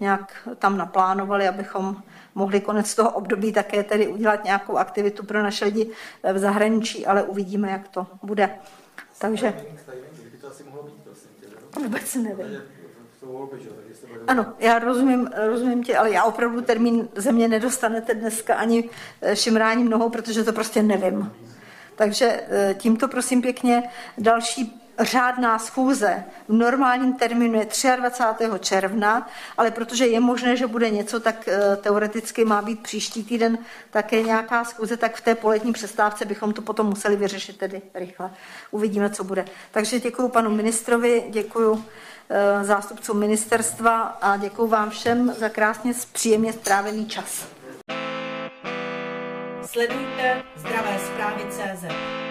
[0.00, 1.96] nějak tam naplánovali, abychom
[2.34, 5.90] mohli konec toho období také tedy udělat nějakou aktivitu pro naše lidi
[6.32, 8.50] v zahraničí, ale uvidíme, jak to bude.
[9.20, 9.54] Takže...
[11.82, 12.62] Vůbec nevím.
[14.26, 18.90] Ano, já rozumím, rozumím tě, ale já opravdu termín země nedostanete dneska ani
[19.20, 21.32] eh, šimráním nohou, protože to prostě nevím.
[21.94, 28.44] Takže eh, tímto prosím pěkně další řádná schůze v normálním termínu je 23.
[28.60, 33.58] června, ale protože je možné, že bude něco, tak eh, teoreticky má být příští týden
[33.90, 38.30] také nějaká schůze, tak v té poletní přestávce bychom to potom museli vyřešit tedy rychle.
[38.70, 39.44] Uvidíme, co bude.
[39.70, 41.84] Takže děkuji panu ministrovi, děkuji
[42.30, 47.46] eh, zástupcům ministerstva a děkuji vám všem za krásně příjemně strávený čas.
[49.62, 52.29] Sledujte zdravé zprávy CZ.